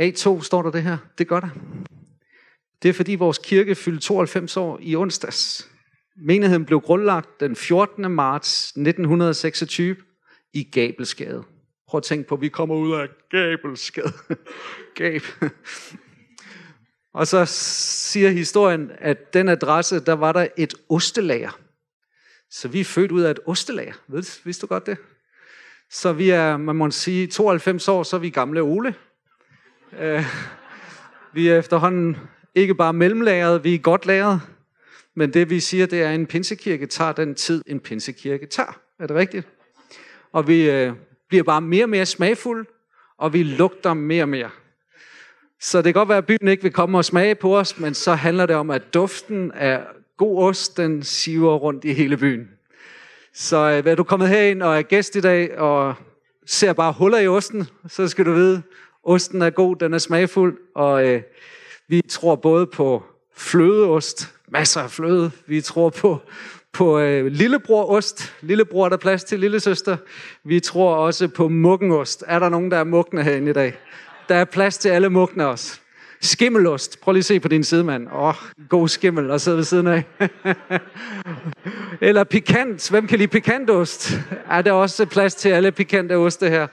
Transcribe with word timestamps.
A2 0.00 0.42
står 0.42 0.62
der 0.62 0.70
det 0.70 0.82
her. 0.82 0.98
Det 1.18 1.28
gør 1.28 1.40
der. 1.40 1.48
Det 2.82 2.88
er 2.88 2.92
fordi 2.92 3.14
vores 3.14 3.38
kirke 3.38 3.74
fyldte 3.74 4.06
92 4.06 4.56
år 4.56 4.78
i 4.82 4.96
onsdags. 4.96 5.70
Menigheden 6.16 6.64
blev 6.64 6.80
grundlagt 6.80 7.40
den 7.40 7.56
14. 7.56 8.10
marts 8.10 8.66
1926 8.66 9.96
i 10.52 10.62
Gabelsgade. 10.62 11.44
Prøv 11.88 11.98
at 11.98 12.04
tænke 12.04 12.28
på, 12.28 12.34
at 12.34 12.40
vi 12.40 12.48
kommer 12.48 12.74
ud 12.74 12.92
af 12.92 13.08
Gabelsgade. 13.30 14.12
Gab. 14.98 15.22
Og 17.14 17.26
så 17.26 17.44
siger 17.46 18.30
historien, 18.30 18.90
at 18.98 19.34
den 19.34 19.48
adresse, 19.48 20.00
der 20.00 20.12
var 20.12 20.32
der 20.32 20.48
et 20.56 20.74
ostelager. 20.88 21.58
Så 22.50 22.68
vi 22.68 22.80
er 22.80 22.84
født 22.84 23.12
ud 23.12 23.22
af 23.22 23.30
et 23.30 23.40
ostelager. 23.46 23.94
Ved, 24.08 24.44
vidste 24.44 24.60
du 24.60 24.66
godt 24.66 24.86
det? 24.86 24.96
Så 25.90 26.12
vi 26.12 26.30
er, 26.30 26.56
man 26.56 26.76
må 26.76 26.90
sige, 26.90 27.26
92 27.26 27.88
år, 27.88 28.02
så 28.02 28.16
er 28.16 28.20
vi 28.20 28.30
gamle 28.30 28.62
Ole. 28.62 28.94
Øh, 29.98 30.24
vi 31.32 31.48
er 31.48 31.58
efterhånden 31.58 32.16
ikke 32.54 32.74
bare 32.74 32.92
mellemlæret, 32.92 33.64
vi 33.64 33.74
er 33.74 33.78
godt 33.78 34.06
læret. 34.06 34.40
Men 35.14 35.34
det 35.34 35.50
vi 35.50 35.60
siger, 35.60 35.86
det 35.86 36.02
er, 36.02 36.08
at 36.08 36.14
en 36.14 36.26
pinsekirke 36.26 36.86
tager 36.86 37.12
den 37.12 37.34
tid, 37.34 37.62
en 37.66 37.80
pinsekirke 37.80 38.46
tager. 38.46 38.80
Er 38.98 39.06
det 39.06 39.16
rigtigt? 39.16 39.48
Og 40.32 40.48
vi 40.48 40.70
øh, 40.70 40.92
bliver 41.28 41.44
bare 41.44 41.60
mere 41.60 41.84
og 41.84 41.88
mere 41.88 42.06
smagfulde, 42.06 42.68
og 43.18 43.32
vi 43.32 43.42
lugter 43.42 43.94
mere 43.94 44.24
og 44.24 44.28
mere. 44.28 44.50
Så 45.60 45.78
det 45.78 45.84
kan 45.84 45.94
godt 45.94 46.08
være, 46.08 46.18
at 46.18 46.26
byen 46.26 46.48
ikke 46.48 46.62
vil 46.62 46.72
komme 46.72 46.98
og 46.98 47.04
smage 47.04 47.34
på 47.34 47.58
os, 47.58 47.78
men 47.78 47.94
så 47.94 48.14
handler 48.14 48.46
det 48.46 48.56
om, 48.56 48.70
at 48.70 48.94
duften 48.94 49.52
af 49.52 49.82
god 50.16 50.42
ost, 50.42 50.76
den 50.76 51.02
siver 51.02 51.54
rundt 51.54 51.84
i 51.84 51.92
hele 51.92 52.16
byen. 52.16 52.48
Så 53.34 53.56
øh, 53.56 53.92
er 53.92 53.94
du 53.94 54.02
kommet 54.02 54.28
herind 54.28 54.62
og 54.62 54.78
er 54.78 54.82
gæst 54.82 55.16
i 55.16 55.20
dag, 55.20 55.58
og 55.58 55.94
ser 56.46 56.72
bare 56.72 56.92
huller 56.92 57.18
i 57.18 57.28
osten, 57.28 57.68
så 57.88 58.08
skal 58.08 58.26
du 58.26 58.32
vide, 58.32 58.62
osten 59.02 59.42
er 59.42 59.50
god, 59.50 59.76
den 59.76 59.94
er 59.94 59.98
smagfuld, 59.98 60.58
og 60.74 61.06
øh, 61.06 61.22
vi 61.88 62.02
tror 62.08 62.36
både 62.36 62.66
på 62.66 63.02
flødeost, 63.36 64.34
masser 64.48 64.80
af 64.80 64.90
fløde. 64.90 65.30
Vi 65.46 65.60
tror 65.60 65.90
på, 65.90 66.18
på 66.72 66.98
øh, 66.98 67.26
lillebrorost. 67.26 68.34
Lillebror 68.40 68.84
er 68.84 68.88
der 68.88 68.96
plads 68.96 69.24
til 69.24 69.40
lillesøster. 69.40 69.96
Vi 70.44 70.60
tror 70.60 70.94
også 70.94 71.28
på 71.28 71.48
muggenost. 71.48 72.24
Er 72.26 72.38
der 72.38 72.48
nogen, 72.48 72.70
der 72.70 72.76
er 72.76 72.84
mugne 72.84 73.22
herinde 73.22 73.50
i 73.50 73.54
dag? 73.54 73.74
Der 74.28 74.34
er 74.34 74.44
plads 74.44 74.78
til 74.78 74.88
alle 74.88 75.08
mugne 75.08 75.46
også. 75.46 75.80
Skimmelost. 76.20 77.00
Prøv 77.00 77.12
lige 77.12 77.20
at 77.20 77.24
se 77.24 77.40
på 77.40 77.48
din 77.48 77.64
sidemand. 77.64 78.08
Åh, 78.08 78.22
oh, 78.22 78.34
god 78.68 78.88
skimmel 78.88 79.30
at 79.30 79.40
sidde 79.40 79.56
ved 79.56 79.64
siden 79.64 79.86
af. 79.86 80.04
Eller 82.00 82.24
pikant. 82.24 82.90
Hvem 82.90 83.06
kan 83.06 83.18
lide 83.18 83.28
pikantost? 83.28 84.12
Er 84.50 84.62
der 84.62 84.72
også 84.72 85.06
plads 85.06 85.34
til 85.34 85.48
alle 85.48 85.72
pikante 85.72 86.16
oste 86.16 86.50
her? 86.50 86.66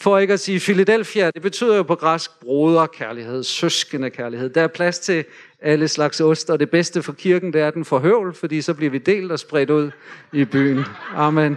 For 0.00 0.18
ikke 0.18 0.32
at 0.32 0.40
sige 0.40 0.60
Philadelphia, 0.60 1.30
det 1.30 1.42
betyder 1.42 1.76
jo 1.76 1.82
på 1.82 1.94
græsk 1.94 2.40
broderkærlighed, 2.40 3.42
søskende 3.42 4.10
kærlighed. 4.10 4.50
Der 4.50 4.62
er 4.62 4.66
plads 4.66 4.98
til 4.98 5.24
alle 5.60 5.88
slags 5.88 6.20
ost, 6.20 6.50
og 6.50 6.60
det 6.60 6.70
bedste 6.70 7.02
for 7.02 7.12
kirken, 7.12 7.52
det 7.52 7.60
er, 7.60 7.70
den 7.70 7.84
forhøvel, 7.84 8.34
fordi 8.34 8.62
så 8.62 8.74
bliver 8.74 8.90
vi 8.90 8.98
delt 8.98 9.32
og 9.32 9.38
spredt 9.38 9.70
ud 9.70 9.90
i 10.32 10.44
byen. 10.44 10.84
Amen. 11.14 11.56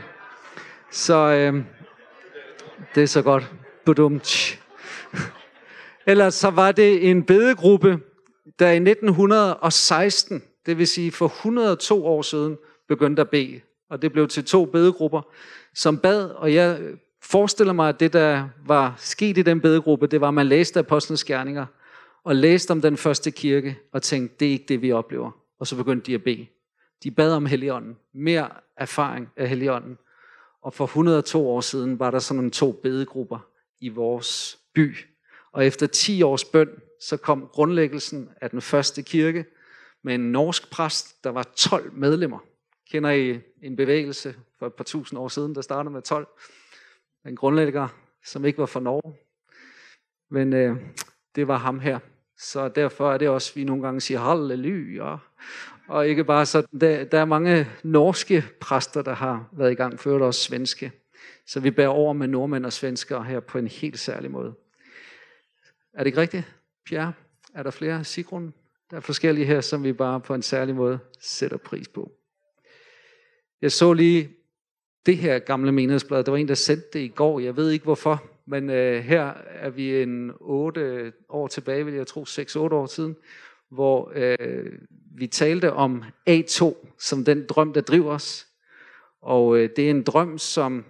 Så 0.92 1.16
øh, 1.16 1.64
det 2.96 3.04
er 3.04 3.08
så 3.08 3.22
godt. 3.22 3.52
Budumt. 3.86 4.60
Ellers 6.08 6.34
så 6.34 6.50
var 6.50 6.72
det 6.72 7.10
en 7.10 7.24
bedegruppe, 7.24 8.00
der 8.60 8.70
i 8.72 8.76
1916, 8.76 10.44
det 10.66 10.78
vil 10.78 10.88
sige 10.88 11.12
for 11.12 11.26
102 11.26 12.06
år 12.06 12.22
siden, 12.22 12.58
begyndte 12.88 13.22
at 13.22 13.30
bede. 13.30 13.62
Og 13.90 14.02
det 14.02 14.12
blev 14.12 14.28
til 14.28 14.46
to 14.46 14.66
bedegrupper, 14.66 15.22
som 15.76 15.98
bad, 15.98 16.30
og 16.30 16.54
jeg 16.54 16.80
forestiller 17.24 17.74
mig, 17.74 17.90
at 17.90 18.00
det, 18.00 18.14
der 18.14 18.50
var 18.66 18.96
sket 18.98 19.38
i 19.38 19.42
den 19.42 19.62
bedegruppe, 19.62 20.08
det 20.08 20.22
var, 20.22 20.28
at 20.28 20.34
man 20.34 20.48
læste 20.48 20.80
Apostlenes 20.80 21.24
Gerninger, 21.24 21.66
og 22.24 22.36
læste 22.36 22.72
om 22.72 22.82
den 22.82 22.98
første 22.98 23.32
kirke, 23.32 23.80
og 23.92 24.02
tænkte, 24.02 24.36
det 24.40 24.48
er 24.48 24.52
ikke 24.52 24.66
det, 24.68 24.82
vi 24.82 24.92
oplever. 24.92 25.32
Og 25.60 25.68
så 25.68 25.76
begyndte 25.76 26.06
de 26.06 26.16
at 26.16 26.24
bede. 26.24 26.48
De 27.04 27.12
bad 27.12 27.34
om 27.34 27.46
Helligånden. 27.46 27.98
Mere 28.14 28.50
erfaring 28.78 29.30
af 29.38 29.50
Helligånden. 29.50 29.98
Og 30.62 30.74
for 30.74 30.86
102 30.86 31.50
år 31.50 31.62
siden 31.62 32.00
var 32.00 32.12
der 32.12 32.20
sådan 32.20 32.36
nogle 32.36 32.52
to 32.52 32.72
bedegrupper 32.72 33.40
i 33.80 33.90
vores 33.90 34.60
by. 34.74 34.98
Og 35.52 35.66
efter 35.66 35.88
10 35.88 36.22
års 36.22 36.46
bøn, 36.46 36.70
så 37.02 37.18
kom 37.18 37.50
grundlæggelsen 37.52 38.30
af 38.42 38.50
den 38.50 38.62
første 38.62 39.02
kirke 39.02 39.46
med 40.04 40.16
en 40.16 40.32
norsk 40.32 40.72
præst, 40.72 41.24
der 41.24 41.30
var 41.30 41.44
12 41.56 41.94
medlemmer. 41.94 42.40
Kender 42.92 43.12
I 43.12 43.40
en 43.62 43.76
bevægelse 43.76 44.36
for 44.60 44.68
et 44.68 44.74
par 44.74 44.84
tusind 44.84 45.20
år 45.20 45.28
siden, 45.28 45.56
der 45.56 45.62
startede 45.62 45.94
med 45.94 46.02
12? 46.02 46.28
En 47.26 47.36
grundlægger, 47.36 47.88
som 48.26 48.46
ikke 48.46 48.60
var 48.60 48.66
fra 48.66 48.80
Norge. 48.80 49.16
Men 50.30 50.54
øh, 50.54 50.76
det 51.36 51.48
var 51.48 51.58
ham 51.58 51.80
her. 51.80 52.00
Så 52.38 52.68
derfor 52.68 53.14
er 53.14 53.18
det 53.18 53.30
også, 53.30 53.52
at 53.52 53.56
vi 53.56 53.64
nogle 53.64 53.84
gange 53.84 54.02
siger 54.02 54.20
halleluja. 54.20 55.18
Og 55.88 56.08
ikke 56.08 56.24
bare 56.24 56.46
så, 56.46 56.68
der, 56.82 57.04
der 57.04 57.20
er 57.20 57.26
mange 57.26 57.68
norske 57.84 58.46
præster, 58.60 59.02
der 59.02 59.14
har 59.14 59.50
været 59.52 59.72
i 59.72 59.76
gang, 59.76 60.00
før 60.00 60.20
også 60.20 60.42
svenske. 60.42 60.92
Så 61.48 61.60
vi 61.60 61.72
bærer 61.72 61.88
over 61.90 62.14
med 62.14 62.28
nordmænd 62.28 62.66
og 62.66 62.74
svensker 62.74 63.22
her 63.22 63.40
på 63.40 63.58
en 63.58 63.68
helt 63.68 64.00
særlig 64.00 64.32
måde. 64.32 64.54
Er 65.94 65.98
det 65.98 66.06
ikke 66.06 66.22
rigtigt, 66.22 66.54
Pierre? 66.86 67.14
Er 67.54 67.64
der 67.64 67.72
flere? 67.72 68.04
Sigrun? 68.04 68.54
Der 68.92 68.98
er 68.98 69.02
forskellige 69.02 69.46
her, 69.46 69.62
som 69.62 69.84
vi 69.84 69.94
bare 69.94 70.22
på 70.22 70.34
en 70.34 70.42
særlig 70.42 70.76
måde 70.76 71.00
sætter 71.20 71.58
pris 71.58 71.88
på. 71.88 72.12
Jeg 73.62 73.72
så 73.72 73.94
lige 73.94 74.30
det 75.06 75.18
her 75.18 75.40
gamle 75.40 75.72
menighedsblad. 75.72 76.24
Der 76.24 76.32
var 76.32 76.38
en, 76.38 76.48
der 76.48 76.54
sendte 76.54 76.88
det 76.94 77.00
i 77.00 77.08
går. 77.08 77.40
Jeg 77.40 77.58
ved 77.58 77.72
ikke 77.72 77.84
hvorfor. 77.84 78.24
Men 78.46 78.70
øh, 78.70 79.04
her 79.04 79.34
er 79.50 79.70
vi 79.70 80.02
en 80.02 80.32
otte 80.40 81.14
år 81.30 81.48
tilbage, 81.48 81.86
vil 81.86 81.94
jeg 81.94 82.08
tro, 82.08 82.24
6-8 82.24 82.58
år 82.58 82.86
siden, 82.86 83.16
hvor 83.70 84.12
øh, 84.16 84.72
vi 85.16 85.28
talte 85.28 85.74
om 85.74 86.04
A2 86.30 86.74
som 87.00 87.26
den 87.26 87.46
drøm, 87.50 87.74
der 87.74 87.82
driver 87.82 88.12
os. 88.12 88.48
Og 89.22 89.58
øh, 89.58 89.70
det 89.76 89.86
er 89.86 89.90
en 89.90 90.04
drøm, 90.04 90.38
som 90.38 90.86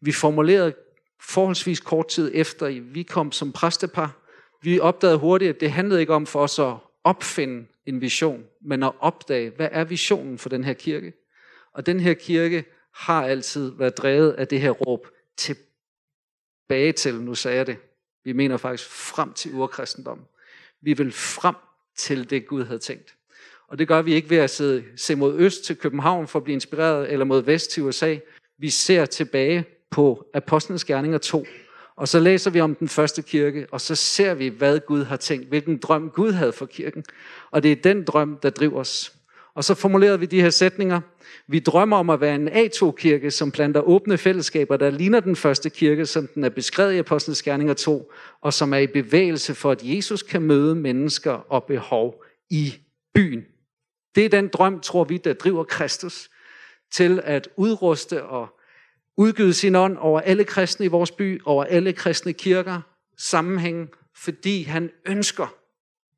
vi 0.00 0.12
formulerede 0.12 0.74
forholdsvis 1.20 1.80
kort 1.80 2.08
tid 2.08 2.30
efter, 2.34 2.80
vi 2.80 3.02
kom 3.02 3.32
som 3.32 3.52
præstepar. 3.52 4.16
Vi 4.62 4.80
opdagede 4.80 5.18
hurtigt, 5.18 5.48
at 5.48 5.60
det 5.60 5.70
handlede 5.70 6.00
ikke 6.00 6.14
om 6.14 6.26
for 6.26 6.40
os 6.40 6.58
at 6.58 6.74
opfinde 7.04 7.66
en 7.86 8.00
vision, 8.00 8.44
men 8.60 8.82
at 8.82 8.92
opdage, 9.00 9.50
hvad 9.50 9.68
er 9.72 9.84
visionen 9.84 10.38
for 10.38 10.48
den 10.48 10.64
her 10.64 10.72
kirke? 10.72 11.12
Og 11.72 11.86
den 11.86 12.00
her 12.00 12.14
kirke 12.14 12.64
har 12.96 13.26
altid 13.26 13.72
været 13.78 13.98
drevet 13.98 14.32
af 14.32 14.48
det 14.48 14.60
her 14.60 14.70
råb 14.70 15.06
til 15.36 15.56
tilbage 16.68 16.92
til, 16.92 17.14
nu 17.14 17.34
sagde 17.34 17.56
jeg 17.56 17.66
det, 17.66 17.76
vi 18.24 18.32
mener 18.32 18.56
faktisk 18.56 18.90
frem 18.90 19.32
til 19.32 19.54
urkristendom. 19.54 20.20
Vi 20.80 20.92
vil 20.92 21.12
frem 21.12 21.54
til 21.96 22.30
det, 22.30 22.46
Gud 22.46 22.64
havde 22.64 22.78
tænkt. 22.78 23.14
Og 23.68 23.78
det 23.78 23.88
gør 23.88 24.02
vi 24.02 24.14
ikke 24.14 24.30
ved 24.30 24.36
at 24.36 24.50
sidde, 24.50 24.84
se 24.96 25.14
mod 25.14 25.38
øst 25.38 25.64
til 25.64 25.76
København 25.76 26.28
for 26.28 26.38
at 26.38 26.44
blive 26.44 26.54
inspireret, 26.54 27.12
eller 27.12 27.24
mod 27.24 27.42
vest 27.42 27.70
til 27.70 27.82
USA. 27.82 28.16
Vi 28.58 28.70
ser 28.70 29.06
tilbage 29.06 29.64
på 29.90 30.30
Apostlenes 30.34 30.84
Gerninger 30.84 31.18
2, 31.18 31.46
og 31.96 32.08
så 32.08 32.20
læser 32.20 32.50
vi 32.50 32.60
om 32.60 32.74
den 32.74 32.88
første 32.88 33.22
kirke, 33.22 33.66
og 33.70 33.80
så 33.80 33.94
ser 33.94 34.34
vi, 34.34 34.48
hvad 34.48 34.80
Gud 34.80 35.04
har 35.04 35.16
tænkt, 35.16 35.48
hvilken 35.48 35.78
drøm 35.78 36.10
Gud 36.10 36.32
havde 36.32 36.52
for 36.52 36.66
kirken. 36.66 37.04
Og 37.50 37.62
det 37.62 37.72
er 37.72 37.76
den 37.76 38.04
drøm, 38.04 38.38
der 38.42 38.50
driver 38.50 38.80
os. 38.80 39.15
Og 39.56 39.64
så 39.64 39.74
formulerede 39.74 40.20
vi 40.20 40.26
de 40.26 40.40
her 40.40 40.50
sætninger. 40.50 41.00
Vi 41.46 41.58
drømmer 41.58 41.96
om 41.96 42.10
at 42.10 42.20
være 42.20 42.34
en 42.34 42.48
A2-kirke, 42.48 43.30
som 43.30 43.50
planter 43.50 43.80
åbne 43.80 44.18
fællesskaber, 44.18 44.76
der 44.76 44.90
ligner 44.90 45.20
den 45.20 45.36
første 45.36 45.70
kirke, 45.70 46.06
som 46.06 46.26
den 46.26 46.44
er 46.44 46.48
beskrevet 46.48 46.92
i 46.92 46.98
Apostlenes 46.98 47.42
Gerninger 47.42 47.74
2, 47.74 48.12
og 48.40 48.52
som 48.52 48.74
er 48.74 48.78
i 48.78 48.86
bevægelse 48.86 49.54
for, 49.54 49.70
at 49.70 49.80
Jesus 49.82 50.22
kan 50.22 50.42
møde 50.42 50.74
mennesker 50.74 51.30
og 51.30 51.64
behov 51.64 52.24
i 52.50 52.74
byen. 53.14 53.44
Det 54.14 54.24
er 54.24 54.28
den 54.28 54.48
drøm, 54.48 54.80
tror 54.80 55.04
vi, 55.04 55.16
der 55.16 55.32
driver 55.32 55.64
Kristus 55.64 56.30
til 56.92 57.20
at 57.24 57.48
udruste 57.56 58.22
og 58.24 58.48
udgyde 59.16 59.54
sin 59.54 59.74
ånd 59.74 59.96
over 59.98 60.20
alle 60.20 60.44
kristne 60.44 60.86
i 60.86 60.88
vores 60.88 61.10
by, 61.10 61.42
over 61.44 61.64
alle 61.64 61.92
kristne 61.92 62.32
kirker, 62.32 62.80
sammenhæng, 63.18 63.90
fordi 64.16 64.62
han 64.62 64.90
ønsker 65.06 65.54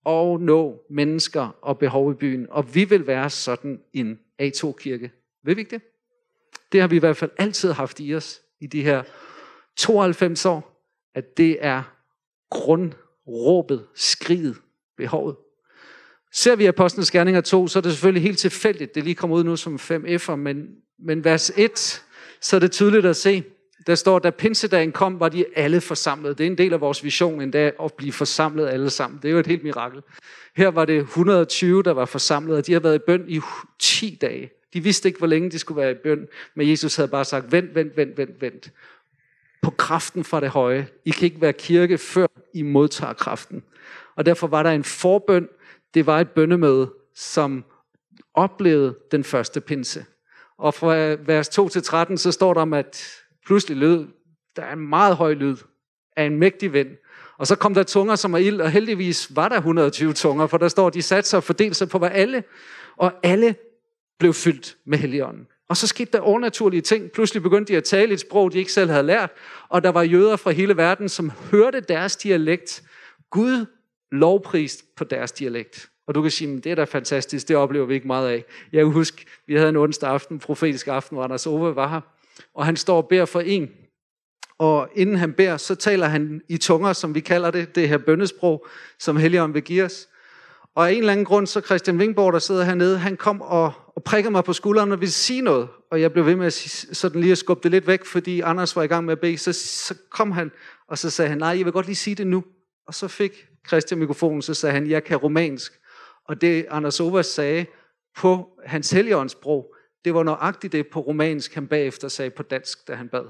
og 0.05 0.41
nå 0.41 0.85
mennesker 0.91 1.59
og 1.63 1.79
behov 1.79 2.13
i 2.13 2.15
byen. 2.15 2.47
Og 2.51 2.75
vi 2.75 2.85
vil 2.85 3.07
være 3.07 3.31
sådan 3.31 3.81
en 3.93 4.19
A2-kirke. 4.43 5.11
Vil 5.45 5.57
vi 5.57 5.61
ikke 5.61 5.71
det? 5.71 5.83
Det 6.73 6.81
har 6.81 6.89
vi 6.89 6.97
i 6.97 6.99
hvert 6.99 7.17
fald 7.17 7.31
altid 7.39 7.73
haft 7.73 8.01
i 8.01 8.15
os 8.15 8.41
i 8.61 8.67
de 8.67 8.83
her 8.83 9.03
92 9.77 10.47
år, 10.47 10.91
at 11.15 11.37
det 11.37 11.57
er 11.61 11.83
grundråbet, 12.51 13.87
skriget, 13.95 14.57
behovet. 14.97 15.37
Ser 16.33 16.57
vi 16.57 16.67
Apostlenes 16.67 17.11
Gerninger 17.11 17.41
2, 17.41 17.67
så 17.67 17.79
er 17.79 17.81
det 17.81 17.93
selvfølgelig 17.93 18.23
helt 18.23 18.39
tilfældigt. 18.39 18.95
Det 18.95 19.05
lige 19.05 19.15
kommer 19.15 19.37
ud 19.37 19.45
nu 19.45 19.57
som 19.57 19.79
5 19.79 20.05
F'er, 20.05 20.35
men, 20.35 20.69
men 20.99 21.25
vers 21.25 21.53
1, 21.57 22.05
så 22.41 22.57
er 22.57 22.61
det 22.61 22.73
tydeligt 22.73 23.07
at 23.07 23.17
se. 23.17 23.45
Der 23.89 23.95
står, 23.95 24.19
da 24.19 24.31
pinsedagen 24.31 24.93
kom, 24.93 25.21
var 25.21 25.29
de 25.29 25.45
alle 25.57 25.81
forsamlet. 25.81 26.39
Det 26.39 26.47
er 26.47 26.51
en 26.51 26.59
del 26.59 26.73
af 26.73 26.81
vores 26.81 27.05
vision 27.05 27.41
en 27.41 27.51
dag 27.51 27.73
at 27.83 27.95
blive 27.95 28.13
forsamlet 28.13 28.69
alle 28.69 28.91
sammen. 28.91 29.21
Det 29.23 29.29
er 29.29 29.33
jo 29.33 29.39
et 29.39 29.47
helt 29.47 29.65
mirakel. 29.65 30.03
Her 30.57 30.69
var 30.69 30.85
det 30.85 30.99
120, 30.99 31.83
der 31.83 31.93
var 31.93 32.05
forsamlet, 32.05 32.57
og 32.57 32.67
de 32.67 32.73
har 32.73 32.81
været 32.81 32.95
i 32.95 32.99
bøn 33.07 33.25
i 33.29 33.41
10 33.79 34.19
dage. 34.21 34.51
De 34.73 34.83
vidste 34.83 35.09
ikke, 35.09 35.19
hvor 35.19 35.27
længe 35.27 35.51
de 35.51 35.59
skulle 35.59 35.81
være 35.81 35.91
i 35.91 35.95
bøn, 35.95 36.27
men 36.55 36.71
Jesus 36.71 36.97
havde 36.97 37.09
bare 37.09 37.25
sagt, 37.25 37.53
vent, 37.53 37.75
vent, 37.75 37.97
vent, 37.97 38.19
vent, 38.19 38.41
vent. 38.41 38.71
på 39.63 39.71
kraften 39.71 40.25
fra 40.25 40.41
det 40.41 40.49
høje. 40.49 40.89
I 41.05 41.11
kan 41.11 41.25
ikke 41.25 41.41
være 41.41 41.53
kirke, 41.53 41.99
før 41.99 42.27
I 42.55 42.63
modtager 42.63 43.13
kraften. 43.13 43.63
Og 44.17 44.27
derfor 44.27 44.47
var 44.47 44.63
der 44.63 44.71
en 44.71 44.85
forbøn. 44.85 45.49
Det 45.95 46.07
var 46.07 46.21
et 46.21 46.31
bønnemøde, 46.31 46.93
som 47.15 47.65
oplevede 48.35 48.97
den 49.11 49.25
første 49.25 49.61
pinse. 49.61 50.05
Og 50.59 50.75
fra 50.75 50.95
vers 51.27 51.49
2 51.49 51.69
til 51.69 51.83
13, 51.83 52.19
så 52.19 52.33
står 52.33 52.55
der 52.55 52.61
om, 52.61 52.73
at 52.73 53.25
pludselig 53.49 53.77
lød, 53.77 54.07
der 54.57 54.63
er 54.63 54.73
en 54.73 54.89
meget 54.89 55.17
høj 55.17 55.35
lyd 55.35 55.57
af 56.17 56.25
en 56.25 56.39
mægtig 56.39 56.73
vind. 56.73 56.89
Og 57.39 57.47
så 57.47 57.57
kom 57.57 57.75
der 57.75 57.83
tunger 57.83 58.17
som 58.17 58.35
er 58.35 58.39
ild, 58.39 58.61
og 58.61 58.71
heldigvis 58.71 59.37
var 59.37 59.49
der 59.49 59.57
120 59.57 60.13
tunger, 60.13 60.47
for 60.47 60.59
der 60.59 60.69
står, 60.69 60.91
de 60.91 61.03
satte 61.03 61.31
sig 61.31 61.37
og 61.37 61.45
fordelte 61.45 61.75
sig 61.75 61.89
på 61.89 61.99
hvad 61.99 62.11
alle, 62.13 62.45
og 62.97 63.13
alle 63.23 63.55
blev 64.19 64.33
fyldt 64.33 64.77
med 64.87 64.99
Helligånden. 64.99 65.47
Og 65.69 65.77
så 65.77 65.87
skete 65.87 66.13
der 66.13 66.21
overnaturlige 66.21 66.81
ting. 66.81 67.11
Pludselig 67.11 67.43
begyndte 67.43 67.73
de 67.73 67.77
at 67.77 67.85
tale 67.85 68.13
et 68.13 68.21
sprog, 68.21 68.53
de 68.53 68.59
ikke 68.59 68.73
selv 68.73 68.91
havde 68.91 69.03
lært, 69.03 69.31
og 69.69 69.83
der 69.83 69.89
var 69.89 70.03
jøder 70.03 70.37
fra 70.37 70.51
hele 70.51 70.77
verden, 70.77 71.09
som 71.09 71.31
hørte 71.51 71.81
deres 71.81 72.17
dialekt. 72.17 72.83
Gud 73.31 73.67
lovprist 74.13 74.85
på 74.97 75.05
deres 75.05 75.33
dialekt. 75.33 75.91
Og 76.07 76.15
du 76.15 76.23
kan 76.23 76.31
sige, 76.31 76.57
det 76.57 76.73
er 76.73 76.75
da 76.75 76.85
fantastisk, 76.85 77.49
det 77.49 77.57
oplever 77.57 77.87
vi 77.87 77.95
ikke 77.95 78.07
meget 78.07 78.29
af. 78.29 78.45
Jeg 78.73 78.85
kan 78.85 78.93
huske, 78.93 79.27
vi 79.47 79.55
havde 79.55 79.69
en 79.69 79.77
onsdag 79.77 80.11
aften, 80.11 80.39
profetisk 80.39 80.89
aften, 80.89 81.15
hvor 81.15 81.25
Anders 81.25 81.47
Ove 81.47 81.77
var 81.77 81.89
her, 81.89 82.01
og 82.55 82.67
han 82.67 82.77
står 82.77 82.97
og 82.97 83.09
beder 83.09 83.25
for 83.25 83.41
en, 83.41 83.69
og 84.59 84.89
inden 84.95 85.17
han 85.17 85.33
beder, 85.33 85.57
så 85.57 85.75
taler 85.75 86.07
han 86.07 86.41
i 86.49 86.57
tunger, 86.57 86.93
som 86.93 87.15
vi 87.15 87.21
kalder 87.21 87.51
det, 87.51 87.75
det 87.75 87.89
her 87.89 87.99
bøndesprog, 87.99 88.67
som 88.99 89.17
Helligånden 89.17 89.55
vil 89.55 89.63
give 89.63 89.85
os. 89.85 90.09
Og 90.75 90.89
af 90.89 90.93
en 90.93 90.99
eller 90.99 91.13
anden 91.13 91.27
grund, 91.27 91.47
så 91.47 91.61
Christian 91.61 91.97
Wingborg, 91.97 92.33
der 92.33 92.39
sidder 92.39 92.65
hernede, 92.65 92.99
han 92.99 93.17
kom 93.17 93.43
og, 93.43 93.73
og 93.97 94.03
prikkede 94.03 94.33
mig 94.33 94.45
på 94.45 94.53
skulderen 94.53 94.93
og 94.93 95.01
ville 95.01 95.13
sige 95.13 95.41
noget. 95.41 95.69
Og 95.91 96.01
jeg 96.01 96.13
blev 96.13 96.27
ved 96.27 96.37
med 96.37 96.47
at 96.47 96.53
sige, 96.53 96.95
sådan 96.95 97.21
lige 97.21 97.33
at 97.33 97.39
skubbe 97.39 97.63
det 97.63 97.71
lidt 97.71 97.87
væk, 97.87 98.05
fordi 98.05 98.41
Anders 98.41 98.77
var 98.77 98.83
i 98.83 98.87
gang 98.87 99.05
med 99.05 99.13
at 99.13 99.21
bede. 99.21 99.39
Så, 99.39 99.53
så 99.53 99.95
kom 100.11 100.33
han, 100.33 100.51
og 100.89 100.99
så 100.99 101.11
sagde 101.11 101.29
han, 101.29 101.39
nej, 101.39 101.49
jeg 101.49 101.65
vil 101.65 101.73
godt 101.73 101.87
lige 101.87 101.97
sige 101.97 102.15
det 102.15 102.27
nu. 102.27 102.45
Og 102.87 102.95
så 102.95 103.09
fik 103.09 103.47
Christian 103.69 103.99
mikrofonen, 103.99 104.43
så 104.43 104.55
sagde 104.55 104.73
han, 104.73 104.91
jeg 104.91 105.05
kan 105.05 105.17
romansk. 105.17 105.73
Og 106.25 106.41
det 106.41 106.67
Anders 106.71 107.01
Ovas 107.01 107.27
sagde 107.27 107.67
på 108.17 108.49
hans 108.67 108.91
helligåndssprog, 108.91 109.75
det 110.05 110.15
var 110.15 110.23
nøjagtigt 110.23 110.73
det 110.73 110.87
på 110.87 111.01
romansk, 111.01 111.55
han 111.55 111.67
bagefter 111.67 112.09
sagde 112.09 112.31
på 112.31 112.43
dansk, 112.43 112.89
da 112.89 112.95
han 112.95 113.09
bad. 113.09 113.25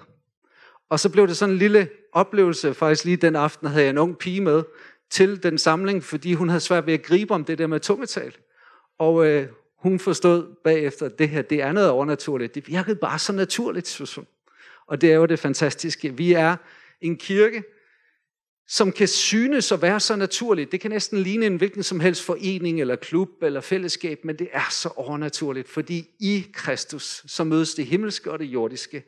Og 0.91 1.01
så 1.01 1.09
blev 1.09 1.29
det 1.29 1.37
sådan 1.37 1.53
en 1.53 1.59
lille 1.59 1.89
oplevelse, 2.13 2.75
faktisk 2.75 3.05
lige 3.05 3.17
den 3.17 3.37
aften 3.37 3.69
havde 3.69 3.85
jeg 3.85 3.91
en 3.91 3.99
ung 3.99 4.19
pige 4.19 4.41
med 4.41 4.63
til 5.11 5.43
den 5.43 5.59
samling, 5.59 6.05
fordi 6.05 6.35
hun 6.35 6.49
havde 6.49 6.61
svært 6.61 6.87
ved 6.87 6.95
at 6.95 7.03
gribe 7.03 7.35
om 7.35 7.45
det 7.45 7.59
der 7.59 7.67
med 7.67 7.81
tungetal. 7.81 8.37
Og 8.99 9.27
øh, 9.27 9.49
hun 9.79 9.99
forstod 9.99 10.55
bagefter, 10.65 11.07
at 11.07 11.19
det 11.19 11.29
her, 11.29 11.43
det 11.43 11.63
er 11.63 11.73
noget 11.73 11.91
overnaturligt. 11.91 12.55
Det 12.55 12.69
virkede 12.69 12.97
bare 12.97 13.19
så 13.19 13.33
naturligt, 13.33 13.89
synes 13.89 14.15
hun. 14.15 14.27
Og 14.87 15.01
det 15.01 15.13
er 15.13 15.15
jo 15.15 15.27
det 15.27 15.39
fantastiske. 15.39 16.17
Vi 16.17 16.33
er 16.33 16.57
en 17.01 17.17
kirke, 17.17 17.63
som 18.69 18.93
kan 18.93 19.09
synes 19.09 19.73
at 19.73 19.83
være 19.83 20.01
så 20.01 20.17
naturligt. 20.17 20.73
Det 20.73 20.81
kan 20.81 20.91
næsten 20.91 21.19
ligne 21.19 21.47
en 21.47 21.57
hvilken 21.57 21.83
som 21.83 22.01
helst 22.01 22.23
forening, 22.23 22.81
eller 22.81 22.97
klub, 22.97 23.43
eller 23.43 23.61
fællesskab, 23.61 24.25
men 24.25 24.37
det 24.37 24.49
er 24.53 24.69
så 24.71 24.89
overnaturligt, 24.97 25.69
fordi 25.69 26.09
i 26.21 26.47
Kristus, 26.53 27.23
så 27.27 27.45
mødes 27.45 27.75
det 27.75 27.87
himmelske 27.87 28.31
og 28.31 28.39
det 28.39 28.45
jordiske, 28.45 29.05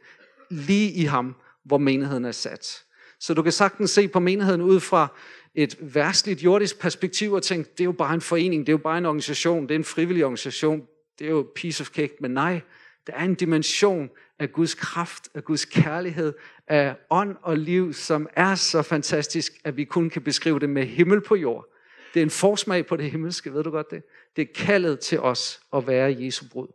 lige 0.51 0.93
i 0.93 1.05
ham, 1.05 1.35
hvor 1.65 1.79
menigheden 1.79 2.25
er 2.25 2.33
sat. 2.33 2.83
Så 3.21 3.35
du 3.35 3.43
kan 3.43 3.53
sagtens 3.53 3.91
se 3.91 4.09
på 4.09 4.21
menigheden 4.21 4.63
ud 4.63 4.81
fra 4.81 5.09
et 5.55 5.77
værtsligt 5.81 6.45
jordisk 6.45 6.79
perspektiv 6.79 7.33
og 7.33 7.43
tænke, 7.43 7.71
det 7.73 7.81
er 7.81 7.85
jo 7.85 7.93
bare 7.93 8.15
en 8.15 8.21
forening, 8.21 8.67
det 8.67 8.73
er 8.73 8.75
jo 8.75 8.83
bare 8.83 8.99
en 8.99 9.07
organisation, 9.07 9.63
det 9.63 9.71
er 9.71 9.79
en 9.79 9.85
frivillig 9.85 10.25
organisation, 10.25 10.83
det 11.19 11.27
er 11.27 11.31
jo 11.31 11.47
piece 11.55 11.81
of 11.81 11.89
cake, 11.89 12.17
men 12.21 12.31
nej, 12.31 12.61
der 13.07 13.13
er 13.13 13.25
en 13.25 13.35
dimension 13.35 14.11
af 14.41 14.53
Guds 14.53 14.75
kraft, 14.75 15.29
af 15.35 15.45
Guds 15.45 15.65
kærlighed, 15.65 16.33
af 16.67 16.97
ånd 17.11 17.37
og 17.43 17.59
liv, 17.59 17.93
som 17.93 18.29
er 18.33 18.55
så 18.55 18.83
fantastisk, 18.83 19.53
at 19.65 19.77
vi 19.77 19.85
kun 19.85 20.11
kan 20.11 20.23
beskrive 20.23 20.59
det 20.59 20.71
med 20.71 20.85
himmel 20.87 21.21
på 21.21 21.35
jord. 21.35 21.67
Det 22.15 22.21
er 22.21 22.25
en 22.25 22.31
forsmag 22.31 22.87
på 22.87 22.97
det 22.97 23.11
himmelske, 23.11 23.55
ved 23.55 23.65
du 23.65 23.71
godt 23.71 23.91
det? 23.91 24.03
Det 24.37 24.43
er 24.43 24.65
kaldet 24.65 25.01
til 25.01 25.21
os 25.21 25.61
at 25.75 25.87
være 25.87 26.17
Jesu 26.19 26.45
brud. 26.53 26.69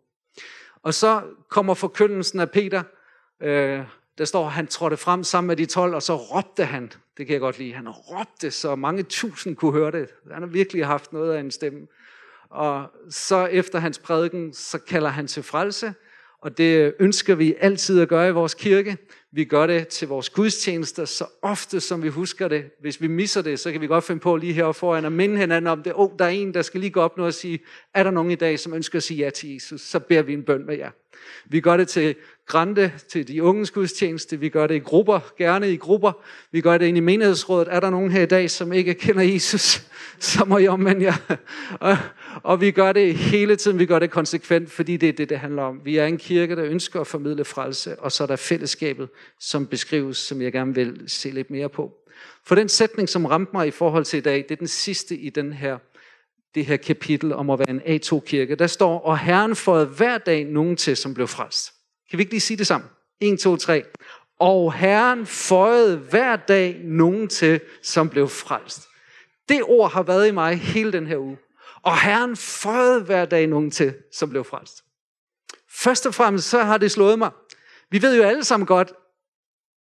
Og 0.84 0.94
så 0.94 1.22
kommer 1.50 1.74
forkyndelsen 1.74 2.40
af 2.40 2.52
Peter, 2.52 2.84
øh, 3.42 3.84
der 4.18 4.26
står, 4.26 4.48
han 4.48 4.68
trådte 4.68 4.98
frem 4.98 5.24
sammen 5.24 5.48
med 5.48 5.56
de 5.56 5.66
12, 5.66 5.96
og 5.96 6.02
så 6.02 6.16
råbte 6.16 6.66
han. 6.66 6.92
Det 7.18 7.28
kan 7.28 7.34
jeg 7.34 7.40
godt 7.40 7.60
lide. 7.60 7.74
Han 7.74 7.90
råbte, 7.90 8.52
så 8.52 8.76
mange 8.76 9.04
tusind 9.04 9.56
kunne 9.56 9.72
høre 9.72 9.92
det. 9.92 10.10
Han 10.32 10.42
har 10.42 10.50
virkelig 10.50 10.86
haft 10.86 11.14
noget 11.14 11.34
af 11.34 11.40
en 11.40 11.52
stemme. 11.52 11.88
Og 12.50 12.92
så 13.10 13.46
efter 13.46 13.80
hans 13.80 14.00
prædiken, 14.00 14.54
så 14.54 14.80
kalder 14.80 15.10
han 15.10 15.28
til 15.28 15.44
frelse. 15.44 15.94
Og 16.46 16.58
det 16.58 16.94
ønsker 17.00 17.36
vi 17.36 17.56
altid 17.60 18.02
at 18.02 18.08
gøre 18.08 18.30
i 18.30 18.32
vores 18.32 18.54
kirke. 18.54 18.98
Vi 19.32 19.44
gør 19.44 19.68
det 19.68 19.88
til 19.88 20.08
vores 20.08 20.30
gudstjenester 20.30 21.06
så 21.06 21.26
ofte, 21.42 21.80
som 21.80 22.04
vi 22.04 22.08
husker 22.08 22.48
det. 22.48 22.64
Hvis 22.82 23.02
vi 23.02 23.08
misser 23.08 23.42
det, 23.42 23.60
så 23.60 23.72
kan 23.72 23.82
vi 23.82 23.88
godt 23.88 24.04
finde 24.04 24.20
på 24.20 24.36
lige 24.36 24.54
her 24.54 24.72
foran 24.72 25.06
at 25.06 25.12
minde 25.12 25.38
hinanden 25.38 25.68
om 25.68 25.84
det. 25.84 25.94
Åh, 25.94 26.00
oh, 26.00 26.10
der 26.20 26.26
er 26.26 26.30
en, 26.30 26.54
der 26.54 26.62
skal 26.62 26.80
lige 26.80 26.90
gå 26.90 27.02
op 27.02 27.18
nu 27.18 27.26
og 27.26 27.34
sige, 27.34 27.60
er 27.94 28.04
der 28.04 28.12
nogen 28.12 28.32
i 28.32 28.36
dag, 28.36 28.60
som 28.60 28.74
ønsker 28.74 29.00
at 29.00 29.04
sige 29.04 29.24
ja 29.24 29.30
til 29.30 29.54
Jesus? 29.54 29.82
Så 29.82 30.00
beder 30.00 30.22
vi 30.22 30.34
en 30.34 30.44
bøn 30.44 30.66
med 30.66 30.78
jer. 30.78 30.92
Vi 31.46 31.60
gør 31.60 31.78
det 31.78 31.88
til 31.88 32.16
Grande, 32.48 32.92
til 33.08 33.28
de 33.28 33.44
unges 33.44 33.72
gudstjeneste. 33.72 34.40
Vi 34.40 34.50
gør 34.50 34.68
det 34.68 34.76
i 34.76 34.80
grupper, 34.80 35.20
gerne 35.38 35.72
i 35.72 35.78
grupper. 35.78 36.12
Vi 36.52 36.62
gør 36.62 36.78
det 36.78 36.86
ind 36.86 36.98
i 36.98 37.00
menighedsrådet. 37.00 37.68
Er 37.72 37.80
der 37.80 37.90
nogen 37.90 38.12
her 38.12 38.22
i 38.22 38.26
dag, 38.26 38.52
som 38.52 38.74
ikke 38.74 38.94
kender 38.94 39.22
Jesus, 39.22 39.88
så 40.20 40.46
må 40.46 40.58
I 40.58 40.68
omvende 40.68 41.06
jer. 41.06 41.38
Og, 41.80 41.98
og 42.44 42.62
vi 42.62 42.72
gør 42.72 42.92
det 42.92 43.16
hele 43.16 43.56
tiden. 43.56 43.80
Vi 43.80 43.86
gør 43.86 44.00
det 44.00 44.12
konsekvent, 44.12 44.72
fordi 44.72 44.98
det 44.98 45.10
er 45.10 45.14
det, 45.14 45.30
det 45.30 45.40
handler 45.40 45.64
om. 45.64 45.82
Vi 45.84 45.98
er 45.98 46.06
en 46.06 46.18
kirke, 46.18 46.56
der 46.56 46.66
ønsker 46.66 47.02
at 47.02 47.08
formidle 47.08 47.46
frelse, 47.46 48.00
og 48.00 48.12
så 48.12 48.24
er 48.24 48.28
der 48.28 48.36
fællesskabet, 48.36 49.10
som 49.40 49.68
beskrives, 49.68 50.18
som 50.18 50.42
jeg 50.42 50.52
gerne 50.52 50.76
vil 50.76 51.04
se 51.08 51.30
lidt 51.30 51.50
mere 51.52 51.70
på. 51.70 51.94
For 52.44 52.56
den 52.56 52.70
sætning, 52.70 53.10
som 53.10 53.26
ramte 53.26 53.52
mig 53.54 53.68
i 53.68 53.72
forhold 53.72 54.06
til 54.06 54.18
i 54.18 54.22
dag, 54.22 54.38
det 54.38 54.52
er 54.52 54.56
den 54.56 54.68
sidste 54.68 55.16
i 55.16 55.30
den 55.30 55.54
her 55.54 55.78
det 56.56 56.66
her 56.66 56.78
kapitel 56.78 57.34
om 57.34 57.50
at 57.50 57.60
være 57.60 57.70
en 57.70 57.82
A2-kirke. 57.82 58.56
Der 58.56 58.68
står, 58.68 59.00
og 59.00 59.20
Herren 59.20 59.56
får 59.56 59.84
hver 59.84 60.18
dag 60.18 60.46
nogen 60.46 60.78
til, 60.78 60.98
som 60.98 61.14
blev 61.14 61.28
frelst. 61.28 61.74
Kan 62.10 62.18
vi 62.20 62.22
ikke 62.22 62.34
lige 62.34 62.42
sige 62.42 62.58
det 62.58 62.68
sammen? 62.68 62.90
1, 63.22 63.40
2, 63.40 63.56
3. 63.56 63.84
Og 64.40 64.74
Herren 64.74 65.26
føjede 65.26 65.98
hver 65.98 66.36
dag 66.36 66.82
nogen 66.84 67.28
til, 67.28 67.60
som 67.82 68.10
blev 68.10 68.28
frelst. 68.28 68.88
Det 69.50 69.62
ord 69.64 69.92
har 69.92 70.04
været 70.04 70.28
i 70.28 70.32
mig 70.32 70.56
hele 70.56 70.92
den 70.92 71.08
her 71.08 71.18
uge. 71.18 71.38
Og 71.82 72.02
Herren 72.02 72.36
føjede 72.36 73.02
hver 73.04 73.26
dag 73.26 73.48
nogen 73.48 73.72
til, 73.72 73.94
som 74.14 74.30
blev 74.30 74.44
frelst. 74.44 74.84
Først 75.70 76.06
og 76.06 76.14
fremmest 76.14 76.50
så 76.50 76.64
har 76.64 76.78
det 76.78 76.92
slået 76.92 77.20
mig. 77.20 77.32
Vi 77.92 78.02
ved 78.02 78.18
jo 78.18 78.24
alle 78.24 78.44
sammen 78.44 78.68
godt, 78.68 78.94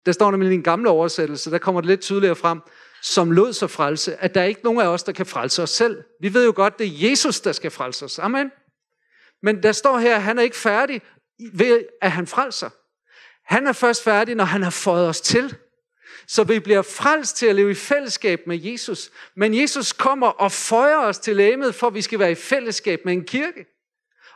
der 0.05 0.11
står 0.11 0.31
nemlig 0.31 0.51
i 0.51 0.55
en 0.55 0.63
gamle 0.63 0.89
oversættelse, 0.89 1.51
der 1.51 1.57
kommer 1.57 1.81
det 1.81 1.87
lidt 1.87 2.01
tydeligere 2.01 2.35
frem, 2.35 2.61
som 3.05 3.31
lod 3.31 3.53
sig 3.53 3.69
frelse, 3.69 4.15
at 4.15 4.35
der 4.35 4.41
er 4.41 4.45
ikke 4.45 4.61
nogen 4.63 4.79
af 4.79 4.87
os, 4.87 5.03
der 5.03 5.11
kan 5.11 5.25
frelse 5.25 5.63
os 5.63 5.69
selv. 5.69 6.03
Vi 6.21 6.33
ved 6.33 6.45
jo 6.45 6.53
godt, 6.55 6.79
det 6.79 6.87
er 6.87 7.09
Jesus, 7.09 7.41
der 7.41 7.51
skal 7.51 7.71
frelse 7.71 8.05
os. 8.05 8.19
Amen. 8.19 8.51
Men 9.43 9.63
der 9.63 9.71
står 9.71 9.97
her, 9.97 10.15
at 10.15 10.23
han 10.23 10.39
er 10.39 10.43
ikke 10.43 10.57
færdig 10.57 11.01
ved, 11.53 11.85
at 12.01 12.11
han 12.11 12.27
frelser. 12.27 12.69
Han 13.43 13.67
er 13.67 13.73
først 13.73 14.03
færdig, 14.03 14.35
når 14.35 14.43
han 14.43 14.63
har 14.63 14.69
fået 14.69 15.07
os 15.07 15.21
til. 15.21 15.55
Så 16.27 16.43
vi 16.43 16.59
bliver 16.59 16.81
frelst 16.81 17.37
til 17.37 17.45
at 17.45 17.55
leve 17.55 17.71
i 17.71 17.75
fællesskab 17.75 18.39
med 18.47 18.59
Jesus. 18.61 19.11
Men 19.35 19.61
Jesus 19.61 19.93
kommer 19.93 20.27
og 20.27 20.51
føjer 20.51 20.97
os 20.97 21.19
til 21.19 21.35
læmet, 21.35 21.75
for 21.75 21.87
at 21.87 21.93
vi 21.93 22.01
skal 22.01 22.19
være 22.19 22.31
i 22.31 22.35
fællesskab 22.35 22.99
med 23.05 23.13
en 23.13 23.25
kirke. 23.25 23.65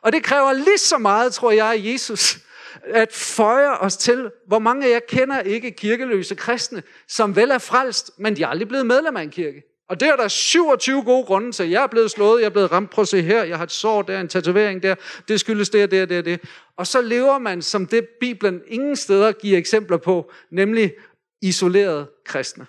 Og 0.02 0.12
det 0.12 0.24
kræver 0.24 0.54
lige 0.54 0.78
så 0.78 0.98
meget, 0.98 1.34
tror 1.34 1.52
jeg, 1.52 1.68
af 1.68 1.78
Jesus, 1.80 2.38
at 2.84 3.14
føje 3.14 3.78
os 3.78 3.98
til, 3.98 4.32
hvor 4.48 4.60
mange 4.60 4.88
af 4.88 4.92
jer 4.92 5.00
kender 5.08 5.40
ikke 5.40 5.72
kirkeløse 5.72 6.36
kristne, 6.36 6.84
som 7.08 7.36
vel 7.36 7.52
er 7.52 7.58
frelst, 7.58 8.12
men 8.18 8.36
de 8.36 8.44
er 8.44 8.48
aldrig 8.48 8.68
blevet 8.68 8.86
medlem 8.86 9.18
af 9.18 9.22
en 9.22 9.30
kirke. 9.30 9.64
Og 9.90 10.00
det 10.00 10.08
er 10.08 10.16
der 10.16 10.28
27 10.28 11.04
gode 11.04 11.26
grunde 11.26 11.52
til. 11.52 11.70
Jeg 11.70 11.84
er 11.84 11.88
blevet 11.88 12.12
slået, 12.12 12.42
jeg 12.42 12.46
er 12.46 12.50
blevet 12.50 12.72
ramt, 12.72 12.90
prøv 12.90 13.02
at 13.02 13.08
se 13.08 13.22
her, 13.22 13.44
jeg 13.44 13.58
har 13.58 13.64
et 13.64 13.72
sår 13.72 14.02
der, 14.02 14.20
en 14.20 14.28
tatovering 14.28 14.84
der, 14.84 14.96
det 15.28 15.40
skyldes 15.40 15.70
det 15.70 15.84
og 15.84 15.92
det 15.92 16.02
og 16.02 16.10
det 16.10 16.18
og 16.18 16.26
det. 16.26 16.40
Og 16.78 16.88
så 16.88 17.02
lever 17.02 17.38
man 17.38 17.62
som 17.62 17.86
det, 17.86 18.08
Bibelen 18.20 18.62
ingen 18.68 18.96
steder 18.96 19.32
giver 19.32 19.58
eksempler 19.58 19.98
på, 19.98 20.32
nemlig 20.52 20.94
isoleret 21.42 22.08
kristne. 22.26 22.66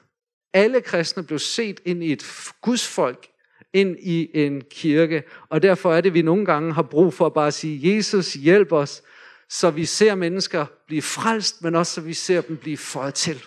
Alle 0.55 0.81
kristne 0.81 1.23
blev 1.23 1.39
set 1.39 1.81
ind 1.85 2.05
i 2.05 2.13
et 2.13 2.53
gudsfolk, 2.63 3.27
ind 3.73 3.97
i 4.01 4.31
en 4.35 4.63
kirke, 4.71 5.23
og 5.49 5.63
derfor 5.63 5.95
er 5.95 6.01
det, 6.01 6.15
vi 6.15 6.23
nogle 6.23 6.47
gange 6.47 6.73
har 6.73 6.83
brug 6.83 7.15
for 7.15 7.27
at 7.27 7.35
bare 7.35 7.53
sige, 7.53 7.97
Jesus, 7.97 8.35
hjælp 8.35 8.73
os, 8.73 9.03
så 9.51 9.71
vi 9.71 9.85
ser 9.85 10.15
mennesker 10.15 10.67
blive 10.87 11.03
frelst, 11.03 11.63
men 11.63 11.75
også 11.75 11.95
så 11.95 12.01
vi 12.01 12.13
ser 12.13 12.41
dem 12.41 12.57
blive 12.57 12.77
føjet 12.77 13.15
til. 13.15 13.43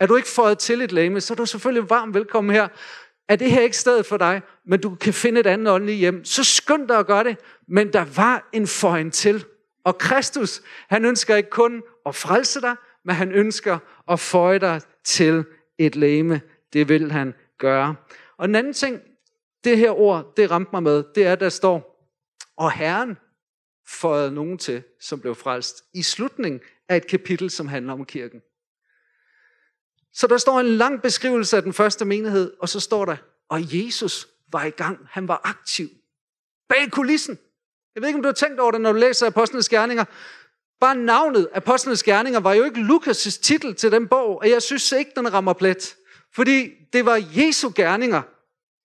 Er 0.00 0.06
du 0.06 0.16
ikke 0.16 0.28
føjet 0.28 0.58
til 0.58 0.80
et 0.80 0.92
lame, 0.92 1.20
så 1.20 1.34
er 1.34 1.36
du 1.36 1.46
selvfølgelig 1.46 1.90
varmt 1.90 2.14
velkommen 2.14 2.54
her. 2.54 2.68
Er 3.28 3.36
det 3.36 3.50
her 3.50 3.60
ikke 3.60 3.76
stedet 3.76 4.06
for 4.06 4.16
dig, 4.16 4.42
men 4.66 4.80
du 4.80 4.94
kan 4.94 5.14
finde 5.14 5.40
et 5.40 5.46
andet 5.46 5.72
åndeligt 5.72 5.98
hjem, 5.98 6.24
så 6.24 6.44
skynd 6.44 6.88
dig 6.88 6.98
at 6.98 7.06
gøre 7.06 7.24
det. 7.24 7.36
Men 7.68 7.92
der 7.92 8.04
var 8.04 8.48
en 8.52 8.66
føjen 8.66 9.10
til. 9.10 9.44
Og 9.84 9.98
Kristus, 9.98 10.62
han 10.88 11.04
ønsker 11.04 11.36
ikke 11.36 11.50
kun 11.50 11.82
at 12.06 12.14
frelse 12.14 12.60
dig, 12.60 12.76
men 13.04 13.14
han 13.14 13.32
ønsker 13.32 13.78
at 14.08 14.20
føje 14.20 14.58
dig 14.58 14.80
til 15.04 15.44
et 15.78 15.96
lame. 15.96 16.40
Det 16.72 16.88
vil 16.88 17.12
han 17.12 17.34
gøre. 17.58 17.94
Og 18.38 18.44
en 18.44 18.54
anden 18.54 18.72
ting, 18.72 19.00
det 19.64 19.78
her 19.78 19.90
ord, 19.90 20.32
det 20.36 20.50
ramte 20.50 20.70
mig 20.72 20.82
med, 20.82 21.04
det 21.14 21.26
er, 21.26 21.34
der 21.34 21.48
står, 21.48 22.08
og 22.56 22.72
Herren 22.72 23.16
føjede 23.88 24.32
nogen 24.32 24.58
til, 24.58 24.82
som 25.00 25.20
blev 25.20 25.34
frelst, 25.34 25.84
i 25.94 26.02
slutningen 26.02 26.60
af 26.88 26.96
et 26.96 27.06
kapitel, 27.06 27.50
som 27.50 27.68
handler 27.68 27.92
om 27.92 28.04
kirken. 28.04 28.40
Så 30.12 30.26
der 30.26 30.38
står 30.38 30.60
en 30.60 30.66
lang 30.66 31.02
beskrivelse 31.02 31.56
af 31.56 31.62
den 31.62 31.72
første 31.72 32.04
menighed, 32.04 32.52
og 32.60 32.68
så 32.68 32.80
står 32.80 33.04
der, 33.04 33.16
og 33.48 33.60
Jesus 33.76 34.28
var 34.52 34.64
i 34.64 34.70
gang. 34.70 34.98
Han 35.10 35.28
var 35.28 35.40
aktiv. 35.44 35.88
Bag 36.68 36.90
kulissen. 36.90 37.38
Jeg 37.94 38.02
ved 38.02 38.08
ikke, 38.08 38.16
om 38.16 38.22
du 38.22 38.28
har 38.28 38.32
tænkt 38.34 38.60
over 38.60 38.70
det, 38.70 38.80
når 38.80 38.92
du 38.92 38.98
læser 38.98 39.26
Apostlenes 39.26 39.68
Gerninger. 39.68 40.04
Bare 40.80 40.94
navnet 40.94 41.48
Apostlenes 41.52 42.02
Gerninger 42.02 42.40
var 42.40 42.52
jo 42.52 42.64
ikke 42.64 42.80
Lukas' 42.80 43.40
titel 43.42 43.74
til 43.74 43.92
den 43.92 44.08
bog, 44.08 44.38
og 44.38 44.50
jeg 44.50 44.62
synes 44.62 44.92
ikke, 44.92 45.10
den 45.16 45.32
rammer 45.32 45.52
plet. 45.52 45.96
Fordi 46.34 46.70
det 46.92 47.06
var 47.06 47.22
Jesu 47.36 47.72
gerninger 47.74 48.22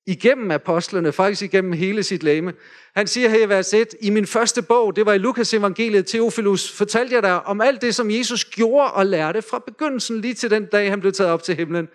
igennem 0.08 0.52
apostlene, 0.52 1.12
faktisk 1.12 1.42
igennem 1.42 1.74
hele 1.74 2.04
sit 2.04 2.24
læme. 2.24 2.54
Han 2.96 3.08
siger 3.08 3.30
her 3.30 3.46
i 3.46 3.50
vers 3.50 3.74
1, 3.74 3.88
i 4.02 4.10
min 4.10 4.28
første 4.28 4.62
bog, 4.62 4.96
det 4.96 5.06
var 5.06 5.14
i 5.14 5.18
Lukas 5.18 5.54
evangeliet, 5.54 6.08
Theophilus, 6.08 6.72
fortalte 6.72 7.16
jeg 7.16 7.24
dig 7.24 7.46
om 7.46 7.62
alt 7.62 7.82
det, 7.82 7.96
som 7.96 8.12
Jesus 8.12 8.46
gjorde 8.46 8.92
og 8.92 9.06
lærte 9.06 9.42
fra 9.42 9.60
begyndelsen 9.60 10.22
lige 10.22 10.34
til 10.34 10.52
den 10.52 10.66
dag, 10.66 10.90
han 10.90 11.00
blev 11.00 11.14
taget 11.14 11.32
op 11.32 11.44
til 11.44 11.56
himlen. 11.56 11.88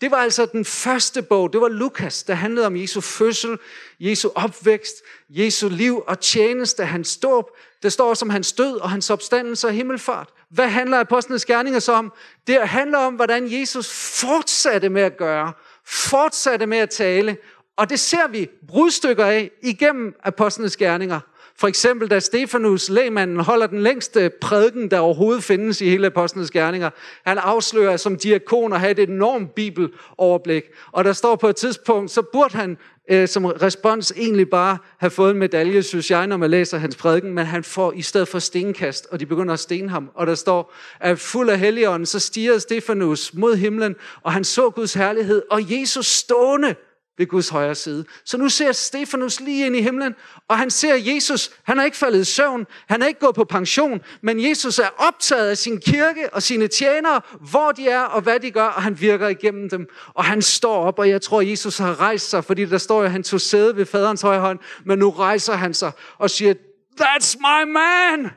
Det 0.00 0.10
var 0.10 0.16
altså 0.16 0.46
den 0.46 0.64
første 0.64 1.22
bog, 1.22 1.52
det 1.52 1.60
var 1.60 1.68
Lukas, 1.68 2.22
der 2.22 2.34
handlede 2.34 2.66
om 2.66 2.76
Jesu 2.76 3.00
fødsel, 3.00 3.58
Jesu 4.00 4.30
opvækst, 4.34 4.94
Jesu 5.30 5.68
liv 5.68 6.02
og 6.06 6.20
tjeneste, 6.20 6.84
hans 6.84 7.08
ståb. 7.08 7.50
Det 7.82 7.92
står 7.92 8.08
også 8.08 8.24
om 8.24 8.30
hans 8.30 8.52
død 8.52 8.76
og 8.76 8.90
hans 8.90 9.10
opstandelse 9.10 9.66
og 9.66 9.72
himmelfart. 9.72 10.28
Hvad 10.50 10.68
handler 10.68 11.00
apostlenes 11.00 11.44
gerninger 11.44 11.80
så 11.80 11.92
om? 11.92 12.12
Det 12.46 12.68
handler 12.68 12.98
om, 12.98 13.14
hvordan 13.14 13.52
Jesus 13.52 13.90
fortsatte 14.20 14.88
med 14.88 15.02
at 15.02 15.16
gøre, 15.16 15.52
fortsatte 15.88 16.66
med 16.66 16.78
at 16.78 16.90
tale, 16.90 17.36
og 17.76 17.90
det 17.90 18.00
ser 18.00 18.28
vi 18.28 18.50
brudstykker 18.68 19.24
af 19.24 19.50
igennem 19.62 20.14
apostlenes 20.22 20.76
gerninger. 20.76 21.20
For 21.60 21.68
eksempel, 21.68 22.10
da 22.10 22.18
Stefanus, 22.20 22.88
lægmanden, 22.88 23.40
holder 23.40 23.66
den 23.66 23.82
længste 23.82 24.30
prædiken, 24.40 24.90
der 24.90 24.98
overhovedet 24.98 25.44
findes 25.44 25.80
i 25.80 25.88
hele 25.88 26.06
apostlenes 26.06 26.50
gerninger. 26.50 26.90
Han 27.26 27.38
afslører 27.38 27.96
som 27.96 28.16
diakon 28.16 28.72
at 28.72 28.80
have 28.80 28.90
et 28.90 29.08
enormt 29.08 29.54
bibeloverblik. 29.54 30.62
Og 30.92 31.04
der 31.04 31.12
står 31.12 31.36
på 31.36 31.48
et 31.48 31.56
tidspunkt, 31.56 32.10
så 32.10 32.22
burde 32.22 32.56
han 32.56 32.76
øh, 33.10 33.28
som 33.28 33.44
respons 33.44 34.12
egentlig 34.16 34.50
bare 34.50 34.78
have 34.98 35.10
fået 35.10 35.30
en 35.30 35.38
medalje, 35.38 35.82
synes 35.82 36.10
jeg, 36.10 36.26
når 36.26 36.36
man 36.36 36.50
læser 36.50 36.78
hans 36.78 36.96
prædiken, 36.96 37.34
men 37.34 37.46
han 37.46 37.64
får 37.64 37.92
i 37.92 38.02
stedet 38.02 38.28
for 38.28 38.38
stenkast, 38.38 39.06
og 39.10 39.20
de 39.20 39.26
begynder 39.26 39.54
at 39.54 39.60
stene 39.60 39.88
ham. 39.88 40.10
Og 40.14 40.26
der 40.26 40.34
står, 40.34 40.74
at 41.00 41.18
fuld 41.18 41.50
af 41.50 41.58
helligånden, 41.58 42.06
så 42.06 42.18
stiger 42.18 42.58
Stefanus 42.58 43.34
mod 43.34 43.56
himlen, 43.56 43.96
og 44.22 44.32
han 44.32 44.44
så 44.44 44.70
Guds 44.70 44.94
herlighed, 44.94 45.42
og 45.50 45.80
Jesus 45.80 46.06
stående 46.06 46.74
ved 47.18 47.26
Guds 47.26 47.48
højre 47.48 47.74
side. 47.74 48.04
Så 48.24 48.36
nu 48.36 48.48
ser 48.48 48.72
Stefanus 48.72 49.40
lige 49.40 49.66
ind 49.66 49.76
i 49.76 49.82
himlen, 49.82 50.14
og 50.48 50.58
han 50.58 50.70
ser 50.70 50.94
Jesus. 50.94 51.50
Han 51.64 51.78
er 51.78 51.84
ikke 51.84 51.96
faldet 51.96 52.20
i 52.20 52.24
søvn, 52.24 52.66
han 52.88 53.02
er 53.02 53.06
ikke 53.06 53.20
gået 53.20 53.34
på 53.34 53.44
pension, 53.44 54.00
men 54.22 54.48
Jesus 54.48 54.78
er 54.78 54.88
optaget 54.96 55.50
af 55.50 55.58
sin 55.58 55.80
kirke 55.80 56.34
og 56.34 56.42
sine 56.42 56.68
tjenere, 56.68 57.20
hvor 57.50 57.72
de 57.72 57.88
er 57.88 58.00
og 58.00 58.20
hvad 58.22 58.40
de 58.40 58.50
gør, 58.50 58.66
og 58.66 58.82
han 58.82 59.00
virker 59.00 59.28
igennem 59.28 59.70
dem. 59.70 59.86
Og 60.14 60.24
han 60.24 60.42
står 60.42 60.84
op, 60.84 60.98
og 60.98 61.08
jeg 61.08 61.22
tror, 61.22 61.40
Jesus 61.40 61.78
har 61.78 62.00
rejst 62.00 62.30
sig, 62.30 62.44
fordi 62.44 62.64
der 62.64 62.78
står 62.78 63.02
at 63.02 63.10
han 63.10 63.22
tog 63.22 63.40
sæde 63.40 63.76
ved 63.76 63.86
faderens 63.86 64.22
højre 64.22 64.40
hånd, 64.40 64.58
men 64.84 64.98
nu 64.98 65.10
rejser 65.10 65.52
han 65.52 65.74
sig 65.74 65.92
og 66.18 66.30
siger, 66.30 66.54
That's 67.00 67.36
my 67.38 67.72
man! 67.72 68.30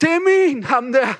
Det 0.00 0.10
er 0.10 0.48
min, 0.48 0.64
ham 0.64 0.92
der. 0.92 1.14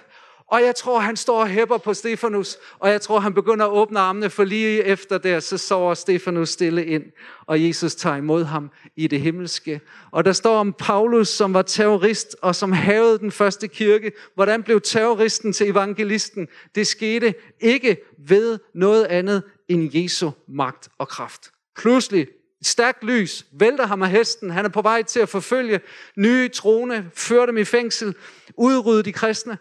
Og 0.53 0.63
jeg 0.63 0.75
tror, 0.75 0.99
han 0.99 1.17
står 1.17 1.41
og 1.41 1.49
hæpper 1.49 1.79
på 1.79 1.95
Stefanus, 1.95 2.57
og 2.79 2.91
jeg 2.91 3.01
tror, 3.01 3.21
han 3.21 3.35
begynder 3.35 3.67
at 3.67 3.73
åbne 3.73 3.99
armene, 3.99 4.31
for 4.31 4.45
lige 4.45 4.85
efter 4.85 5.19
der, 5.19 5.41
så 5.41 5.59
sover 5.59 5.95
Stefanus 5.95 6.49
stille 6.49 6.87
ind, 6.87 7.05
og 7.47 7.65
Jesus 7.67 7.95
tager 7.95 8.17
imod 8.17 8.45
ham 8.45 8.71
i 8.97 9.07
det 9.07 9.21
himmelske. 9.21 9.81
Og 10.11 10.25
der 10.25 10.33
står 10.33 10.57
om 10.57 10.73
Paulus, 10.73 11.29
som 11.29 11.55
var 11.55 11.63
terrorist, 11.63 12.37
og 12.43 12.55
som 12.55 12.73
havede 12.73 13.19
den 13.19 13.33
første 13.33 13.69
kirke. 13.69 14.13
Hvordan 14.35 14.63
blev 14.63 14.81
terroristen 14.81 15.53
til 15.53 15.69
evangelisten? 15.69 16.49
Det 16.75 16.87
skete 16.87 17.35
ikke 17.61 17.97
ved 18.19 18.59
noget 18.75 19.05
andet 19.05 19.43
end 19.69 19.91
Jesu 19.95 20.31
magt 20.49 20.89
og 20.99 21.09
kraft. 21.09 21.51
Pludselig 21.77 22.23
et 22.61 22.67
stærkt 22.67 23.05
lys 23.05 23.47
vælter 23.53 23.87
ham 23.87 24.03
af 24.03 24.11
hesten. 24.11 24.51
Han 24.51 24.65
er 24.65 24.69
på 24.69 24.83
vej 24.83 25.03
til 25.03 25.21
at 25.21 25.29
forfølge 25.29 25.81
nye 26.17 26.49
trone, 26.49 27.11
føre 27.15 27.47
dem 27.47 27.57
i 27.57 27.65
fængsel, 27.65 28.15
udrydde 28.57 29.03
de 29.03 29.13
kristne. 29.13 29.59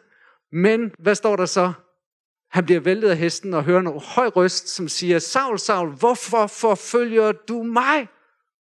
Men 0.52 0.92
hvad 1.00 1.16
står 1.16 1.36
der 1.36 1.46
så? 1.46 1.74
Han 2.52 2.66
bliver 2.66 2.80
væltet 2.80 3.10
af 3.10 3.18
hesten 3.18 3.54
og 3.54 3.64
hører 3.64 3.80
en 3.80 4.00
høj 4.00 4.28
røst, 4.28 4.70
som 4.70 4.88
siger, 4.88 5.20
Saul, 5.20 5.60
Saul, 5.60 5.90
hvorfor 5.90 6.48
forfølger 6.48 7.32
du 7.32 7.64
mig? 7.64 8.08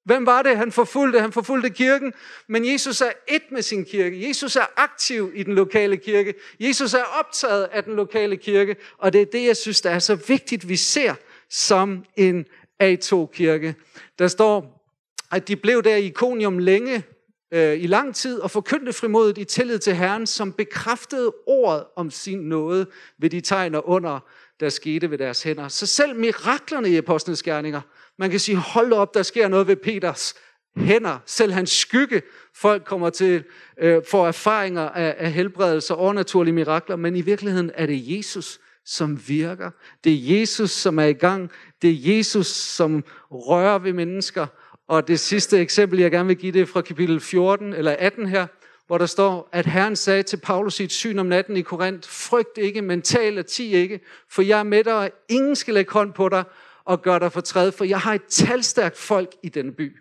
Hvem 0.05 0.25
var 0.25 0.41
det, 0.41 0.57
han 0.57 0.71
forfulgte? 0.71 1.19
Han 1.19 1.31
forfulgte 1.31 1.69
kirken, 1.69 2.13
men 2.47 2.71
Jesus 2.71 3.01
er 3.01 3.11
et 3.27 3.41
med 3.51 3.61
sin 3.61 3.85
kirke. 3.85 4.27
Jesus 4.27 4.55
er 4.55 4.65
aktiv 4.75 5.31
i 5.35 5.43
den 5.43 5.55
lokale 5.55 5.97
kirke. 5.97 6.33
Jesus 6.59 6.93
er 6.93 7.03
optaget 7.19 7.63
af 7.63 7.83
den 7.83 7.95
lokale 7.95 8.37
kirke, 8.37 8.75
og 8.97 9.13
det 9.13 9.21
er 9.21 9.25
det, 9.25 9.45
jeg 9.45 9.57
synes, 9.57 9.81
der 9.81 9.89
er 9.89 9.99
så 9.99 10.15
vigtigt, 10.15 10.69
vi 10.69 10.75
ser 10.75 11.13
som 11.49 12.05
en 12.15 12.45
A2-kirke. 12.83 13.75
Der 14.19 14.27
står, 14.27 14.85
at 15.31 15.47
de 15.47 15.55
blev 15.55 15.83
der 15.83 15.95
i 15.95 16.05
Ikonium 16.05 16.57
længe, 16.57 17.03
øh, 17.51 17.79
i 17.79 17.87
lang 17.87 18.15
tid 18.15 18.39
og 18.39 18.51
forkyndte 18.51 18.93
frimodigt 18.93 19.37
i 19.37 19.43
tillid 19.43 19.79
til 19.79 19.95
Herren, 19.95 20.27
som 20.27 20.53
bekræftede 20.53 21.33
ordet 21.47 21.83
om 21.95 22.11
sin 22.11 22.39
nåde 22.39 22.85
ved 23.17 23.29
de 23.29 23.41
tegn 23.41 23.75
og 23.75 23.89
under, 23.89 24.19
der 24.59 24.69
skete 24.69 25.11
ved 25.11 25.17
deres 25.17 25.43
hænder. 25.43 25.67
Så 25.67 25.85
selv 25.85 26.15
miraklerne 26.15 26.89
i 26.89 26.97
apostlenes 26.97 27.43
gerninger, 27.43 27.81
man 28.17 28.29
kan 28.29 28.39
sige, 28.39 28.57
hold 28.57 28.93
op, 28.93 29.13
der 29.13 29.23
sker 29.23 29.47
noget 29.47 29.67
ved 29.67 29.75
Peters 29.75 30.35
hænder. 30.77 31.17
Selv 31.25 31.51
hans 31.51 31.69
skygge, 31.71 32.21
folk 32.55 32.85
kommer 32.85 33.09
til 33.09 33.43
øh, 33.77 34.01
for 34.09 34.27
erfaringer 34.27 34.89
af, 34.89 35.15
af 35.17 35.31
helbredelse 35.31 35.93
og 35.93 35.99
overnaturlige 35.99 36.53
mirakler, 36.53 36.95
men 36.95 37.15
i 37.15 37.21
virkeligheden 37.21 37.71
er 37.73 37.85
det 37.85 38.17
Jesus, 38.17 38.59
som 38.85 39.19
virker. 39.27 39.71
Det 40.03 40.13
er 40.13 40.39
Jesus, 40.39 40.71
som 40.71 40.99
er 40.99 41.03
i 41.03 41.13
gang. 41.13 41.51
Det 41.81 41.89
er 41.89 42.17
Jesus, 42.17 42.47
som 42.47 43.03
rører 43.31 43.79
ved 43.79 43.93
mennesker. 43.93 44.47
Og 44.89 45.07
det 45.07 45.19
sidste 45.19 45.59
eksempel, 45.59 45.99
jeg 45.99 46.11
gerne 46.11 46.27
vil 46.27 46.37
give, 46.37 46.51
det 46.51 46.61
er 46.61 46.65
fra 46.65 46.81
kapitel 46.81 47.19
14 47.19 47.73
eller 47.73 47.95
18 47.99 48.27
her, 48.27 48.47
hvor 48.87 48.97
der 48.97 49.05
står, 49.05 49.49
at 49.51 49.65
Herren 49.65 49.95
sagde 49.95 50.23
til 50.23 50.37
Paulus 50.37 50.79
i 50.79 50.83
et 50.83 50.91
syn 50.91 51.19
om 51.19 51.25
natten 51.25 51.57
i 51.57 51.61
Korinth, 51.61 52.09
frygt 52.09 52.57
ikke, 52.57 52.81
men 52.81 53.01
tal 53.01 53.39
og 53.39 53.45
ti 53.45 53.75
ikke, 53.75 53.99
for 54.29 54.41
jeg 54.41 54.59
er 54.59 54.63
med 54.63 54.83
dig, 54.83 54.95
og 54.95 55.11
ingen 55.29 55.55
skal 55.55 55.73
lægge 55.73 55.91
hånd 55.91 56.13
på 56.13 56.29
dig 56.29 56.43
og 56.85 57.01
gøre 57.01 57.19
dig 57.19 57.31
fortræd, 57.31 57.71
for 57.71 57.85
jeg 57.85 57.99
har 57.99 58.13
et 58.13 58.25
talstærkt 58.29 58.97
folk 58.97 59.35
i 59.43 59.49
denne 59.49 59.71
by. 59.71 59.97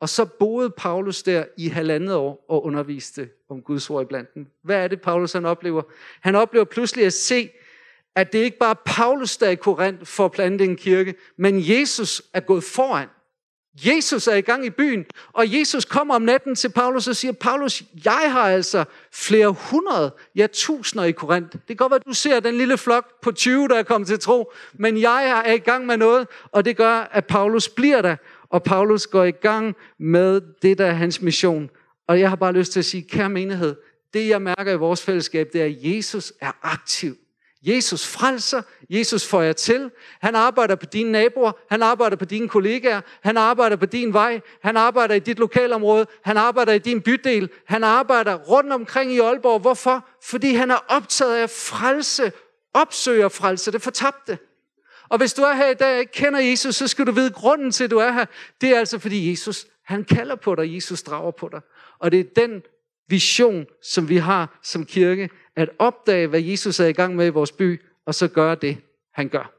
Og 0.00 0.08
så 0.08 0.24
boede 0.24 0.70
Paulus 0.70 1.22
der 1.22 1.44
i 1.56 1.68
halvandet 1.68 2.14
år 2.14 2.44
og 2.48 2.64
underviste 2.64 3.28
om 3.50 3.62
Guds 3.62 3.90
ord 3.90 4.02
i 4.02 4.06
blandt 4.06 4.34
dem. 4.34 4.46
Hvad 4.64 4.76
er 4.76 4.88
det, 4.88 5.00
Paulus 5.00 5.32
han 5.32 5.44
oplever? 5.44 5.82
Han 6.20 6.34
oplever 6.34 6.64
pludselig 6.64 7.06
at 7.06 7.12
se, 7.12 7.50
at 8.14 8.32
det 8.32 8.38
ikke 8.38 8.58
bare 8.58 8.70
er 8.70 8.82
Paulus, 8.86 9.36
der 9.36 9.46
er 9.46 9.50
i 9.50 9.54
Korinth 9.54 10.04
for 10.04 10.24
at 10.24 10.32
plante 10.32 10.64
en 10.64 10.76
kirke, 10.76 11.14
men 11.36 11.54
Jesus 11.58 12.22
er 12.32 12.40
gået 12.40 12.64
foran. 12.64 13.08
Jesus 13.74 14.26
er 14.26 14.34
i 14.34 14.40
gang 14.40 14.66
i 14.66 14.70
byen, 14.70 15.06
og 15.32 15.58
Jesus 15.58 15.84
kommer 15.84 16.14
om 16.14 16.22
natten 16.22 16.54
til 16.54 16.68
Paulus 16.68 17.08
og 17.08 17.16
siger, 17.16 17.32
Paulus, 17.32 17.82
jeg 18.04 18.32
har 18.32 18.50
altså 18.50 18.84
flere 19.12 19.48
hundrede, 19.48 20.14
ja 20.36 20.46
tusinder 20.52 21.04
i 21.04 21.12
Korinth. 21.12 21.52
Det 21.52 21.66
kan 21.66 21.76
godt 21.76 21.90
være, 21.90 22.00
at 22.00 22.06
du 22.06 22.12
ser 22.12 22.40
den 22.40 22.54
lille 22.54 22.78
flok 22.78 23.20
på 23.22 23.32
20, 23.32 23.68
der 23.68 23.78
er 23.78 23.82
kommet 23.82 24.08
til 24.08 24.18
tro, 24.18 24.52
men 24.72 25.00
jeg 25.00 25.42
er 25.46 25.52
i 25.52 25.58
gang 25.58 25.86
med 25.86 25.96
noget, 25.96 26.28
og 26.52 26.64
det 26.64 26.76
gør, 26.76 27.08
at 27.12 27.26
Paulus 27.26 27.68
bliver 27.68 28.02
der, 28.02 28.16
og 28.50 28.62
Paulus 28.62 29.06
går 29.06 29.24
i 29.24 29.30
gang 29.30 29.76
med 29.98 30.40
det, 30.62 30.78
der 30.78 30.86
er 30.86 30.92
hans 30.92 31.22
mission. 31.22 31.70
Og 32.06 32.20
jeg 32.20 32.28
har 32.28 32.36
bare 32.36 32.52
lyst 32.52 32.72
til 32.72 32.78
at 32.78 32.84
sige, 32.84 33.02
kære 33.02 33.28
menighed, 33.28 33.76
det 34.14 34.28
jeg 34.28 34.42
mærker 34.42 34.72
i 34.72 34.76
vores 34.76 35.02
fællesskab, 35.02 35.48
det 35.52 35.60
er, 35.60 35.66
at 35.66 35.76
Jesus 35.80 36.32
er 36.40 36.52
aktiv 36.62 37.16
Jesus 37.62 38.06
frelser, 38.06 38.62
Jesus 38.90 39.26
får 39.26 39.42
jer 39.42 39.52
til. 39.52 39.90
Han 40.20 40.34
arbejder 40.34 40.74
på 40.74 40.86
dine 40.86 41.12
naboer, 41.12 41.52
han 41.70 41.82
arbejder 41.82 42.16
på 42.16 42.24
dine 42.24 42.48
kollegaer, 42.48 43.00
han 43.22 43.36
arbejder 43.36 43.76
på 43.76 43.86
din 43.86 44.12
vej, 44.12 44.40
han 44.62 44.76
arbejder 44.76 45.14
i 45.14 45.18
dit 45.18 45.38
lokalområde, 45.38 46.06
han 46.24 46.36
arbejder 46.36 46.72
i 46.72 46.78
din 46.78 47.00
bydel, 47.00 47.50
han 47.66 47.84
arbejder 47.84 48.34
rundt 48.34 48.72
omkring 48.72 49.12
i 49.12 49.18
Aalborg. 49.18 49.60
Hvorfor? 49.60 50.08
Fordi 50.22 50.54
han 50.54 50.70
er 50.70 50.84
optaget 50.88 51.36
af 51.36 51.50
frelse, 51.50 52.32
opsøger 52.74 53.28
frelse, 53.28 53.72
det 53.72 53.82
fortabte. 53.82 54.38
Og 55.08 55.18
hvis 55.18 55.34
du 55.34 55.42
er 55.42 55.54
her 55.54 55.68
i 55.68 55.74
dag 55.74 55.94
og 55.94 56.00
ikke 56.00 56.12
kender 56.12 56.40
Jesus, 56.40 56.76
så 56.76 56.88
skal 56.88 57.06
du 57.06 57.12
vide, 57.12 57.30
grunden 57.30 57.70
til, 57.70 57.84
at 57.84 57.90
du 57.90 57.98
er 57.98 58.12
her, 58.12 58.24
det 58.60 58.68
er 58.68 58.78
altså 58.78 58.98
fordi 58.98 59.30
Jesus, 59.30 59.66
han 59.84 60.04
kalder 60.04 60.36
på 60.36 60.54
dig, 60.54 60.74
Jesus 60.74 61.02
drager 61.02 61.30
på 61.30 61.48
dig. 61.52 61.60
Og 61.98 62.12
det 62.12 62.20
er 62.20 62.24
den 62.36 62.62
vision, 63.08 63.66
som 63.82 64.08
vi 64.08 64.16
har 64.16 64.58
som 64.62 64.86
kirke, 64.86 65.30
at 65.56 65.70
opdage, 65.78 66.26
hvad 66.26 66.40
Jesus 66.40 66.80
er 66.80 66.86
i 66.86 66.92
gang 66.92 67.16
med 67.16 67.26
i 67.26 67.30
vores 67.30 67.52
by, 67.52 67.80
og 68.06 68.14
så 68.14 68.28
gøre 68.28 68.54
det, 68.54 68.78
han 69.14 69.28
gør. 69.28 69.52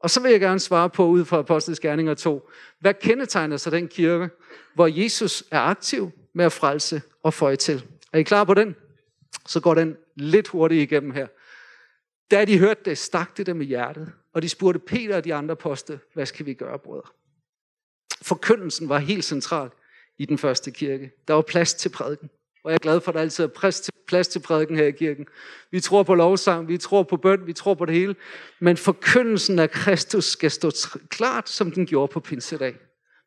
Og 0.00 0.10
så 0.10 0.20
vil 0.20 0.30
jeg 0.30 0.40
gerne 0.40 0.60
svare 0.60 0.90
på, 0.90 1.06
ud 1.06 1.24
fra 1.24 1.38
Apostlenes 1.38 1.80
Gerninger 1.80 2.14
2, 2.14 2.50
hvad 2.80 2.94
kendetegner 2.94 3.56
så 3.56 3.70
den 3.70 3.88
kirke, 3.88 4.28
hvor 4.74 4.86
Jesus 4.86 5.44
er 5.50 5.60
aktiv 5.60 6.10
med 6.34 6.44
at 6.44 6.52
frelse 6.52 7.02
og 7.22 7.34
føje 7.34 7.56
til? 7.56 7.84
Er 8.12 8.18
I 8.18 8.22
klar 8.22 8.44
på 8.44 8.54
den? 8.54 8.76
Så 9.46 9.60
går 9.60 9.74
den 9.74 9.96
lidt 10.16 10.48
hurtigt 10.48 10.82
igennem 10.82 11.10
her. 11.10 11.26
Da 12.30 12.44
de 12.44 12.58
hørte 12.58 12.80
det, 12.84 12.98
stak 12.98 13.36
det 13.36 13.46
dem 13.46 13.60
i 13.60 13.64
hjertet, 13.64 14.12
og 14.32 14.42
de 14.42 14.48
spurgte 14.48 14.78
Peter 14.78 15.16
og 15.16 15.24
de 15.24 15.34
andre 15.34 15.56
poste, 15.56 16.00
hvad 16.14 16.26
skal 16.26 16.46
vi 16.46 16.54
gøre, 16.54 16.78
brødre? 16.78 17.08
Forkyndelsen 18.22 18.88
var 18.88 18.98
helt 18.98 19.24
central 19.24 19.70
i 20.18 20.26
den 20.26 20.38
første 20.38 20.70
kirke. 20.70 21.10
Der 21.28 21.34
var 21.34 21.42
plads 21.42 21.74
til 21.74 21.88
prædiken. 21.88 22.30
Og 22.64 22.70
jeg 22.70 22.74
er 22.74 22.78
glad 22.78 23.00
for, 23.00 23.10
at 23.10 23.14
der 23.14 23.20
altid 23.20 23.44
er 23.44 23.48
plads 23.48 23.80
til, 23.80 23.92
plads 24.06 24.28
til 24.28 24.38
prædiken 24.40 24.76
her 24.76 24.86
i 24.86 24.90
kirken. 24.90 25.26
Vi 25.70 25.80
tror 25.80 26.02
på 26.02 26.14
lovsang, 26.14 26.68
vi 26.68 26.78
tror 26.78 27.02
på 27.02 27.16
bøn, 27.16 27.46
vi 27.46 27.52
tror 27.52 27.74
på 27.74 27.84
det 27.84 27.94
hele. 27.94 28.16
Men 28.60 28.76
forkyndelsen 28.76 29.58
af 29.58 29.70
Kristus 29.70 30.24
skal 30.24 30.50
stå 30.50 30.70
klart, 31.08 31.48
som 31.48 31.70
den 31.70 31.86
gjorde 31.86 32.12
på 32.12 32.20
pinsedag. 32.20 32.74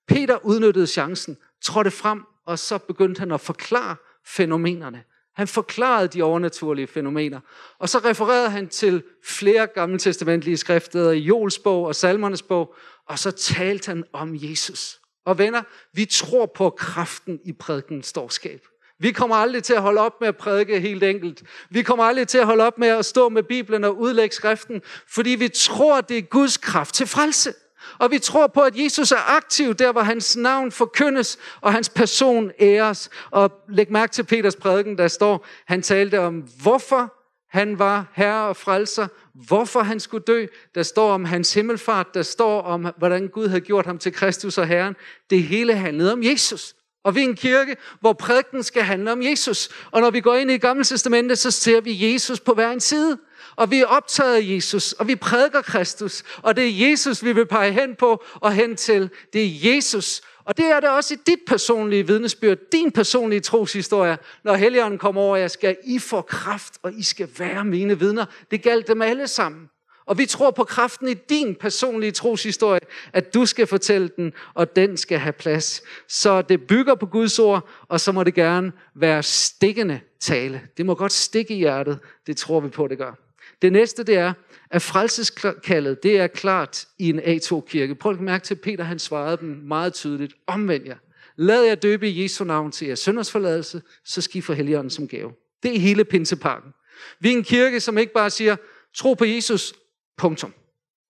Peter 0.07 0.45
udnyttede 0.45 0.87
chancen, 0.87 1.37
trådte 1.61 1.91
frem, 1.91 2.23
og 2.45 2.59
så 2.59 2.77
begyndte 2.77 3.19
han 3.19 3.31
at 3.31 3.41
forklare 3.41 3.95
fænomenerne. 4.25 5.03
Han 5.35 5.47
forklarede 5.47 6.07
de 6.07 6.23
overnaturlige 6.23 6.87
fænomener. 6.87 7.39
Og 7.79 7.89
så 7.89 7.99
refererede 7.99 8.49
han 8.49 8.67
til 8.67 9.03
flere 9.23 9.67
gammeltestamentlige 9.67 10.57
skrifter 10.57 11.11
i 11.11 11.19
Jols 11.19 11.59
bog 11.59 11.85
og 11.85 11.95
Salmernes 11.95 12.41
bog, 12.41 12.75
og 13.07 13.19
så 13.19 13.31
talte 13.31 13.87
han 13.87 14.03
om 14.13 14.31
Jesus. 14.35 14.99
Og 15.25 15.37
venner, 15.37 15.63
vi 15.93 16.05
tror 16.05 16.45
på 16.45 16.69
kraften 16.69 17.39
i 17.45 17.53
prædikens 17.53 18.05
storskab. 18.05 18.67
Vi 18.99 19.11
kommer 19.11 19.35
aldrig 19.35 19.63
til 19.63 19.73
at 19.73 19.81
holde 19.81 20.01
op 20.01 20.21
med 20.21 20.27
at 20.27 20.37
prædike 20.37 20.79
helt 20.79 21.03
enkelt. 21.03 21.43
Vi 21.69 21.83
kommer 21.83 22.05
aldrig 22.05 22.27
til 22.27 22.37
at 22.37 22.45
holde 22.45 22.63
op 22.63 22.77
med 22.77 22.87
at 22.87 23.05
stå 23.05 23.29
med 23.29 23.43
Bibelen 23.43 23.83
og 23.83 23.99
udlægge 23.99 24.35
skriften, 24.35 24.81
fordi 25.07 25.29
vi 25.29 25.47
tror, 25.47 26.01
det 26.01 26.17
er 26.17 26.21
Guds 26.21 26.57
kraft 26.57 26.95
til 26.95 27.07
frelse. 27.07 27.53
Og 27.99 28.11
vi 28.11 28.19
tror 28.19 28.47
på, 28.47 28.61
at 28.61 28.77
Jesus 28.77 29.11
er 29.11 29.35
aktiv 29.35 29.73
der, 29.73 29.91
hvor 29.91 30.01
hans 30.01 30.37
navn 30.37 30.71
forkyndes, 30.71 31.39
og 31.61 31.73
hans 31.73 31.89
person 31.89 32.51
æres. 32.59 33.09
Og 33.31 33.51
læg 33.69 33.91
mærke 33.91 34.11
til 34.11 34.23
Peters 34.23 34.55
prædiken, 34.55 34.97
der 34.97 35.07
står, 35.07 35.45
han 35.65 35.81
talte 35.81 36.19
om, 36.19 36.43
hvorfor 36.61 37.13
han 37.49 37.79
var 37.79 38.05
herre 38.13 38.47
og 38.47 38.57
frelser, 38.57 39.07
hvorfor 39.33 39.79
han 39.79 39.99
skulle 39.99 40.23
dø. 40.27 40.45
Der 40.75 40.83
står 40.83 41.11
om 41.11 41.25
hans 41.25 41.53
himmelfart, 41.53 42.13
der 42.13 42.21
står 42.21 42.61
om, 42.61 42.87
hvordan 42.97 43.27
Gud 43.27 43.47
havde 43.47 43.61
gjort 43.61 43.85
ham 43.85 43.97
til 43.97 44.13
Kristus 44.13 44.57
og 44.57 44.67
Herren. 44.67 44.95
Det 45.29 45.43
hele 45.43 45.73
handlede 45.73 46.13
om 46.13 46.23
Jesus. 46.23 46.73
Og 47.07 47.15
vi 47.15 47.19
er 47.19 47.27
en 47.27 47.35
kirke, 47.35 47.75
hvor 47.99 48.13
prædiken 48.13 48.63
skal 48.63 48.83
handle 48.83 49.11
om 49.11 49.21
Jesus. 49.21 49.69
Og 49.91 50.01
når 50.01 50.09
vi 50.09 50.19
går 50.19 50.35
ind 50.35 50.51
i 50.51 50.57
Gamle 50.57 50.83
Testamentet, 50.83 51.37
så 51.37 51.51
ser 51.51 51.81
vi 51.81 52.11
Jesus 52.11 52.39
på 52.39 52.53
hver 52.53 52.71
en 52.71 52.79
side. 52.79 53.17
Og 53.55 53.71
vi 53.71 53.79
er 53.81 53.85
optaget 53.85 54.35
af 54.35 54.41
Jesus, 54.43 54.93
og 54.93 55.07
vi 55.07 55.15
prædiker 55.15 55.61
Kristus. 55.61 56.23
Og 56.37 56.55
det 56.55 56.67
er 56.67 56.89
Jesus, 56.89 57.23
vi 57.23 57.31
vil 57.31 57.45
pege 57.45 57.71
hen 57.71 57.95
på 57.95 58.23
og 58.35 58.53
hen 58.53 58.75
til. 58.75 59.09
Det 59.33 59.43
er 59.43 59.73
Jesus. 59.73 60.21
Og 60.45 60.57
det 60.57 60.65
er 60.65 60.79
det 60.79 60.89
også 60.89 61.13
i 61.13 61.17
dit 61.27 61.39
personlige 61.47 62.07
vidnesbyrd, 62.07 62.57
din 62.71 62.91
personlige 62.91 63.39
troshistorie, 63.39 64.17
når 64.43 64.55
Helligånden 64.55 64.99
kommer 64.99 65.21
over 65.21 65.37
jer, 65.37 65.47
skal 65.47 65.77
I 65.83 65.99
få 65.99 66.21
kraft, 66.21 66.73
og 66.83 66.93
I 66.93 67.03
skal 67.03 67.29
være 67.37 67.65
mine 67.65 67.99
vidner. 67.99 68.25
Det 68.51 68.63
galt 68.63 68.87
dem 68.87 69.01
alle 69.01 69.27
sammen. 69.27 69.69
Og 70.07 70.17
vi 70.17 70.25
tror 70.25 70.51
på 70.51 70.63
kraften 70.63 71.07
i 71.07 71.13
din 71.13 71.55
personlige 71.55 72.11
troshistorie, 72.11 72.79
at 73.13 73.33
du 73.33 73.45
skal 73.45 73.67
fortælle 73.67 74.09
den, 74.17 74.33
og 74.53 74.75
den 74.75 74.97
skal 74.97 75.19
have 75.19 75.33
plads. 75.33 75.81
Så 76.07 76.41
det 76.41 76.67
bygger 76.67 76.95
på 76.95 77.05
Guds 77.05 77.39
ord, 77.39 77.69
og 77.87 77.99
så 77.99 78.11
må 78.11 78.23
det 78.23 78.33
gerne 78.33 78.71
være 78.95 79.23
stikkende 79.23 79.99
tale. 80.19 80.61
Det 80.77 80.85
må 80.85 80.95
godt 80.95 81.11
stikke 81.11 81.53
i 81.53 81.57
hjertet. 81.57 81.99
Det 82.27 82.37
tror 82.37 82.59
vi 82.59 82.69
på, 82.69 82.87
det 82.87 82.97
gør. 82.97 83.13
Det 83.61 83.71
næste, 83.71 84.03
det 84.03 84.15
er, 84.15 84.33
at 84.71 84.81
frelseskaldet, 84.81 86.03
det 86.03 86.19
er 86.19 86.27
klart 86.27 86.85
i 86.99 87.09
en 87.09 87.19
A2-kirke. 87.19 87.95
Prøv 87.95 88.11
at 88.11 88.21
mærke 88.21 88.45
til, 88.45 88.55
at 88.55 88.61
Peter 88.61 88.83
han 88.83 88.99
svarede 88.99 89.37
dem 89.37 89.49
meget 89.49 89.93
tydeligt. 89.93 90.33
Omvend 90.47 90.85
jer. 90.85 90.97
Lad 91.35 91.63
jer 91.63 91.75
døbe 91.75 92.09
i 92.09 92.23
Jesu 92.23 92.43
navn 92.43 92.71
til 92.71 92.87
jeres 92.87 92.99
søndersforladelse, 92.99 93.81
så 94.05 94.21
skal 94.21 94.37
I 94.37 94.41
få 94.41 94.53
Helligånden 94.53 94.89
som 94.89 95.07
gave. 95.07 95.31
Det 95.63 95.75
er 95.75 95.79
hele 95.79 96.05
pinsepakken. 96.05 96.71
Vi 97.19 97.29
er 97.29 97.37
en 97.37 97.43
kirke, 97.43 97.79
som 97.79 97.97
ikke 97.97 98.13
bare 98.13 98.29
siger, 98.29 98.55
tro 98.95 99.13
på 99.13 99.25
Jesus, 99.25 99.73
punktum. 100.17 100.53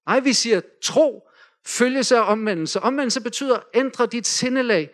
Nej, 0.08 0.20
vi 0.20 0.34
siger, 0.34 0.62
tro, 0.84 1.30
følges 1.66 2.12
af 2.12 2.32
omvendelse. 2.32 2.80
Omvendelse 2.80 3.22
betyder, 3.22 3.60
ændre 3.74 4.06
dit 4.06 4.28
sindelag. 4.28 4.90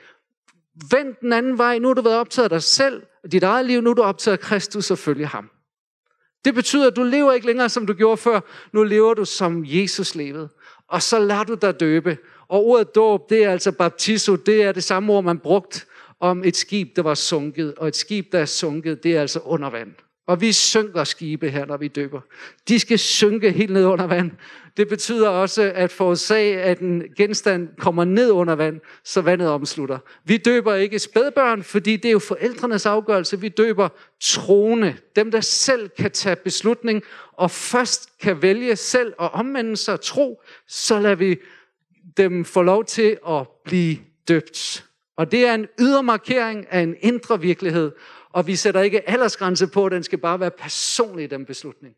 Vend 0.92 1.16
den 1.22 1.34
anden 1.34 1.58
vej. 1.58 1.80
Nu 1.80 1.88
har 1.88 1.94
du 1.94 2.02
været 2.02 2.18
optaget 2.18 2.44
af 2.44 2.50
dig 2.50 2.64
selv, 2.64 3.04
dit 3.32 3.44
eget 3.44 3.66
liv. 3.66 3.82
Nu 3.82 3.90
er 3.90 3.94
du 3.94 4.02
optaget 4.02 4.38
af 4.38 4.44
Kristus 4.44 4.92
og 4.92 4.98
følge 4.98 5.26
ham. 5.26 5.50
Det 6.46 6.56
betyder, 6.56 6.88
at 6.88 6.96
du 6.96 7.04
lever 7.04 7.32
ikke 7.34 7.48
længere, 7.48 7.70
som 7.70 7.88
du 7.88 7.94
gjorde 7.94 8.18
før. 8.18 8.40
Nu 8.74 8.84
lever 8.84 9.14
du, 9.14 9.26
som 9.26 9.64
Jesus 9.66 10.16
levede. 10.16 10.50
Og 10.88 11.02
så 11.02 11.20
lader 11.20 11.44
du 11.44 11.54
dig 11.54 11.80
døbe. 11.80 12.18
Og 12.48 12.66
ordet 12.66 12.96
dåb, 12.96 13.30
det 13.30 13.44
er 13.44 13.52
altså 13.52 13.72
baptizo. 13.72 14.36
Det 14.36 14.64
er 14.64 14.72
det 14.72 14.84
samme 14.84 15.14
ord, 15.14 15.24
man 15.24 15.40
brugt 15.40 15.88
om 16.20 16.44
et 16.44 16.56
skib, 16.56 16.96
der 16.96 17.02
var 17.02 17.16
sunket. 17.16 17.76
Og 17.76 17.88
et 17.88 17.96
skib, 17.96 18.32
der 18.32 18.40
er 18.40 18.46
sunket, 18.46 19.04
det 19.04 19.16
er 19.18 19.22
altså 19.22 19.40
under 19.40 19.70
vand. 19.70 19.94
Og 20.28 20.42
vi 20.42 20.52
synker 20.52 21.04
skibe 21.04 21.50
her, 21.50 21.66
når 21.66 21.78
vi 21.78 21.88
dykker. 21.88 22.20
De 22.68 22.80
skal 22.80 23.00
synke 23.00 23.52
helt 23.52 23.74
ned 23.74 23.86
under 23.86 24.08
vand. 24.08 24.32
Det 24.78 24.88
betyder 24.88 25.30
også, 25.30 25.72
at 25.76 25.92
forårsage, 25.92 26.62
at 26.62 26.80
en 26.80 27.04
genstand 27.18 27.70
kommer 27.78 28.04
ned 28.06 28.32
under 28.32 28.56
vand, 28.56 28.82
så 29.04 29.22
vandet 29.22 29.50
omslutter. 29.50 29.98
Vi 30.26 30.38
døber 30.38 30.76
ikke 30.76 31.00
spædbørn, 31.00 31.64
fordi 31.64 31.96
det 31.96 32.06
er 32.06 32.12
jo 32.12 32.20
forældrenes 32.20 32.86
afgørelse. 32.86 33.40
Vi 33.40 33.50
døber 33.50 33.90
troende. 34.22 34.96
Dem, 35.16 35.32
der 35.32 35.42
selv 35.42 35.90
kan 35.90 36.12
tage 36.12 36.36
beslutning, 36.36 37.04
og 37.34 37.52
først 37.52 38.10
kan 38.20 38.42
vælge 38.42 38.76
selv 38.76 39.14
at 39.22 39.34
omvende 39.34 39.78
sig 39.78 40.02
tro, 40.02 40.42
så 40.68 41.00
lader 41.00 41.16
vi 41.16 41.36
dem 42.18 42.46
få 42.46 42.62
lov 42.62 42.86
til 42.86 43.18
at 43.30 43.48
blive 43.66 43.98
døbt. 44.28 44.86
Og 45.16 45.32
det 45.32 45.48
er 45.48 45.54
en 45.54 45.68
ydre 45.80 46.04
markering 46.04 46.68
af 46.70 46.80
en 46.80 46.96
indre 47.00 47.42
virkelighed. 47.42 47.92
Og 48.34 48.48
vi 48.48 48.56
sætter 48.56 48.82
ikke 48.82 49.10
aldersgrænse 49.10 49.68
på, 49.68 49.90
den 49.90 50.04
skal 50.04 50.18
bare 50.18 50.40
være 50.40 50.52
personlig, 50.52 51.30
den 51.30 51.46
beslutning. 51.46 51.96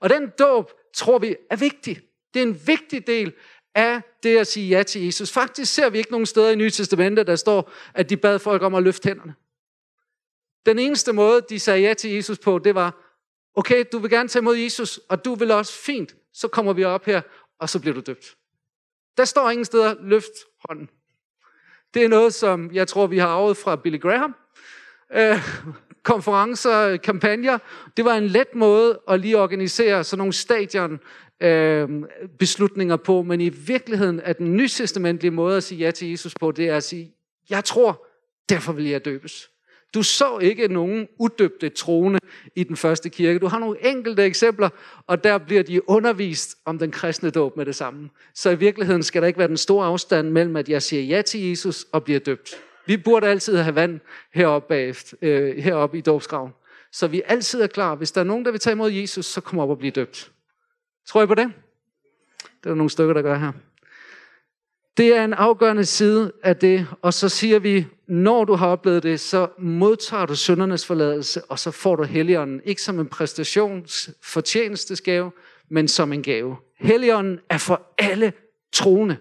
Og 0.00 0.10
den 0.10 0.32
dåb, 0.38 0.72
tror 0.94 1.18
vi, 1.18 1.36
er 1.50 1.56
vigtig. 1.56 2.00
Det 2.34 2.42
er 2.42 2.46
en 2.46 2.60
vigtig 2.66 3.06
del 3.06 3.32
af 3.74 4.02
det 4.22 4.38
at 4.38 4.46
sige 4.46 4.68
ja 4.68 4.82
til 4.82 5.04
Jesus. 5.04 5.32
Faktisk 5.32 5.74
ser 5.74 5.90
vi 5.90 5.98
ikke 5.98 6.10
nogen 6.10 6.26
steder 6.26 6.50
i 6.50 6.56
Nye 6.56 6.70
Testamentet, 6.70 7.26
der 7.26 7.36
står, 7.36 7.72
at 7.94 8.10
de 8.10 8.16
bad 8.16 8.38
folk 8.38 8.62
om 8.62 8.74
at 8.74 8.82
løfte 8.82 9.08
hænderne. 9.08 9.34
Den 10.66 10.78
eneste 10.78 11.12
måde, 11.12 11.40
de 11.48 11.60
sagde 11.60 11.80
ja 11.80 11.94
til 11.94 12.10
Jesus 12.10 12.38
på, 12.38 12.58
det 12.58 12.74
var, 12.74 13.14
okay, 13.54 13.84
du 13.92 13.98
vil 13.98 14.10
gerne 14.10 14.28
tage 14.28 14.40
imod 14.40 14.56
Jesus, 14.56 15.00
og 15.08 15.24
du 15.24 15.34
vil 15.34 15.50
også 15.50 15.72
fint, 15.72 16.16
så 16.32 16.48
kommer 16.48 16.72
vi 16.72 16.84
op 16.84 17.04
her, 17.04 17.22
og 17.58 17.68
så 17.68 17.80
bliver 17.80 17.94
du 17.94 18.00
døbt. 18.00 18.36
Der 19.16 19.24
står 19.24 19.50
ingen 19.50 19.64
steder, 19.64 19.94
løft 20.00 20.32
hånden. 20.68 20.90
Det 21.94 22.04
er 22.04 22.08
noget, 22.08 22.34
som 22.34 22.72
jeg 22.72 22.88
tror, 22.88 23.06
vi 23.06 23.18
har 23.18 23.28
arvet 23.28 23.56
fra 23.56 23.76
Billy 23.76 24.00
Graham, 24.00 24.34
øh, 25.14 25.38
konferencer, 26.02 26.96
kampagner. 26.96 27.58
Det 27.96 28.04
var 28.04 28.14
en 28.14 28.26
let 28.26 28.54
måde 28.54 29.00
at 29.08 29.20
lige 29.20 29.38
organisere 29.38 30.04
sådan 30.04 30.18
nogle 30.18 30.32
stadion 30.32 31.00
øh, 31.40 31.88
beslutninger 32.38 32.96
på, 32.96 33.22
men 33.22 33.40
i 33.40 33.48
virkeligheden 33.48 34.20
er 34.24 34.32
den 34.32 34.56
nysestamentlige 34.56 35.30
måde 35.30 35.56
at 35.56 35.62
sige 35.62 35.78
ja 35.78 35.90
til 35.90 36.10
Jesus 36.10 36.34
på, 36.40 36.52
det 36.52 36.68
er 36.68 36.76
at 36.76 36.84
sige, 36.84 37.14
jeg 37.50 37.64
tror, 37.64 38.06
derfor 38.48 38.72
vil 38.72 38.84
jeg 38.84 39.04
døbes. 39.04 39.50
Du 39.94 40.02
så 40.02 40.38
ikke 40.38 40.68
nogen 40.68 41.08
udøbte 41.18 41.68
troende 41.68 42.18
i 42.56 42.64
den 42.64 42.76
første 42.76 43.08
kirke. 43.08 43.38
Du 43.38 43.46
har 43.46 43.58
nogle 43.58 43.86
enkelte 43.86 44.22
eksempler, 44.22 44.68
og 45.06 45.24
der 45.24 45.38
bliver 45.38 45.62
de 45.62 45.88
undervist 45.88 46.56
om 46.64 46.78
den 46.78 46.90
kristne 46.90 47.30
dåb 47.30 47.56
med 47.56 47.66
det 47.66 47.74
samme. 47.74 48.10
Så 48.34 48.50
i 48.50 48.58
virkeligheden 48.58 49.02
skal 49.02 49.22
der 49.22 49.28
ikke 49.28 49.38
være 49.38 49.48
den 49.48 49.56
store 49.56 49.86
afstand 49.86 50.30
mellem, 50.30 50.56
at 50.56 50.68
jeg 50.68 50.82
siger 50.82 51.02
ja 51.02 51.22
til 51.22 51.48
Jesus 51.48 51.86
og 51.92 52.04
bliver 52.04 52.20
døbt. 52.20 52.54
Vi 52.86 52.96
burde 52.96 53.26
altid 53.26 53.56
have 53.56 53.74
vand 53.74 54.00
heroppe, 54.34 54.68
bagefter, 54.68 55.16
øh, 55.22 55.56
heroppe 55.56 55.98
i 55.98 56.00
dåbsgraven. 56.00 56.52
Så 56.92 57.06
vi 57.06 57.22
altid 57.26 57.62
er 57.62 57.66
klar. 57.66 57.94
Hvis 57.94 58.12
der 58.12 58.20
er 58.20 58.24
nogen, 58.24 58.44
der 58.44 58.50
vil 58.50 58.60
tage 58.60 58.72
imod 58.72 58.90
Jesus, 58.90 59.26
så 59.26 59.40
kom 59.40 59.58
op 59.58 59.70
og 59.70 59.78
bliv 59.78 59.92
døbt. 59.92 60.32
Tror 61.06 61.22
I 61.22 61.26
på 61.26 61.34
det? 61.34 61.52
Det 62.64 62.70
er 62.70 62.74
nogle 62.74 62.90
stykker, 62.90 63.14
der 63.14 63.22
gør 63.22 63.38
her. 63.38 63.52
Det 64.96 65.16
er 65.16 65.24
en 65.24 65.34
afgørende 65.34 65.84
side 65.84 66.32
af 66.42 66.56
det, 66.56 66.86
og 67.02 67.14
så 67.14 67.28
siger 67.28 67.58
vi, 67.58 67.86
når 68.06 68.44
du 68.44 68.54
har 68.54 68.66
oplevet 68.66 69.02
det, 69.02 69.20
så 69.20 69.48
modtager 69.58 70.26
du 70.26 70.34
syndernes 70.34 70.86
forladelse, 70.86 71.44
og 71.44 71.58
så 71.58 71.70
får 71.70 71.96
du 71.96 72.02
Helligånden, 72.02 72.60
ikke 72.64 72.82
som 72.82 73.00
en 73.00 73.06
præstationsfortjenestesgave, 73.06 75.32
men 75.68 75.88
som 75.88 76.12
en 76.12 76.22
gave. 76.22 76.56
Helligånden 76.76 77.40
er 77.48 77.58
for 77.58 77.82
alle 77.98 78.32
troende. 78.72 79.16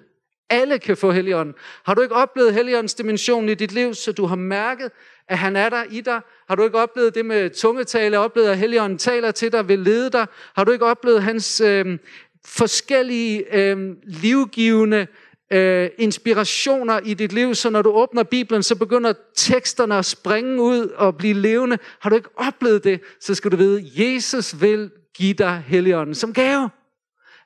Alle 0.49 0.79
kan 0.79 0.97
få 0.97 1.11
Helligånden. 1.11 1.55
Har 1.85 1.93
du 1.93 2.01
ikke 2.01 2.15
oplevet 2.15 2.53
Helligåndens 2.53 2.93
dimension 2.93 3.49
i 3.49 3.53
dit 3.53 3.71
liv, 3.71 3.93
så 3.93 4.11
du 4.11 4.25
har 4.25 4.35
mærket, 4.35 4.91
at 5.27 5.37
han 5.37 5.55
er 5.55 5.69
der 5.69 5.83
i 5.89 6.01
dig? 6.01 6.21
Har 6.47 6.55
du 6.55 6.63
ikke 6.63 6.77
oplevet 6.77 7.15
det 7.15 7.25
med 7.25 7.49
tungetale, 7.49 8.19
oplevet 8.19 8.49
at 8.49 8.57
Helligånden 8.57 8.97
taler 8.97 9.31
til 9.31 9.51
dig, 9.51 9.67
vil 9.67 9.79
lede 9.79 10.09
dig? 10.09 10.27
Har 10.55 10.63
du 10.63 10.71
ikke 10.71 10.85
oplevet 10.85 11.23
hans 11.23 11.61
øh, 11.61 11.97
forskellige 12.45 13.55
øh, 13.55 13.95
livgivende 14.03 15.07
øh, 15.53 15.89
inspirationer 15.97 16.99
i 17.05 17.13
dit 17.13 17.33
liv, 17.33 17.55
så 17.55 17.69
når 17.69 17.81
du 17.81 17.89
åbner 17.89 18.23
Bibelen, 18.23 18.63
så 18.63 18.75
begynder 18.75 19.13
teksterne 19.35 19.97
at 19.97 20.05
springe 20.05 20.61
ud 20.61 20.87
og 20.87 21.17
blive 21.17 21.33
levende. 21.33 21.77
Har 21.99 22.09
du 22.09 22.15
ikke 22.15 22.29
oplevet 22.35 22.83
det, 22.83 23.01
så 23.19 23.35
skal 23.35 23.51
du 23.51 23.55
vide, 23.55 23.79
at 23.79 23.85
Jesus 23.95 24.61
vil 24.61 24.91
give 25.15 25.33
dig 25.33 25.63
Helligånden 25.67 26.15
som 26.15 26.33
gave. 26.33 26.69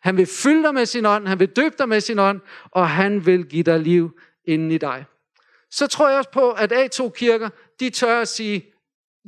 Han 0.04 0.18
vil 0.18 0.26
fylde 0.26 0.64
dig 0.64 0.74
med 0.74 0.86
sin 0.86 1.06
ånd, 1.06 1.28
han 1.28 1.40
vil 1.40 1.48
døbe 1.48 1.76
dig 1.78 1.90
med 1.90 2.02
sin 2.02 2.20
ånd, 2.20 2.42
og 2.72 2.90
han 2.90 3.26
vil 3.26 3.46
give 3.46 3.64
dig 3.64 3.80
liv 3.80 4.12
inden 4.46 4.72
i 4.72 4.78
dig. 4.78 5.06
Så 5.72 5.88
tror 5.88 6.10
jeg 6.10 6.18
også 6.18 6.32
på, 6.32 6.52
at 6.52 6.72
A2-kirker, 6.74 7.50
de 7.80 7.90
tør 7.90 8.22
at 8.22 8.28
sige, 8.28 8.66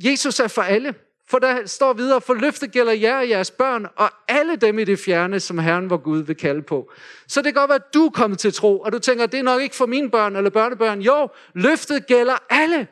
Jesus 0.04 0.40
er 0.40 0.48
for 0.48 0.62
alle. 0.62 0.94
For 1.28 1.38
der 1.38 1.66
står 1.66 1.92
videre, 1.92 2.20
for 2.20 2.34
løftet 2.34 2.72
gælder 2.72 2.92
jer 2.92 3.16
og 3.16 3.28
jeres 3.28 3.50
børn, 3.50 3.86
og 3.96 4.10
alle 4.28 4.56
dem 4.56 4.78
i 4.78 4.84
det 4.84 4.98
fjerne, 4.98 5.40
som 5.40 5.58
Herren 5.58 5.90
vor 5.90 5.96
Gud 5.96 6.22
vil 6.22 6.36
kalde 6.36 6.62
på. 6.62 6.92
Så 7.28 7.42
det 7.42 7.54
kan 7.54 7.60
godt 7.60 7.68
være, 7.68 7.80
at 7.88 7.94
du 7.94 8.06
er 8.06 8.10
kommet 8.10 8.38
til 8.38 8.52
tro, 8.52 8.80
og 8.80 8.92
du 8.92 8.98
tænker, 8.98 9.26
det 9.26 9.40
er 9.40 9.44
nok 9.44 9.62
ikke 9.62 9.76
for 9.76 9.86
mine 9.86 10.10
børn 10.10 10.36
eller 10.36 10.50
børnebørn. 10.50 11.00
Jo, 11.00 11.28
løftet 11.54 12.06
gælder 12.06 12.36
alle. 12.50 12.88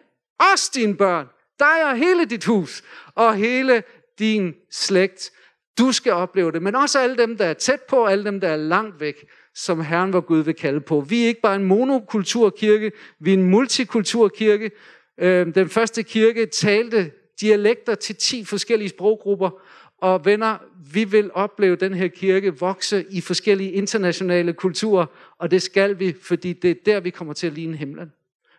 Også 0.53 0.71
dine 0.75 0.97
børn. 0.97 1.27
Dig 1.59 1.85
og 1.85 1.97
hele 1.97 2.25
dit 2.25 2.45
hus, 2.45 2.83
og 3.15 3.35
hele 3.35 3.83
din 4.19 4.55
slægt. 4.71 5.31
Du 5.79 5.93
skal 5.93 6.13
opleve 6.13 6.53
det, 6.53 6.63
men 6.63 6.75
også 6.75 6.99
alle 6.99 7.17
dem, 7.17 7.37
der 7.37 7.45
er 7.45 7.55
tæt 7.55 7.81
på, 7.89 8.05
alle 8.05 8.25
dem, 8.25 8.41
der 8.41 8.49
er 8.49 8.57
langt 8.57 9.01
væk, 9.01 9.27
som 9.55 9.81
Herren 9.81 10.13
var 10.13 10.21
Gud 10.21 10.43
vil 10.43 10.55
kalde 10.55 10.81
på. 10.81 11.01
Vi 11.01 11.23
er 11.23 11.27
ikke 11.27 11.41
bare 11.41 11.57
en 11.57 11.65
monokulturkirke, 11.65 12.93
vi 13.21 13.31
er 13.31 13.35
en 13.35 13.51
multikulturkirke. 13.51 14.71
Øhm, 15.19 15.53
den 15.53 15.69
første 15.69 16.03
kirke 16.03 16.47
talte 16.47 17.11
dialekter 17.41 17.95
til 17.95 18.17
10 18.17 18.45
forskellige 18.45 18.89
sproggrupper, 18.89 19.51
og 19.99 20.25
venner, 20.25 20.59
vi 20.93 21.05
vil 21.05 21.31
opleve 21.35 21.77
den 21.77 21.95
her 21.95 22.09
kirke 22.09 22.59
vokse 22.59 23.05
i 23.11 23.21
forskellige 23.21 23.73
internationale 23.73 24.53
kulturer, 24.53 25.07
og 25.39 25.51
det 25.51 25.63
skal 25.63 25.99
vi, 25.99 26.15
fordi 26.23 26.53
det 26.53 26.71
er 26.71 26.75
der, 26.87 27.01
vi 27.01 27.11
kommer 27.11 27.35
til 27.35 27.47
at 27.47 27.53
ligne 27.53 27.77
himlen. 27.77 28.13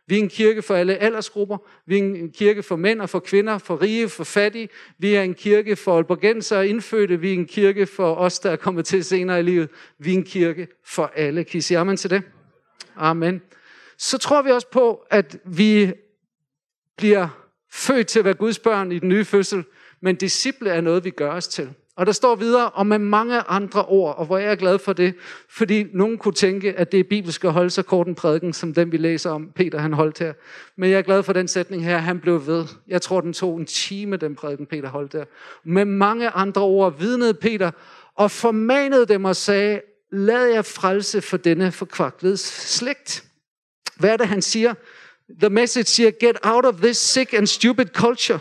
Vi 0.07 0.15
er 0.15 0.23
en 0.23 0.29
kirke 0.29 0.61
for 0.61 0.75
alle 0.75 0.95
aldersgrupper. 0.95 1.57
Vi 1.85 1.97
er 1.97 2.03
en 2.03 2.31
kirke 2.31 2.63
for 2.63 2.75
mænd 2.75 3.01
og 3.01 3.09
for 3.09 3.19
kvinder, 3.19 3.57
for 3.57 3.81
rige, 3.81 4.09
for 4.09 4.23
fattige. 4.23 4.69
Vi 4.97 5.15
er 5.15 5.21
en 5.21 5.33
kirke 5.33 5.75
for 5.75 5.97
albergenser 5.97 6.57
og 6.57 6.67
indfødte. 6.67 7.19
Vi 7.19 7.29
er 7.29 7.33
en 7.33 7.45
kirke 7.45 7.85
for 7.85 8.15
os, 8.15 8.39
der 8.39 8.51
er 8.51 8.55
kommet 8.55 8.85
til 8.85 9.03
senere 9.03 9.39
i 9.39 9.43
livet. 9.43 9.69
Vi 9.99 10.09
er 10.09 10.17
en 10.17 10.23
kirke 10.23 10.67
for 10.85 11.11
alle. 11.15 11.43
Kan 11.43 11.57
I 11.57 11.61
sige 11.61 11.77
amen 11.77 11.97
til 11.97 12.09
det? 12.09 12.23
Amen. 12.95 13.41
Så 13.97 14.17
tror 14.17 14.41
vi 14.41 14.51
også 14.51 14.67
på, 14.71 15.05
at 15.09 15.37
vi 15.45 15.93
bliver 16.97 17.27
født 17.71 18.07
til 18.07 18.19
at 18.19 18.25
være 18.25 18.33
Guds 18.33 18.59
børn 18.59 18.91
i 18.91 18.99
den 18.99 19.09
nye 19.09 19.25
fødsel, 19.25 19.63
men 20.01 20.15
disciple 20.15 20.69
er 20.69 20.81
noget, 20.81 21.03
vi 21.03 21.09
gør 21.09 21.31
os 21.31 21.47
til. 21.47 21.73
Og 21.97 22.05
der 22.05 22.11
står 22.11 22.35
videre, 22.35 22.69
og 22.69 22.87
med 22.87 22.99
mange 22.99 23.39
andre 23.39 23.85
ord, 23.85 24.15
og 24.17 24.25
hvor 24.25 24.37
jeg 24.37 24.51
er 24.51 24.55
glad 24.55 24.79
for 24.79 24.93
det, 24.93 25.15
fordi 25.49 25.85
nogen 25.93 26.17
kunne 26.17 26.33
tænke, 26.33 26.73
at 26.73 26.91
det 26.91 26.99
er 26.99 27.03
bibelsk 27.03 27.43
at 27.43 27.53
holde 27.53 27.69
så 27.69 27.83
kort 27.83 28.07
en 28.07 28.15
prædiken, 28.15 28.53
som 28.53 28.73
den 28.73 28.91
vi 28.91 28.97
læser 28.97 29.29
om, 29.29 29.51
Peter 29.55 29.79
han 29.79 29.93
holdt 29.93 30.19
her. 30.19 30.33
Men 30.77 30.89
jeg 30.89 30.97
er 30.97 31.01
glad 31.01 31.23
for 31.23 31.33
den 31.33 31.47
sætning 31.47 31.85
her, 31.85 31.97
han 31.97 32.19
blev 32.19 32.47
ved. 32.47 32.65
Jeg 32.87 33.01
tror, 33.01 33.21
den 33.21 33.33
tog 33.33 33.57
en 33.57 33.65
time, 33.65 34.17
den 34.17 34.35
prædiken 34.35 34.65
Peter 34.65 34.89
holdt 34.89 35.13
der. 35.13 35.25
Med 35.63 35.85
mange 35.85 36.29
andre 36.29 36.61
ord 36.61 36.99
vidnede 36.99 37.33
Peter, 37.33 37.71
og 38.15 38.31
formanede 38.31 39.05
dem 39.05 39.25
og 39.25 39.35
sagde, 39.35 39.81
lad 40.11 40.45
jer 40.45 40.61
frelse 40.61 41.21
for 41.21 41.37
denne 41.37 41.71
forkvaklede 41.71 42.37
slægt. 42.37 43.23
Hvad 43.97 44.09
er 44.09 44.17
det, 44.17 44.27
han 44.27 44.41
siger? 44.41 44.73
The 45.39 45.49
message 45.49 45.85
siger, 45.85 46.11
get 46.11 46.37
out 46.43 46.65
of 46.65 46.75
this 46.75 46.97
sick 46.97 47.33
and 47.33 47.47
stupid 47.47 47.85
culture. 47.85 48.39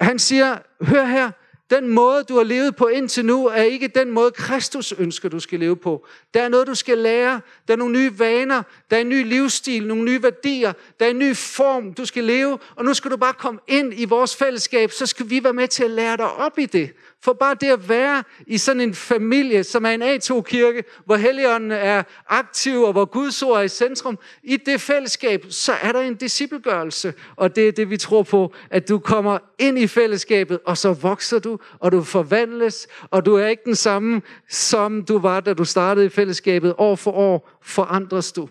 Han 0.00 0.18
siger, 0.18 0.58
hør 0.80 1.04
her, 1.04 1.30
den 1.70 1.88
måde, 1.88 2.24
du 2.24 2.36
har 2.36 2.44
levet 2.44 2.76
på 2.76 2.86
indtil 2.86 3.24
nu, 3.24 3.46
er 3.46 3.62
ikke 3.62 3.88
den 3.88 4.10
måde, 4.10 4.30
Kristus 4.30 4.92
ønsker, 4.92 5.28
du 5.28 5.40
skal 5.40 5.60
leve 5.60 5.76
på. 5.76 6.06
Der 6.34 6.42
er 6.42 6.48
noget, 6.48 6.66
du 6.66 6.74
skal 6.74 6.98
lære. 6.98 7.40
Der 7.68 7.72
er 7.74 7.78
nogle 7.78 7.92
nye 7.92 8.18
vaner. 8.18 8.62
Der 8.90 8.96
er 8.96 9.00
en 9.00 9.08
ny 9.08 9.28
livsstil, 9.28 9.86
nogle 9.86 10.04
nye 10.04 10.22
værdier. 10.22 10.72
Der 11.00 11.06
er 11.06 11.10
en 11.10 11.18
ny 11.18 11.36
form, 11.36 11.94
du 11.94 12.04
skal 12.04 12.24
leve. 12.24 12.58
Og 12.76 12.84
nu 12.84 12.94
skal 12.94 13.10
du 13.10 13.16
bare 13.16 13.32
komme 13.32 13.60
ind 13.68 13.92
i 13.96 14.04
vores 14.04 14.36
fællesskab, 14.36 14.90
så 14.90 15.06
skal 15.06 15.30
vi 15.30 15.44
være 15.44 15.52
med 15.52 15.68
til 15.68 15.84
at 15.84 15.90
lære 15.90 16.16
dig 16.16 16.32
op 16.32 16.58
i 16.58 16.66
det. 16.66 16.92
For 17.24 17.32
bare 17.32 17.56
det 17.60 17.66
at 17.66 17.88
være 17.88 18.24
i 18.46 18.58
sådan 18.58 18.80
en 18.80 18.94
familie, 18.94 19.64
som 19.64 19.84
er 19.84 19.90
en 19.90 20.02
A2-kirke, 20.02 20.84
hvor 21.04 21.16
Helligånden 21.16 21.70
er 21.70 22.02
aktiv, 22.28 22.82
og 22.82 22.92
hvor 22.92 23.04
Guds 23.04 23.42
ord 23.42 23.58
er 23.58 23.62
i 23.62 23.68
centrum, 23.68 24.18
i 24.42 24.56
det 24.56 24.80
fællesskab, 24.80 25.44
så 25.50 25.72
er 25.82 25.92
der 25.92 26.00
en 26.00 26.14
disciplegørelse. 26.14 27.14
Og 27.36 27.56
det 27.56 27.68
er 27.68 27.72
det, 27.72 27.90
vi 27.90 27.96
tror 27.96 28.22
på, 28.22 28.54
at 28.70 28.88
du 28.88 28.98
kommer 28.98 29.38
ind 29.58 29.78
i 29.78 29.86
fællesskabet, 29.86 30.58
og 30.66 30.78
så 30.78 30.92
vokser 30.92 31.38
du, 31.38 31.58
og 31.78 31.92
du 31.92 32.02
forvandles, 32.02 32.88
og 33.10 33.26
du 33.26 33.34
er 33.34 33.46
ikke 33.46 33.62
den 33.64 33.76
samme, 33.76 34.22
som 34.48 35.04
du 35.04 35.18
var, 35.18 35.40
da 35.40 35.54
du 35.54 35.64
startede 35.64 36.06
i 36.06 36.08
fællesskabet. 36.08 36.74
År 36.78 36.96
for 36.96 37.12
år 37.12 37.50
forandres 37.62 38.32
du. 38.32 38.48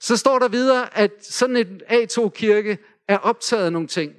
Så 0.00 0.16
står 0.16 0.38
der 0.38 0.48
videre, 0.48 0.98
at 0.98 1.10
sådan 1.20 1.56
en 1.56 1.80
A2-kirke 1.90 2.78
er 3.08 3.18
optaget 3.18 3.64
af 3.64 3.72
nogle 3.72 3.88
ting. 3.88 4.12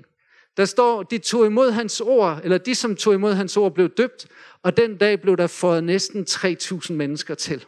Der 0.58 0.66
står, 0.66 1.04
de 1.04 1.18
tog 1.18 1.46
imod 1.46 1.72
hans 1.72 2.02
ord, 2.02 2.40
eller 2.44 2.58
de, 2.58 2.76
som 2.76 2.96
tog 2.96 3.14
imod 3.14 3.34
hans 3.34 3.58
ord, 3.58 3.74
blev 3.74 3.90
døbt, 3.90 4.28
og 4.64 4.78
den 4.78 4.98
dag 4.98 5.22
blev 5.22 5.38
der 5.38 5.48
fået 5.48 5.84
næsten 5.84 6.26
3.000 6.30 6.94
mennesker 6.94 7.36
til. 7.36 7.66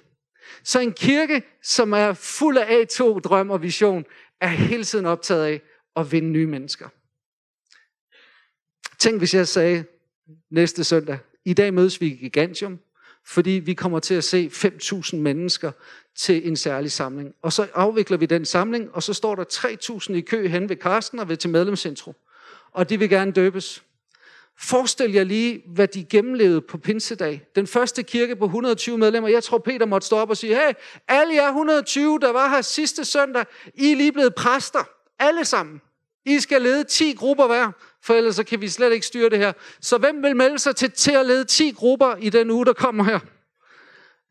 Så 0.63 0.79
en 0.79 0.93
kirke, 0.93 1.43
som 1.63 1.93
er 1.93 2.13
fuld 2.13 2.57
af 2.57 2.85
A2 2.85 3.19
drøm 3.19 3.49
og 3.49 3.61
vision, 3.61 4.05
er 4.41 4.47
hele 4.47 4.83
tiden 4.83 5.05
optaget 5.05 5.45
af 5.45 5.61
at 5.95 6.11
vinde 6.11 6.29
nye 6.29 6.47
mennesker. 6.47 6.87
Tænk, 8.99 9.17
hvis 9.17 9.33
jeg 9.33 9.47
sagde 9.47 9.83
næste 10.49 10.83
søndag, 10.83 11.19
i 11.45 11.53
dag 11.53 11.73
mødes 11.73 12.01
vi 12.01 12.05
i 12.05 12.15
Gigantium, 12.15 12.79
fordi 13.25 13.51
vi 13.51 13.73
kommer 13.73 13.99
til 13.99 14.13
at 14.13 14.23
se 14.23 14.51
5.000 14.53 15.15
mennesker 15.15 15.71
til 16.15 16.47
en 16.47 16.55
særlig 16.55 16.91
samling. 16.91 17.33
Og 17.41 17.53
så 17.53 17.67
afvikler 17.73 18.17
vi 18.17 18.25
den 18.25 18.45
samling, 18.45 18.95
og 18.95 19.03
så 19.03 19.13
står 19.13 19.35
der 19.35 19.43
3.000 19.43 20.13
i 20.13 20.21
kø 20.21 20.47
hen 20.47 20.69
ved 20.69 20.75
Karsten 20.75 21.19
og 21.19 21.29
ved 21.29 21.37
til 21.37 21.49
medlemscentrum 21.49 22.15
og 22.71 22.89
de 22.89 22.99
vil 22.99 23.09
gerne 23.09 23.31
døbes. 23.31 23.83
Forestil 24.61 25.13
jer 25.13 25.23
lige, 25.23 25.61
hvad 25.67 25.87
de 25.87 26.03
gennemlevede 26.03 26.61
på 26.61 26.77
Pinsedag. 26.77 27.41
Den 27.55 27.67
første 27.67 28.03
kirke 28.03 28.35
på 28.35 28.45
120 28.45 28.97
medlemmer. 28.97 29.29
Jeg 29.29 29.43
tror, 29.43 29.57
Peter 29.57 29.85
måtte 29.85 30.07
stå 30.07 30.15
op 30.15 30.29
og 30.29 30.37
sige, 30.37 30.55
hey, 30.55 30.73
alle 31.07 31.33
jer 31.33 31.47
120, 31.47 32.19
der 32.19 32.31
var 32.31 32.49
her 32.49 32.61
sidste 32.61 33.05
søndag, 33.05 33.45
I 33.73 33.91
er 33.91 33.95
lige 33.95 34.11
blevet 34.11 34.35
præster. 34.35 34.89
Alle 35.19 35.45
sammen. 35.45 35.81
I 36.25 36.39
skal 36.39 36.61
lede 36.61 36.83
10 36.83 37.13
grupper 37.13 37.47
hver, 37.47 37.71
for 38.03 38.13
ellers 38.13 38.35
så 38.35 38.43
kan 38.43 38.61
vi 38.61 38.67
slet 38.67 38.93
ikke 38.93 39.05
styre 39.05 39.29
det 39.29 39.39
her. 39.39 39.53
Så 39.81 39.97
hvem 39.97 40.23
vil 40.23 40.35
melde 40.35 40.59
sig 40.59 40.75
til, 40.75 40.91
til 40.91 41.11
at 41.11 41.25
lede 41.25 41.43
10 41.43 41.71
grupper 41.71 42.15
i 42.15 42.29
den 42.29 42.51
uge, 42.51 42.65
der 42.65 42.73
kommer 42.73 43.03
her? 43.03 43.19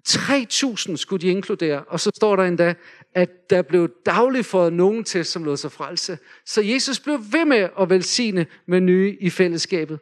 3.000 0.09 0.97
skulle 0.97 1.21
de 1.23 1.29
inkludere, 1.29 1.85
og 1.85 2.01
så 2.01 2.11
står 2.15 2.37
der 2.37 2.45
endda, 2.45 2.75
at 3.15 3.51
der 3.51 3.63
blev 3.63 3.91
dagligt 4.07 4.47
fået 4.47 4.73
nogen 4.73 5.05
til, 5.05 5.25
som 5.25 5.45
lod 5.45 5.57
sig 5.57 5.73
frelse. 5.73 6.19
Så 6.47 6.63
Jesus 6.63 7.01
blev 7.01 7.19
ved 7.33 7.45
med 7.45 7.69
at 7.81 7.91
velsigne 7.91 8.47
med 8.67 8.81
nye 8.81 9.17
i 9.21 9.31
fællesskabet. 9.31 9.99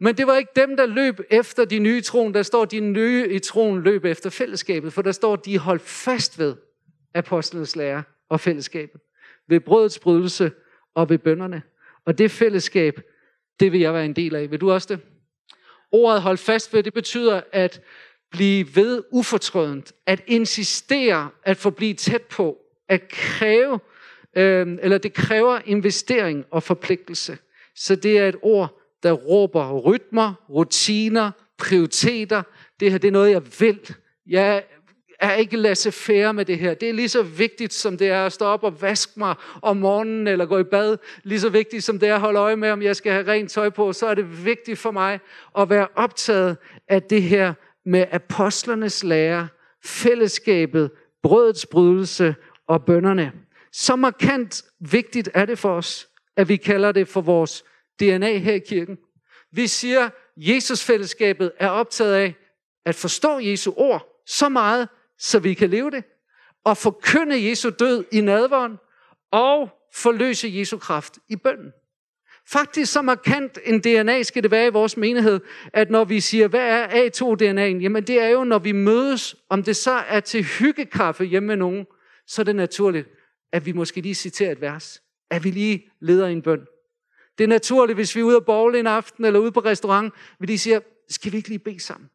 Men 0.00 0.16
det 0.16 0.26
var 0.26 0.36
ikke 0.36 0.52
dem, 0.56 0.76
der 0.76 0.86
løb 0.86 1.20
efter 1.30 1.64
de 1.64 1.78
nye 1.78 1.98
i 1.98 2.00
troen. 2.00 2.34
Der 2.34 2.42
står, 2.42 2.64
de 2.64 2.80
nye 2.80 3.28
i 3.30 3.38
troen 3.38 3.82
løb 3.82 4.04
efter 4.04 4.30
fællesskabet. 4.30 4.92
For 4.92 5.02
der 5.02 5.12
står, 5.12 5.36
de 5.36 5.58
holdt 5.58 5.82
fast 5.82 6.38
ved 6.38 6.54
apostlenes 7.14 7.76
lære 7.76 8.02
og 8.28 8.40
fællesskabet. 8.40 9.00
Ved 9.48 9.60
brødets 9.60 9.98
brydelse 9.98 10.52
og 10.94 11.10
ved 11.10 11.18
bønderne. 11.18 11.62
Og 12.04 12.18
det 12.18 12.30
fællesskab, 12.30 13.00
det 13.60 13.72
vil 13.72 13.80
jeg 13.80 13.94
være 13.94 14.04
en 14.04 14.16
del 14.16 14.34
af. 14.34 14.50
Vil 14.50 14.60
du 14.60 14.72
også 14.72 14.94
det? 14.94 15.00
Ordet 15.92 16.22
hold 16.22 16.38
fast 16.38 16.74
ved, 16.74 16.82
det 16.82 16.94
betyder 16.94 17.40
at 17.52 17.80
blive 18.30 18.76
ved 18.76 19.02
ufortrødent, 19.10 19.92
at 20.06 20.22
insistere, 20.26 21.30
at 21.44 21.56
forblive 21.56 21.94
tæt 21.94 22.22
på, 22.22 22.56
at 22.88 23.08
kræve, 23.08 23.80
øh, 24.36 24.78
eller 24.82 24.98
det 24.98 25.12
kræver 25.12 25.58
investering 25.64 26.44
og 26.50 26.62
forpligtelse. 26.62 27.38
Så 27.74 27.96
det 27.96 28.18
er 28.18 28.28
et 28.28 28.36
ord, 28.42 28.80
der 29.02 29.12
råber 29.12 29.78
rytmer, 29.78 30.34
rutiner, 30.50 31.30
prioriteter. 31.58 32.42
Det 32.80 32.90
her 32.90 32.98
det 32.98 33.08
er 33.08 33.12
noget, 33.12 33.30
jeg 33.30 33.42
vil. 33.60 33.94
Jeg 34.26 34.64
er 35.20 35.34
ikke 35.34 35.56
lasse 35.56 35.92
færre 35.92 36.34
med 36.34 36.44
det 36.44 36.58
her. 36.58 36.74
Det 36.74 36.88
er 36.88 36.92
lige 36.92 37.08
så 37.08 37.22
vigtigt, 37.22 37.72
som 37.72 37.98
det 37.98 38.08
er 38.08 38.26
at 38.26 38.32
stå 38.32 38.44
op 38.44 38.64
og 38.64 38.82
vaske 38.82 39.12
mig 39.16 39.34
om 39.62 39.76
morgenen 39.76 40.26
eller 40.26 40.46
gå 40.46 40.58
i 40.58 40.64
bad. 40.64 40.96
Lige 41.22 41.40
så 41.40 41.48
vigtigt, 41.48 41.84
som 41.84 41.98
det 41.98 42.08
er 42.08 42.14
at 42.14 42.20
holde 42.20 42.38
øje 42.38 42.56
med, 42.56 42.70
om 42.70 42.82
jeg 42.82 42.96
skal 42.96 43.12
have 43.12 43.28
rent 43.28 43.50
tøj 43.50 43.70
på. 43.70 43.92
Så 43.92 44.06
er 44.06 44.14
det 44.14 44.44
vigtigt 44.44 44.78
for 44.78 44.90
mig 44.90 45.20
at 45.58 45.70
være 45.70 45.88
optaget 45.94 46.56
af 46.88 47.02
det 47.02 47.22
her 47.22 47.54
med 47.88 48.06
apostlernes 48.12 49.04
lære, 49.04 49.48
fællesskabet, 49.84 50.90
brødets 51.22 51.66
brydelse 51.66 52.34
og 52.66 52.84
bønderne. 52.84 53.32
Så 53.72 53.96
markant 53.96 54.62
vigtigt 54.80 55.30
er 55.34 55.44
det 55.44 55.58
for 55.58 55.74
os, 55.74 56.08
at 56.36 56.48
vi 56.48 56.56
kalder 56.56 56.92
det 56.92 57.08
for 57.08 57.20
vores 57.20 57.64
DNA 58.00 58.38
her 58.38 58.52
i 58.52 58.58
kirken. 58.58 58.98
Vi 59.52 59.66
siger, 59.66 60.10
Jesus-fællesskabet 60.36 61.52
er 61.58 61.68
optaget 61.68 62.14
af 62.14 62.34
at 62.86 62.94
forstå 62.94 63.38
Jesu 63.38 63.72
ord 63.76 64.22
så 64.26 64.48
meget, 64.48 64.88
så 65.18 65.38
vi 65.38 65.54
kan 65.54 65.70
leve 65.70 65.90
det, 65.90 66.04
og 66.64 66.76
forkynde 66.76 67.48
Jesu 67.48 67.70
død 67.78 68.04
i 68.12 68.20
nadvånd, 68.20 68.78
og 69.30 69.70
forløse 69.94 70.48
Jesu 70.52 70.78
kraft 70.78 71.18
i 71.28 71.36
bønden. 71.36 71.72
Faktisk 72.52 72.92
så 72.92 73.02
markant 73.02 73.58
en 73.64 73.80
DNA 73.80 74.22
skal 74.22 74.42
det 74.42 74.50
være 74.50 74.66
i 74.66 74.70
vores 74.70 74.96
menighed, 74.96 75.40
at 75.72 75.90
når 75.90 76.04
vi 76.04 76.20
siger, 76.20 76.48
hvad 76.48 76.60
er 76.60 76.86
A2-DNA'en? 76.86 77.82
Jamen 77.82 78.02
det 78.02 78.20
er 78.20 78.28
jo, 78.28 78.44
når 78.44 78.58
vi 78.58 78.72
mødes, 78.72 79.36
om 79.50 79.62
det 79.62 79.76
så 79.76 79.90
er 79.90 80.20
til 80.20 80.44
hyggekaffe 80.44 81.24
hjemme 81.24 81.46
med 81.46 81.56
nogen, 81.56 81.86
så 82.26 82.42
er 82.42 82.44
det 82.44 82.56
naturligt, 82.56 83.08
at 83.52 83.66
vi 83.66 83.72
måske 83.72 84.00
lige 84.00 84.14
citerer 84.14 84.52
et 84.52 84.60
vers. 84.60 85.02
At 85.30 85.44
vi 85.44 85.50
lige 85.50 85.90
leder 86.00 86.26
en 86.26 86.42
bøn. 86.42 86.60
Det 87.38 87.44
er 87.44 87.48
naturligt, 87.48 87.96
hvis 87.96 88.16
vi 88.16 88.20
er 88.20 88.24
ude 88.24 88.36
og 88.36 88.44
bowle 88.44 88.78
en 88.78 88.86
aften, 88.86 89.24
eller 89.24 89.40
ude 89.40 89.52
på 89.52 89.60
restaurant, 89.60 90.14
vi 90.40 90.46
lige 90.46 90.58
siger, 90.58 90.80
skal 91.08 91.32
vi 91.32 91.36
ikke 91.36 91.48
lige 91.48 91.58
bede 91.58 91.80
sammen? 91.80 92.10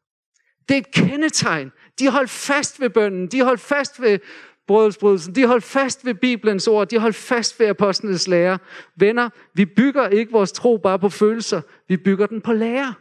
Det 0.70 0.76
er 0.76 0.78
et 0.78 0.92
kendetegn. 0.92 1.72
De 2.00 2.10
holdt 2.10 2.30
fast 2.30 2.80
ved 2.80 2.90
bønnen. 2.90 3.28
De 3.28 3.44
holdt 3.44 3.62
fast 3.62 4.02
ved 4.02 4.20
brødsbrydelsen. 4.68 5.36
De 5.36 5.48
holdt 5.48 5.64
fast 5.64 6.06
ved 6.06 6.14
Bibelens 6.14 6.68
ord. 6.68 6.88
De 6.88 7.00
holdt 7.00 7.16
fast 7.16 7.60
ved 7.60 7.68
apostlenes 7.68 8.28
lære. 8.28 8.60
Venner, 8.96 9.30
vi 9.54 9.66
bygger 9.66 10.08
ikke 10.08 10.32
vores 10.32 10.52
tro 10.52 10.78
bare 10.78 11.00
på 11.00 11.10
følelser. 11.10 11.62
Vi 11.88 11.98
bygger 11.98 12.26
den 12.26 12.42
på 12.42 12.54
lære. 12.54 12.94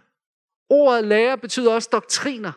Ordet 0.69 1.05
lære 1.05 1.39
betyder 1.39 1.75
også 1.75 1.89
doktriner. 1.93 2.53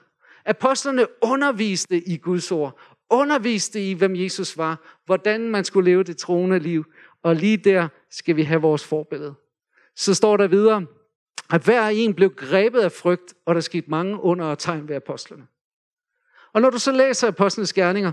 Apostlerne 0.45 1.05
underviste 1.21 1.97
i 1.97 2.17
Guds 2.17 2.51
ord. 2.51 2.79
Underviste 3.09 3.89
i, 3.89 3.93
hvem 3.93 4.15
Jesus 4.15 4.57
var. 4.57 4.99
Hvordan 5.05 5.49
man 5.49 5.65
skulle 5.65 5.91
leve 5.91 6.03
det 6.03 6.17
troende 6.17 6.59
liv. 6.59 6.85
Og 7.23 7.35
lige 7.35 7.57
der 7.57 7.87
skal 8.09 8.35
vi 8.35 8.43
have 8.43 8.61
vores 8.61 8.83
forbillede. 8.83 9.33
så 9.95 10.13
står 10.13 10.37
der 10.37 10.47
videre, 10.47 10.85
at 11.51 11.63
hver 11.63 11.87
en 11.87 12.13
blev 12.13 12.29
grebet 12.29 12.79
af 12.79 12.91
frygt, 12.91 13.33
og 13.45 13.55
der 13.55 13.61
skete 13.61 13.89
mange 13.89 14.21
under 14.21 14.45
og 14.45 14.59
tegn 14.59 14.87
ved 14.87 14.95
apostlene. 14.95 15.47
Og 16.53 16.61
når 16.61 16.69
du 16.69 16.79
så 16.79 16.91
læser 16.91 17.27
apostlenes 17.27 17.73
gerninger, 17.73 18.11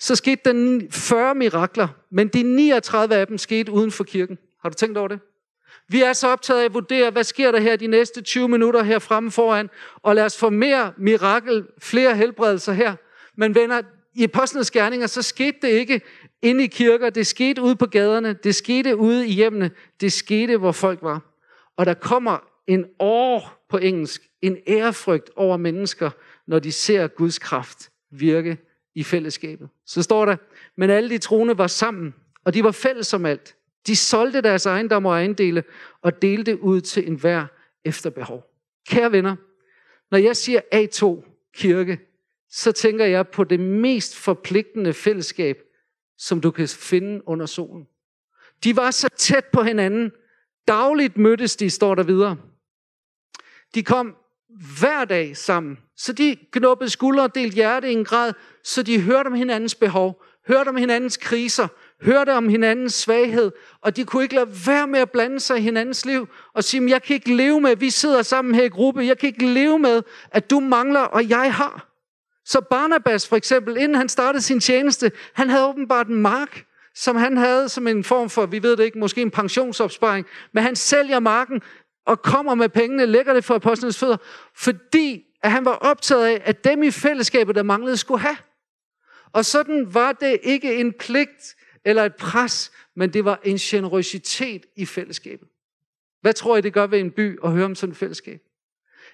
så 0.00 0.16
skete 0.16 0.42
der 0.44 0.80
40 0.90 1.34
mirakler, 1.34 1.88
men 2.10 2.28
de 2.28 2.42
39 2.42 3.14
af 3.14 3.26
dem 3.26 3.38
skete 3.38 3.72
uden 3.72 3.90
for 3.90 4.04
kirken. 4.04 4.38
Har 4.62 4.68
du 4.68 4.74
tænkt 4.74 4.98
over 4.98 5.08
det? 5.08 5.20
Vi 5.88 6.02
er 6.02 6.12
så 6.12 6.28
optaget 6.28 6.60
af 6.60 6.64
at 6.64 6.74
vurdere, 6.74 7.10
hvad 7.10 7.24
sker 7.24 7.52
der 7.52 7.60
her 7.60 7.76
de 7.76 7.86
næste 7.86 8.22
20 8.22 8.48
minutter 8.48 8.82
her 8.82 8.98
fremme 8.98 9.30
foran, 9.30 9.70
og 9.96 10.14
lad 10.14 10.24
os 10.24 10.38
få 10.38 10.50
mere 10.50 10.92
mirakel, 10.98 11.66
flere 11.78 12.16
helbredelser 12.16 12.72
her. 12.72 12.94
Men 13.36 13.54
venner, 13.54 13.82
i 14.14 14.24
apostlenes 14.24 14.70
gerninger, 14.70 15.06
så 15.06 15.22
skete 15.22 15.58
det 15.62 15.68
ikke 15.68 16.00
inde 16.42 16.64
i 16.64 16.66
kirker, 16.66 17.10
det 17.10 17.26
skete 17.26 17.62
ude 17.62 17.76
på 17.76 17.86
gaderne, 17.86 18.32
det 18.32 18.54
skete 18.54 18.96
ude 18.96 19.26
i 19.26 19.32
hjemmene, 19.32 19.70
det 20.00 20.12
skete, 20.12 20.56
hvor 20.56 20.72
folk 20.72 21.02
var. 21.02 21.20
Og 21.76 21.86
der 21.86 21.94
kommer 21.94 22.38
en 22.66 22.84
år 22.98 23.66
på 23.68 23.78
engelsk, 23.78 24.22
en 24.42 24.56
ærefrygt 24.68 25.30
over 25.36 25.56
mennesker, 25.56 26.10
når 26.46 26.58
de 26.58 26.72
ser 26.72 27.06
Guds 27.06 27.38
kraft 27.38 27.90
virke 28.10 28.58
i 28.94 29.04
fællesskabet. 29.04 29.68
Så 29.86 30.02
står 30.02 30.26
der, 30.26 30.36
men 30.76 30.90
alle 30.90 31.10
de 31.10 31.18
troende 31.18 31.58
var 31.58 31.66
sammen, 31.66 32.14
og 32.44 32.54
de 32.54 32.64
var 32.64 32.70
fælles 32.70 33.14
om 33.14 33.26
alt. 33.26 33.56
De 33.86 33.96
solgte 33.96 34.40
deres 34.40 34.66
ejendom 34.66 35.06
og 35.06 35.12
ejendele 35.12 35.64
og 36.02 36.22
delte 36.22 36.62
ud 36.62 36.80
til 36.80 37.08
enhver 37.08 37.46
efter 37.84 38.10
behov. 38.10 38.44
Kære 38.88 39.12
venner, 39.12 39.36
når 40.10 40.18
jeg 40.18 40.36
siger 40.36 40.60
A2 40.74 41.24
kirke, 41.54 41.98
så 42.50 42.72
tænker 42.72 43.04
jeg 43.04 43.28
på 43.28 43.44
det 43.44 43.60
mest 43.60 44.16
forpligtende 44.16 44.92
fællesskab, 44.92 45.58
som 46.18 46.40
du 46.40 46.50
kan 46.50 46.68
finde 46.68 47.28
under 47.28 47.46
solen. 47.46 47.86
De 48.64 48.76
var 48.76 48.90
så 48.90 49.08
tæt 49.16 49.44
på 49.52 49.62
hinanden. 49.62 50.12
Dagligt 50.68 51.16
mødtes 51.16 51.56
de, 51.56 51.70
står 51.70 51.94
der 51.94 52.02
videre. 52.02 52.36
De 53.74 53.82
kom 53.82 54.16
hver 54.80 55.04
dag 55.04 55.36
sammen. 55.36 55.78
Så 55.96 56.12
de 56.12 56.36
knuppede 56.52 56.90
skuldre 56.90 57.22
og 57.22 57.34
delte 57.34 57.54
hjerte 57.54 57.90
i 57.90 57.92
en 57.92 58.04
grad, 58.04 58.32
så 58.64 58.82
de 58.82 59.00
hørte 59.00 59.26
om 59.26 59.34
hinandens 59.34 59.74
behov, 59.74 60.22
hørte 60.48 60.68
om 60.68 60.76
hinandens 60.76 61.16
kriser, 61.16 61.68
hørte 62.02 62.34
om 62.34 62.48
hinandens 62.48 62.94
svaghed, 62.94 63.52
og 63.82 63.96
de 63.96 64.04
kunne 64.04 64.22
ikke 64.22 64.34
lade 64.34 64.50
være 64.66 64.86
med 64.86 65.00
at 65.00 65.10
blande 65.10 65.40
sig 65.40 65.58
i 65.58 65.60
hinandens 65.60 66.06
liv 66.06 66.28
og 66.54 66.64
sige, 66.64 66.90
jeg 66.90 67.02
kan 67.02 67.14
ikke 67.14 67.36
leve 67.36 67.60
med, 67.60 67.70
at 67.70 67.80
vi 67.80 67.90
sidder 67.90 68.22
sammen 68.22 68.54
her 68.54 68.64
i 68.64 68.68
gruppe, 68.68 69.06
jeg 69.06 69.18
kan 69.18 69.26
ikke 69.26 69.46
leve 69.46 69.78
med, 69.78 70.02
at 70.30 70.50
du 70.50 70.60
mangler, 70.60 71.00
og 71.00 71.28
jeg 71.28 71.54
har. 71.54 71.86
Så 72.44 72.60
Barnabas 72.60 73.28
for 73.28 73.36
eksempel, 73.36 73.76
inden 73.76 73.94
han 73.94 74.08
startede 74.08 74.42
sin 74.42 74.60
tjeneste, 74.60 75.12
han 75.34 75.50
havde 75.50 75.66
åbenbart 75.66 76.06
en 76.06 76.22
mark, 76.22 76.64
som 76.94 77.16
han 77.16 77.36
havde 77.36 77.68
som 77.68 77.86
en 77.86 78.04
form 78.04 78.30
for, 78.30 78.46
vi 78.46 78.62
ved 78.62 78.76
det 78.76 78.84
ikke, 78.84 78.98
måske 78.98 79.22
en 79.22 79.30
pensionsopsparing, 79.30 80.26
men 80.54 80.62
han 80.62 80.76
sælger 80.76 81.20
marken 81.20 81.62
og 82.06 82.22
kommer 82.22 82.54
med 82.54 82.68
pengene, 82.68 83.06
lægger 83.06 83.34
det 83.34 83.44
for 83.44 83.54
apostlenes 83.54 83.98
fødder, 83.98 84.16
fordi 84.54 85.24
at 85.42 85.50
han 85.50 85.64
var 85.64 85.74
optaget 85.74 86.26
af, 86.26 86.42
at 86.44 86.64
dem 86.64 86.82
i 86.82 86.90
fællesskabet, 86.90 87.54
der 87.54 87.62
manglede, 87.62 87.96
skulle 87.96 88.20
have. 88.20 88.36
Og 89.32 89.44
sådan 89.44 89.94
var 89.94 90.12
det 90.12 90.38
ikke 90.42 90.76
en 90.76 90.92
pligt 90.92 91.56
eller 91.84 92.04
et 92.04 92.16
pres, 92.16 92.72
men 92.96 93.12
det 93.12 93.24
var 93.24 93.40
en 93.44 93.56
generøsitet 93.56 94.66
i 94.76 94.86
fællesskabet. 94.86 95.48
Hvad 96.20 96.32
tror 96.32 96.56
I, 96.56 96.60
det 96.60 96.72
gør 96.72 96.86
ved 96.86 97.00
en 97.00 97.10
by 97.10 97.38
at 97.44 97.52
høre 97.52 97.64
om 97.64 97.74
sådan 97.74 97.90
et 97.90 97.96
fællesskab? 97.96 98.40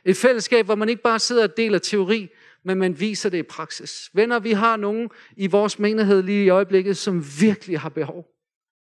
Et 0.04 0.16
fællesskab, 0.16 0.64
hvor 0.64 0.74
man 0.74 0.88
ikke 0.88 1.02
bare 1.02 1.18
sidder 1.18 1.42
og 1.42 1.56
deler 1.56 1.78
teori, 1.78 2.28
men 2.64 2.78
man 2.78 3.00
viser 3.00 3.30
det 3.30 3.38
i 3.38 3.42
praksis. 3.42 4.10
Venner, 4.12 4.38
vi 4.38 4.52
har 4.52 4.76
nogen 4.76 5.10
i 5.36 5.46
vores 5.46 5.78
menighed 5.78 6.22
lige 6.22 6.44
i 6.44 6.48
øjeblikket, 6.48 6.96
som 6.96 7.24
virkelig 7.40 7.80
har 7.80 7.88
behov. 7.88 8.26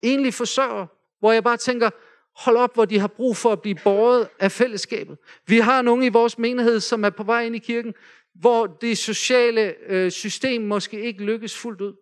Egentlig 0.02 0.34
forsørger, 0.34 0.86
hvor 1.18 1.32
jeg 1.32 1.44
bare 1.44 1.56
tænker, 1.56 1.90
hold 2.36 2.56
op, 2.56 2.74
hvor 2.74 2.84
de 2.84 2.98
har 2.98 3.06
brug 3.06 3.36
for 3.36 3.52
at 3.52 3.62
blive 3.62 3.78
båret 3.84 4.28
af 4.40 4.52
fællesskabet. 4.52 5.18
Vi 5.46 5.58
har 5.58 5.82
nogen 5.82 6.02
i 6.02 6.08
vores 6.08 6.38
menighed, 6.38 6.80
som 6.80 7.04
er 7.04 7.10
på 7.10 7.22
vej 7.22 7.44
ind 7.46 7.56
i 7.56 7.58
kirken, 7.58 7.94
hvor 8.34 8.66
det 8.66 8.98
sociale 8.98 9.74
øh, 9.86 10.10
system 10.10 10.62
måske 10.62 11.00
ikke 11.00 11.24
lykkes 11.24 11.56
fuldt 11.56 11.80
ud. 11.80 11.94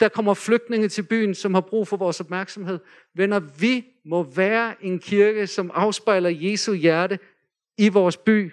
Der 0.00 0.08
kommer 0.08 0.34
flygtninge 0.34 0.88
til 0.88 1.02
byen, 1.02 1.34
som 1.34 1.54
har 1.54 1.60
brug 1.60 1.88
for 1.88 1.96
vores 1.96 2.20
opmærksomhed. 2.20 2.78
Venner, 3.14 3.38
vi 3.38 3.86
må 4.04 4.22
være 4.22 4.84
en 4.84 4.98
kirke, 4.98 5.46
som 5.46 5.70
afspejler 5.74 6.30
Jesu 6.30 6.74
hjerte 6.74 7.18
i 7.78 7.88
vores 7.88 8.16
by. 8.16 8.52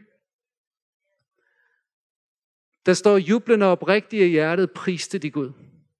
Der 2.86 2.93
står 2.93 3.17
jublende 3.17 3.65
oprigtige 3.65 4.27
hjertet, 4.27 4.71
priste 4.71 5.17
de 5.17 5.31
Gud. 5.31 5.51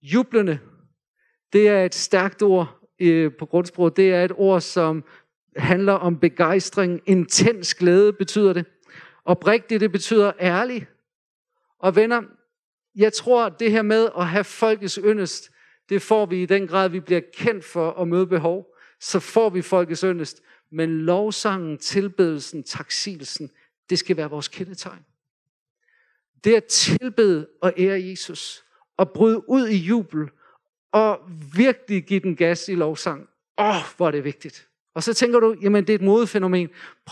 Jublende, 0.01 0.59
det 1.53 1.67
er 1.67 1.86
et 1.86 1.95
stærkt 1.95 2.41
ord 2.41 2.83
Øh, 3.12 3.32
på 3.39 3.46
grundsprog. 3.46 3.98
Det 3.98 4.13
er 4.13 4.26
et 4.26 4.32
ord, 4.36 4.62
som 4.62 5.04
handler 5.56 5.94
om 5.94 6.20
begejstring. 6.20 7.02
Intens 7.06 7.76
glæde 7.76 8.13
betyder 8.13 8.54
det. 8.54 8.66
Oprigtigt, 9.26 9.82
det 9.82 9.92
betyder 9.92 10.32
ærlig. 10.39 10.88
Og 11.80 11.96
venner, 11.96 12.22
jeg 12.96 13.13
tror, 13.13 13.50
det 13.50 13.72
her 13.72 13.82
med 13.82 14.10
at 14.18 14.28
have 14.28 14.44
folkets 14.44 15.00
yndest, 15.04 15.52
det 15.89 16.02
får 16.02 16.26
vi 16.26 16.44
i 16.44 16.46
den 16.46 16.68
grad, 16.68 16.89
vi 16.89 17.00
bliver 17.00 17.22
kendt 17.34 17.66
for 17.66 17.92
at 17.92 18.08
møde 18.08 18.28
behov. 18.28 18.76
Så 19.00 19.20
får 19.20 19.50
vi 19.50 19.62
folkets 19.62 20.02
yndest. 20.02 20.42
Men 20.72 20.89
lovsangen, 20.89 21.78
tilbedelsen, 21.78 22.63
taksilsen, 22.63 23.50
det 23.89 24.00
skal 24.00 24.18
være 24.18 24.30
vores 24.30 24.48
kendetegn. 24.48 25.06
Det 26.44 26.56
at 26.56 26.63
tilbede 26.63 27.48
og 27.62 27.74
ære 27.78 28.04
Jesus. 28.04 28.63
Og 28.98 29.12
bryde 29.12 29.50
ud 29.50 29.68
i 29.68 29.78
jubel. 29.78 30.30
Og 30.93 31.19
virkelig 31.56 32.03
give 32.03 32.19
den 32.19 32.36
gas 32.36 32.69
i 32.69 32.75
lovsang. 32.75 33.27
Åh, 33.58 33.67
oh, 33.67 33.82
hvor 33.97 34.08
er 34.08 34.12
det 34.12 34.23
vigtigt. 34.23 34.67
Og 34.95 35.03
så 35.03 35.13
tænker 35.13 35.39
du, 35.39 35.56
jamen 35.62 35.88
det 35.88 35.93
er 35.93 35.97
et 35.97 36.06
modefænomen. 36.06 36.69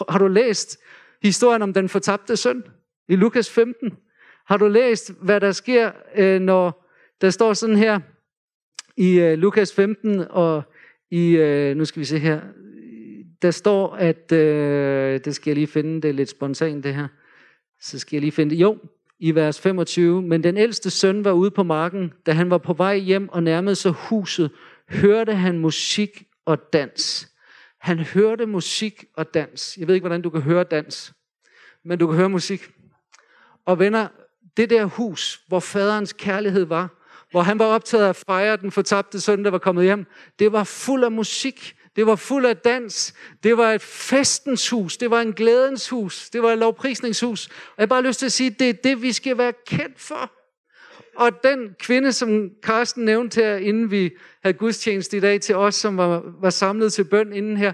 Har 0.10 0.20
du 0.20 0.28
læst 0.28 0.80
historien 1.22 1.62
om 1.62 1.74
den 1.74 1.90
fortabte 1.90 2.38
søn 2.38 2.64
i 3.10 3.16
Lukas 3.16 3.50
15? 3.50 3.98
Har 4.46 4.58
du 4.58 4.68
læst, 4.68 5.12
hvad 5.22 5.40
der 5.40 5.52
sker, 5.52 5.92
øh, 6.16 6.42
når 6.42 6.88
der 7.22 7.30
står 7.30 7.54
sådan 7.54 7.76
her 7.76 8.00
i 8.98 9.20
øh, 9.20 9.38
Lukas 9.38 9.74
15 9.74 10.26
og 10.30 10.64
i, 11.12 11.30
øh, 11.30 11.78
nu 11.78 11.86
skal 11.86 12.00
vi 12.00 12.06
se 12.06 12.20
her, 12.20 12.42
der 13.42 13.52
står, 13.52 13.96
at, 13.96 14.30
det 15.26 15.36
skal 15.36 15.52
jeg 15.52 15.56
lige 15.56 15.68
finde, 15.68 16.02
det 16.02 16.10
er 16.10 16.14
lidt 16.14 16.30
spontant 16.30 16.84
det 16.84 16.96
her, 16.96 17.08
så 17.80 18.00
skal 18.00 18.16
jeg 18.16 18.22
lige 18.22 18.32
finde 18.32 18.56
det. 18.56 18.62
Jo, 18.62 18.78
i 19.22 19.36
vers 19.36 19.60
25, 19.60 20.22
men 20.22 20.44
den 20.44 20.58
ældste 20.58 20.90
søn 20.90 21.24
var 21.24 21.32
ude 21.32 21.52
på 21.52 21.64
marken, 21.64 22.14
da 22.26 22.32
han 22.32 22.50
var 22.50 22.58
på 22.58 22.74
vej 22.74 22.98
hjem 22.98 23.30
og 23.30 23.44
nærmede 23.44 23.76
sig 23.76 23.92
huset, 23.92 24.52
hørte 24.90 25.36
han 25.36 25.60
musik 25.60 26.24
og 26.46 26.74
dans. 26.74 27.30
Han 27.80 28.00
hørte 28.00 28.46
musik 28.46 29.06
og 29.18 29.34
dans. 29.34 29.78
Jeg 29.78 29.88
ved 29.88 29.96
ikke, 29.96 30.04
hvordan 30.04 30.22
du 30.22 30.30
kan 30.30 30.42
høre 30.42 30.64
dans, 30.64 31.14
men 31.86 32.00
du 32.00 32.08
kan 32.08 32.16
høre 32.16 32.30
musik. 32.30 32.72
Og 33.66 33.80
venner, 33.80 34.08
det 34.58 34.70
der 34.70 34.86
hus, 34.86 35.42
hvor 35.48 35.60
faderens 35.60 36.14
kærlighed 36.14 36.66
var, 36.66 36.90
hvor 37.32 37.42
han 37.42 37.60
var 37.60 37.66
optaget 37.66 38.04
af 38.06 38.10
at 38.10 38.24
fejre 38.28 38.58
den 38.58 38.72
fortabte 38.72 39.22
søn, 39.22 39.44
der 39.46 39.52
var 39.52 39.58
kommet 39.58 39.84
hjem, 39.84 40.06
det 40.40 40.52
var 40.52 40.64
fuld 40.64 41.04
af 41.04 41.12
musik, 41.12 41.76
det 41.96 42.08
var 42.08 42.16
fuld 42.16 42.46
af 42.46 42.58
dans, 42.58 43.14
det 43.44 43.58
var 43.58 43.72
et 43.72 43.82
festens 43.82 44.70
hus, 44.70 44.98
det 44.98 45.12
var 45.12 45.22
en 45.22 45.34
glædens 45.34 45.90
hus, 45.90 46.30
det 46.30 46.44
var 46.44 46.52
et 46.52 46.58
lovprisningshus. 46.58 47.48
Og 47.48 47.74
jeg 47.78 47.82
har 47.82 47.88
bare 47.88 48.04
lyst 48.04 48.20
til 48.20 48.26
at 48.26 48.32
sige, 48.32 48.50
at 48.50 48.60
det 48.60 48.70
er 48.70 48.74
det, 48.74 49.02
vi 49.02 49.12
skal 49.12 49.38
være 49.38 49.54
kendt 49.68 50.00
for. 50.00 50.32
Og 51.16 51.44
den 51.44 51.76
kvinde, 51.80 52.14
som 52.14 52.50
Karsten 52.64 53.06
nævnte 53.06 53.42
her, 53.42 53.56
inden 53.56 53.92
vi 53.92 54.12
havde 54.44 54.58
gudstjeneste 54.58 55.18
i 55.18 55.20
dag 55.20 55.42
til 55.42 55.56
os, 55.56 55.76
som 55.76 55.98
var, 55.98 56.24
var 56.42 56.50
samlet 56.50 56.94
til 56.94 57.04
bøn 57.04 57.34
inden 57.34 57.58
her, 57.58 57.74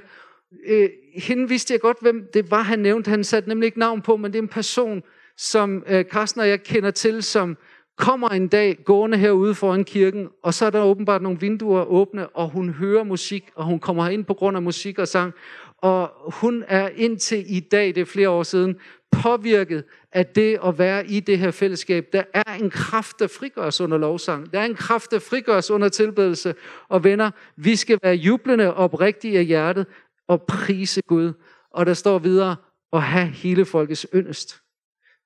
øh, 0.68 0.90
hende 1.16 1.50
vidste 1.50 1.74
jeg 1.74 1.82
godt, 1.82 1.98
hvem 2.02 2.30
det 2.34 2.52
var, 2.52 2.62
han 2.62 2.80
nævnte. 2.80 3.10
Han 3.10 3.24
satte 3.24 3.50
nemlig 3.50 3.66
ikke 3.66 3.80
navn 3.80 4.02
på, 4.02 4.18
men 4.18 4.34
det 4.34 4.40
er 4.40 4.44
en 4.44 4.48
person, 4.48 5.04
som 5.38 5.84
øh, 5.88 6.06
Karsten 6.12 6.42
og 6.42 6.50
jeg 6.50 6.64
kender 6.64 6.92
til, 6.92 7.24
som 7.24 7.58
kommer 7.98 8.30
en 8.30 8.48
dag 8.48 8.78
gående 8.86 9.18
herude 9.18 9.56
foran 9.56 9.84
kirken, 9.84 10.28
og 10.44 10.54
så 10.54 10.66
er 10.66 10.70
der 10.70 10.84
åbenbart 10.84 11.22
nogle 11.22 11.40
vinduer 11.40 11.84
åbne, 11.84 12.28
og 12.28 12.50
hun 12.50 12.70
hører 12.70 13.04
musik, 13.04 13.50
og 13.56 13.66
hun 13.66 13.80
kommer 13.80 14.10
ind 14.10 14.26
på 14.26 14.34
grund 14.34 14.58
af 14.58 14.64
musik 14.64 15.00
og 15.00 15.08
sang, 15.08 15.34
og 15.78 16.12
hun 16.42 16.64
er 16.68 16.90
indtil 16.96 17.46
i 17.48 17.60
dag, 17.60 17.88
det 17.88 17.98
er 17.98 18.06
flere 18.06 18.30
år 18.30 18.44
siden, 18.44 18.76
påvirket 19.12 19.84
af 20.12 20.26
det 20.26 20.60
at 20.66 20.80
være 20.80 21.08
i 21.08 21.20
det 21.20 21.40
her 21.40 21.52
fællesskab. 21.52 22.06
Der 22.14 22.24
er 22.34 22.54
en 22.54 22.70
kraft, 22.70 23.20
der 23.20 23.28
frigøres 23.28 23.82
under 23.82 23.98
lovsang. 23.98 24.54
Der 24.54 24.60
er 24.60 24.66
en 24.66 24.76
kraft, 24.76 25.12
der 25.12 25.20
frigøres 25.20 25.72
under 25.72 25.90
tilbedelse. 25.90 26.56
Og 26.90 27.04
venner, 27.04 27.32
vi 27.56 27.76
skal 27.76 28.00
være 28.04 28.16
jublende 28.16 28.74
og 28.74 28.84
oprigtige 28.84 29.40
af 29.40 29.46
hjertet 29.46 29.86
og 30.28 30.42
prise 30.42 31.02
Gud. 31.08 31.34
Og 31.72 31.86
der 31.86 31.94
står 31.94 32.20
videre, 32.20 32.56
at 32.94 33.02
have 33.02 33.28
hele 33.28 33.66
folkets 33.66 34.08
yndest. 34.16 34.62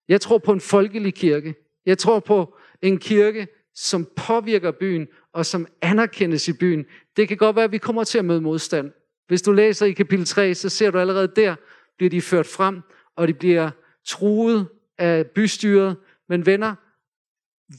Jeg 0.07 0.21
tror 0.21 0.37
på 0.37 0.51
en 0.51 0.61
folkelig 0.61 1.13
kirke. 1.13 1.55
Jeg 1.85 1.97
tror 1.97 2.19
på 2.19 2.55
en 2.81 2.97
kirke, 2.97 3.47
som 3.75 4.07
påvirker 4.15 4.71
byen, 4.71 5.07
og 5.33 5.45
som 5.45 5.67
anerkendes 5.81 6.47
i 6.47 6.53
byen. 6.53 6.85
Det 7.17 7.27
kan 7.27 7.37
godt 7.37 7.55
være, 7.55 7.65
at 7.65 7.71
vi 7.71 7.77
kommer 7.77 8.03
til 8.03 8.17
at 8.17 8.25
møde 8.25 8.41
modstand. 8.41 8.91
Hvis 9.27 9.41
du 9.41 9.51
læser 9.51 9.85
i 9.85 9.91
kapitel 9.91 10.25
3, 10.25 10.55
så 10.55 10.69
ser 10.69 10.91
du 10.91 10.99
allerede 10.99 11.31
der, 11.35 11.55
bliver 11.97 12.09
de 12.09 12.21
ført 12.21 12.47
frem, 12.47 12.81
og 13.15 13.27
de 13.27 13.33
bliver 13.33 13.69
truet 14.05 14.67
af 14.97 15.27
bystyret. 15.27 15.97
Men 16.29 16.45
venner, 16.45 16.75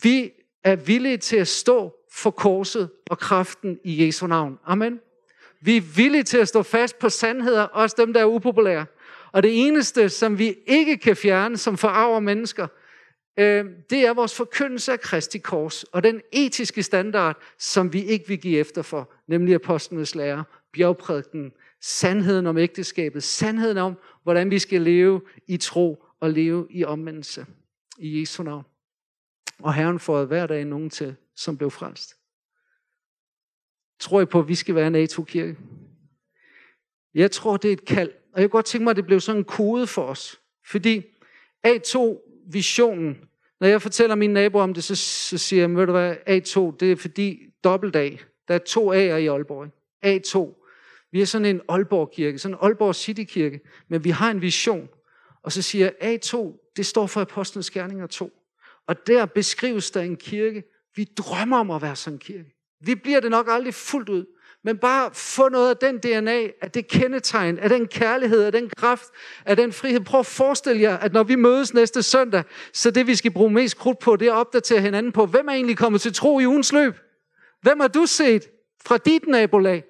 vi 0.02 0.30
er 0.64 0.76
villige 0.76 1.16
til 1.16 1.36
at 1.36 1.48
stå 1.48 1.94
for 2.14 2.30
korset 2.30 2.90
og 3.10 3.18
kraften 3.18 3.78
i 3.84 4.06
Jesu 4.06 4.26
navn. 4.26 4.58
Amen. 4.66 5.00
Vi 5.60 5.76
er 5.76 5.80
villige 5.80 6.22
til 6.22 6.38
at 6.38 6.48
stå 6.48 6.62
fast 6.62 6.98
på 6.98 7.08
sandheder, 7.08 7.62
også 7.62 7.96
dem, 7.98 8.12
der 8.12 8.20
er 8.20 8.24
upopulære. 8.24 8.86
Og 9.32 9.42
det 9.42 9.66
eneste, 9.66 10.08
som 10.08 10.38
vi 10.38 10.54
ikke 10.66 10.96
kan 10.96 11.16
fjerne, 11.16 11.56
som 11.56 11.76
forarver 11.76 12.20
mennesker, 12.20 12.66
øh, 13.36 13.64
det 13.90 13.98
er 14.06 14.14
vores 14.14 14.36
forkyndelse 14.36 14.92
af 14.92 15.00
Kristi 15.00 15.38
kors, 15.38 15.84
og 15.84 16.02
den 16.02 16.20
etiske 16.32 16.82
standard, 16.82 17.42
som 17.58 17.92
vi 17.92 18.04
ikke 18.04 18.28
vil 18.28 18.40
give 18.40 18.58
efter 18.58 18.82
for, 18.82 19.12
nemlig 19.26 19.54
apostlenes 19.54 20.14
lære, 20.14 20.44
bjergprædiken, 20.72 21.52
sandheden 21.80 22.46
om 22.46 22.58
ægteskabet, 22.58 23.22
sandheden 23.22 23.78
om, 23.78 23.98
hvordan 24.22 24.50
vi 24.50 24.58
skal 24.58 24.82
leve 24.82 25.20
i 25.46 25.56
tro 25.56 26.04
og 26.20 26.30
leve 26.30 26.66
i 26.70 26.84
omvendelse. 26.84 27.46
I 27.98 28.20
Jesu 28.20 28.42
navn. 28.42 28.64
Og 29.58 29.74
Herren 29.74 29.98
får 29.98 30.24
hver 30.24 30.46
dag 30.46 30.64
nogen 30.64 30.90
til, 30.90 31.16
som 31.36 31.58
blev 31.58 31.70
frelst. 31.70 32.16
Tror 34.00 34.20
I 34.20 34.24
på, 34.24 34.38
at 34.38 34.48
vi 34.48 34.54
skal 34.54 34.74
være 34.74 34.86
en 34.86 34.96
A2-kirke? 34.96 35.56
Jeg 37.14 37.30
tror, 37.30 37.56
det 37.56 37.68
er 37.68 37.72
et 37.72 37.84
kald. 37.84 38.10
Og 38.32 38.40
jeg 38.40 38.50
kunne 38.50 38.58
godt 38.58 38.66
tænke 38.66 38.84
mig, 38.84 38.90
at 38.90 38.96
det 38.96 39.06
blev 39.06 39.20
sådan 39.20 39.40
en 39.40 39.44
kode 39.44 39.86
for 39.86 40.02
os. 40.02 40.40
Fordi 40.66 41.02
A2 41.66 41.98
visionen. 42.46 43.18
når 43.61 43.68
jeg 43.68 43.83
fortæller 43.83 44.14
mine 44.14 44.33
naboer 44.33 44.62
om 44.62 44.74
det, 44.74 44.85
så, 44.85 44.96
så 44.96 45.38
siger 45.38 45.62
jeg, 45.62 45.76
ved 45.76 45.87
du 45.87 45.92
hvad, 45.92 46.16
A2, 46.28 46.76
det 46.76 46.92
er 46.92 46.96
fordi 46.96 47.38
dobbelt 47.64 47.96
A. 47.96 48.11
Der 48.48 48.55
er 48.55 48.59
to 48.59 48.92
A'er 48.92 49.16
i 49.16 49.26
Aalborg. 49.26 49.66
A2. 50.07 50.59
Vi 51.12 51.20
er 51.20 51.24
sådan 51.26 51.44
en 51.44 51.61
Aalborg-kirke, 51.68 52.38
sådan 52.38 52.55
en 52.55 52.59
Aalborg 52.62 52.94
City-kirke, 52.94 53.61
men 53.88 54.05
vi 54.05 54.11
har 54.11 54.31
en 54.31 54.42
vision. 54.42 54.88
Og 55.42 55.52
så 55.52 55.62
siger 55.62 55.90
jeg, 56.00 56.14
A2, 56.14 56.72
det 56.76 56.87
står 56.87 57.07
for 57.07 57.20
Apostlenes 57.20 57.70
Gerninger 57.70 58.07
2. 58.07 58.33
Og 58.87 59.07
der 59.07 59.26
beskrives 59.26 59.90
der 59.90 60.00
en 60.00 60.16
kirke. 60.16 60.64
Vi 60.96 61.05
drømmer 61.05 61.59
om 61.59 61.70
at 61.70 61.83
være 61.83 61.96
sådan 61.96 62.14
en 62.14 62.18
kirke. 62.18 62.55
Vi 62.81 62.94
bliver 62.94 63.20
det 63.20 63.31
nok 63.31 63.46
aldrig 63.50 63.74
fuldt 63.74 64.09
ud. 64.09 64.26
Men 64.64 64.79
bare 64.79 65.11
få 65.14 65.48
noget 65.48 65.70
af 65.70 65.77
den 65.77 65.98
DNA, 65.98 66.48
af 66.62 66.70
det 66.70 66.88
kendetegn, 66.88 67.59
af 67.59 67.68
den 67.68 67.87
kærlighed, 67.87 68.42
af 68.42 68.53
den 68.53 68.70
kraft, 68.77 69.05
af 69.46 69.57
den 69.57 69.72
frihed. 69.72 70.01
Prøv 70.01 70.20
at 70.20 70.27
forestille 70.27 70.83
jer, 70.83 70.96
at 70.96 71.12
når 71.12 71.22
vi 71.22 71.35
mødes 71.35 71.75
næste 71.75 72.03
søndag, 72.03 72.42
så 72.72 72.90
det 72.90 73.07
vi 73.07 73.14
skal 73.14 73.31
bruge 73.31 73.51
mest 73.51 73.79
krudt 73.79 73.98
på, 73.98 74.16
det 74.16 74.29
er 74.29 74.33
at 74.33 74.38
opdatere 74.38 74.81
hinanden 74.81 75.12
på, 75.12 75.27
hvem 75.27 75.48
er 75.48 75.53
egentlig 75.53 75.77
kommet 75.77 76.01
til 76.01 76.14
tro 76.14 76.40
i 76.40 76.46
ugens 76.46 76.72
løb? 76.72 76.94
Hvem 77.62 77.81
har 77.81 77.88
du 77.88 78.07
set 78.07 78.48
fra 78.85 78.96
dit 78.96 79.27
nabolag? 79.29 79.85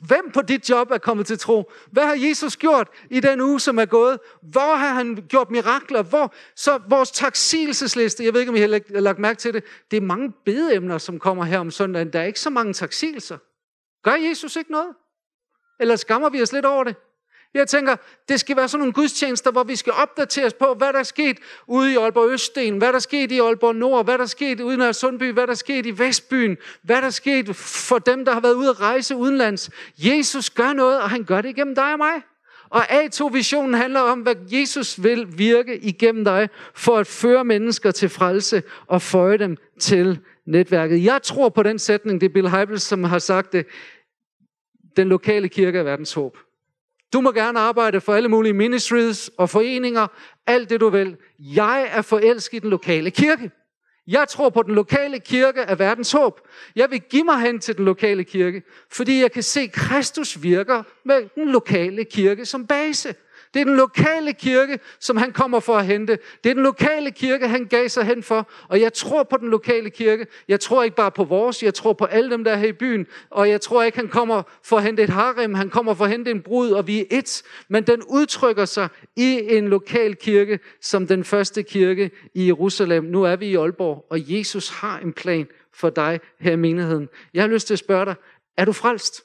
Hvem 0.00 0.30
på 0.34 0.42
dit 0.42 0.70
job 0.70 0.90
er 0.90 0.98
kommet 0.98 1.26
til 1.26 1.38
tro? 1.38 1.70
Hvad 1.90 2.02
har 2.02 2.16
Jesus 2.28 2.56
gjort 2.56 2.88
i 3.10 3.20
den 3.20 3.40
uge, 3.40 3.60
som 3.60 3.78
er 3.78 3.84
gået? 3.84 4.18
Hvor 4.42 4.76
har 4.76 4.94
han 4.94 5.24
gjort 5.28 5.50
mirakler? 5.50 6.02
Hvor? 6.02 6.34
Så 6.56 6.80
vores 6.88 7.10
taksigelsesliste, 7.10 8.24
jeg 8.24 8.32
ved 8.32 8.40
ikke, 8.40 8.50
om 8.50 8.56
I 8.56 8.60
har 8.60 9.00
lagt 9.00 9.18
mærke 9.18 9.38
til 9.38 9.54
det, 9.54 9.64
det 9.90 9.96
er 9.96 10.00
mange 10.00 10.32
bedeemner, 10.44 10.98
som 10.98 11.18
kommer 11.18 11.44
her 11.44 11.58
om 11.58 11.70
søndagen. 11.70 12.12
Der 12.12 12.20
er 12.20 12.24
ikke 12.24 12.40
så 12.40 12.50
mange 12.50 12.72
taksigelser. 12.72 13.38
Gør 14.06 14.14
Jesus 14.14 14.56
ikke 14.56 14.72
noget? 14.72 14.94
Eller 15.80 15.96
skammer 15.96 16.28
vi 16.28 16.42
os 16.42 16.52
lidt 16.52 16.64
over 16.64 16.84
det? 16.84 16.96
Jeg 17.54 17.68
tænker, 17.68 17.96
det 18.28 18.40
skal 18.40 18.56
være 18.56 18.68
sådan 18.68 18.78
nogle 18.80 18.92
gudstjenester, 18.92 19.50
hvor 19.50 19.64
vi 19.64 19.76
skal 19.76 19.92
opdateres 19.92 20.54
på, 20.54 20.74
hvad 20.74 20.92
der 20.92 20.98
er 20.98 21.02
sket 21.02 21.38
ude 21.66 21.92
i 21.92 21.96
Aalborg 21.96 22.30
Øststen, 22.30 22.78
hvad 22.78 22.88
der 22.88 22.94
er 22.94 22.98
sket 22.98 23.32
i 23.32 23.38
Aalborg 23.38 23.74
Nord, 23.74 24.04
hvad 24.04 24.18
der 24.18 24.24
er 24.24 24.28
sket 24.28 24.60
ude 24.60 24.90
i 24.90 24.92
Sundby, 24.92 25.32
hvad 25.32 25.46
der 25.46 25.50
er 25.50 25.54
sket 25.54 25.86
i 25.86 25.98
Vestbyen, 25.98 26.56
hvad 26.82 26.96
der 26.96 27.06
er 27.06 27.10
sket 27.10 27.56
for 27.56 27.98
dem, 27.98 28.24
der 28.24 28.32
har 28.32 28.40
været 28.40 28.54
ude 28.54 28.70
at 28.70 28.80
rejse 28.80 29.16
udenlands. 29.16 29.70
Jesus 29.98 30.50
gør 30.50 30.72
noget, 30.72 31.00
og 31.00 31.10
han 31.10 31.24
gør 31.24 31.40
det 31.40 31.48
igennem 31.48 31.74
dig 31.74 31.92
og 31.92 31.98
mig. 31.98 32.22
Og 32.70 32.90
A2-visionen 32.90 33.74
handler 33.74 34.00
om, 34.00 34.20
hvad 34.20 34.34
Jesus 34.52 35.02
vil 35.02 35.38
virke 35.38 35.78
igennem 35.78 36.24
dig, 36.24 36.48
for 36.74 36.98
at 36.98 37.06
føre 37.06 37.44
mennesker 37.44 37.90
til 37.90 38.08
frelse 38.08 38.62
og 38.86 39.02
føje 39.02 39.38
dem 39.38 39.56
til 39.80 40.20
netværket. 40.46 41.04
Jeg 41.04 41.22
tror 41.22 41.48
på 41.48 41.62
den 41.62 41.78
sætning, 41.78 42.20
det 42.20 42.28
er 42.28 42.32
Bill 42.32 42.50
Hybels, 42.50 42.82
som 42.82 43.04
har 43.04 43.18
sagt 43.18 43.52
det, 43.52 43.66
den 44.96 45.08
lokale 45.08 45.48
kirke 45.48 45.78
er 45.78 45.82
verdens 45.82 46.12
håb. 46.12 46.38
Du 47.12 47.20
må 47.20 47.32
gerne 47.32 47.58
arbejde 47.58 48.00
for 48.00 48.14
alle 48.14 48.28
mulige 48.28 48.52
ministries 48.52 49.30
og 49.38 49.50
foreninger, 49.50 50.06
alt 50.46 50.70
det 50.70 50.80
du 50.80 50.88
vil. 50.88 51.16
Jeg 51.38 51.88
er 51.92 52.02
forelsket 52.02 52.56
i 52.56 52.60
den 52.60 52.70
lokale 52.70 53.10
kirke. 53.10 53.50
Jeg 54.06 54.28
tror 54.28 54.50
på, 54.50 54.62
den 54.62 54.74
lokale 54.74 55.20
kirke 55.20 55.60
er 55.60 55.74
verdens 55.74 56.12
håb. 56.12 56.40
Jeg 56.76 56.90
vil 56.90 57.00
give 57.00 57.24
mig 57.24 57.40
hen 57.40 57.60
til 57.60 57.76
den 57.76 57.84
lokale 57.84 58.24
kirke, 58.24 58.62
fordi 58.92 59.20
jeg 59.20 59.32
kan 59.32 59.42
se, 59.42 59.60
at 59.60 59.72
Kristus 59.72 60.42
virker 60.42 60.82
med 61.04 61.28
den 61.34 61.48
lokale 61.48 62.04
kirke 62.04 62.46
som 62.46 62.66
base. 62.66 63.14
Det 63.54 63.60
er 63.60 63.64
den 63.64 63.76
lokale 63.76 64.32
kirke, 64.32 64.78
som 65.00 65.16
han 65.16 65.32
kommer 65.32 65.60
for 65.60 65.76
at 65.76 65.86
hente. 65.86 66.18
Det 66.44 66.50
er 66.50 66.54
den 66.54 66.62
lokale 66.62 67.10
kirke, 67.10 67.48
han 67.48 67.64
gav 67.64 67.88
sig 67.88 68.04
hen 68.04 68.22
for. 68.22 68.50
Og 68.68 68.80
jeg 68.80 68.92
tror 68.92 69.22
på 69.22 69.36
den 69.36 69.50
lokale 69.50 69.90
kirke. 69.90 70.26
Jeg 70.48 70.60
tror 70.60 70.82
ikke 70.82 70.96
bare 70.96 71.10
på 71.10 71.24
vores, 71.24 71.62
jeg 71.62 71.74
tror 71.74 71.92
på 71.92 72.04
alle 72.04 72.30
dem, 72.30 72.44
der 72.44 72.52
er 72.52 72.56
her 72.56 72.68
i 72.68 72.72
byen. 72.72 73.06
Og 73.30 73.48
jeg 73.48 73.60
tror 73.60 73.82
ikke, 73.82 73.98
han 73.98 74.08
kommer 74.08 74.42
for 74.62 74.76
at 74.76 74.82
hente 74.82 75.02
et 75.02 75.10
harem, 75.10 75.54
han 75.54 75.70
kommer 75.70 75.94
for 75.94 76.04
at 76.04 76.10
hente 76.10 76.30
en 76.30 76.42
brud, 76.42 76.70
og 76.70 76.86
vi 76.86 77.00
er 77.00 77.04
et. 77.10 77.42
Men 77.68 77.82
den 77.82 78.02
udtrykker 78.02 78.64
sig 78.64 78.88
i 79.16 79.56
en 79.56 79.68
lokal 79.68 80.16
kirke, 80.16 80.58
som 80.80 81.06
den 81.06 81.24
første 81.24 81.62
kirke 81.62 82.10
i 82.34 82.46
Jerusalem. 82.46 83.04
Nu 83.04 83.22
er 83.22 83.36
vi 83.36 83.46
i 83.46 83.56
Aalborg, 83.56 84.06
og 84.10 84.32
Jesus 84.32 84.68
har 84.68 84.98
en 84.98 85.12
plan 85.12 85.46
for 85.74 85.90
dig 85.90 86.20
her 86.40 86.52
i 86.52 86.56
menigheden. 86.56 87.08
Jeg 87.34 87.42
har 87.42 87.48
lyst 87.48 87.66
til 87.66 87.74
at 87.74 87.78
spørge 87.78 88.04
dig, 88.04 88.14
er 88.56 88.64
du 88.64 88.72
frelst? 88.72 89.22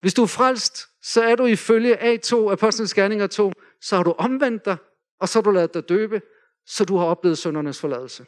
Hvis 0.00 0.14
du 0.14 0.22
er 0.22 0.26
frelst, 0.26 0.88
så 1.04 1.22
er 1.22 1.36
du 1.36 1.46
ifølge 1.46 2.14
A2, 2.14 2.52
Apostlenes 2.52 2.94
Gerninger 2.94 3.26
2, 3.26 3.52
så 3.80 3.96
har 3.96 4.02
du 4.02 4.12
omvendt 4.12 4.64
dig, 4.64 4.76
og 5.18 5.28
så 5.28 5.38
har 5.38 5.42
du 5.42 5.50
lavet 5.50 5.74
dig 5.74 5.88
døbe, 5.88 6.22
så 6.66 6.84
du 6.84 6.96
har 6.96 7.06
oplevet 7.06 7.38
søndernes 7.38 7.80
forladelse. 7.80 8.26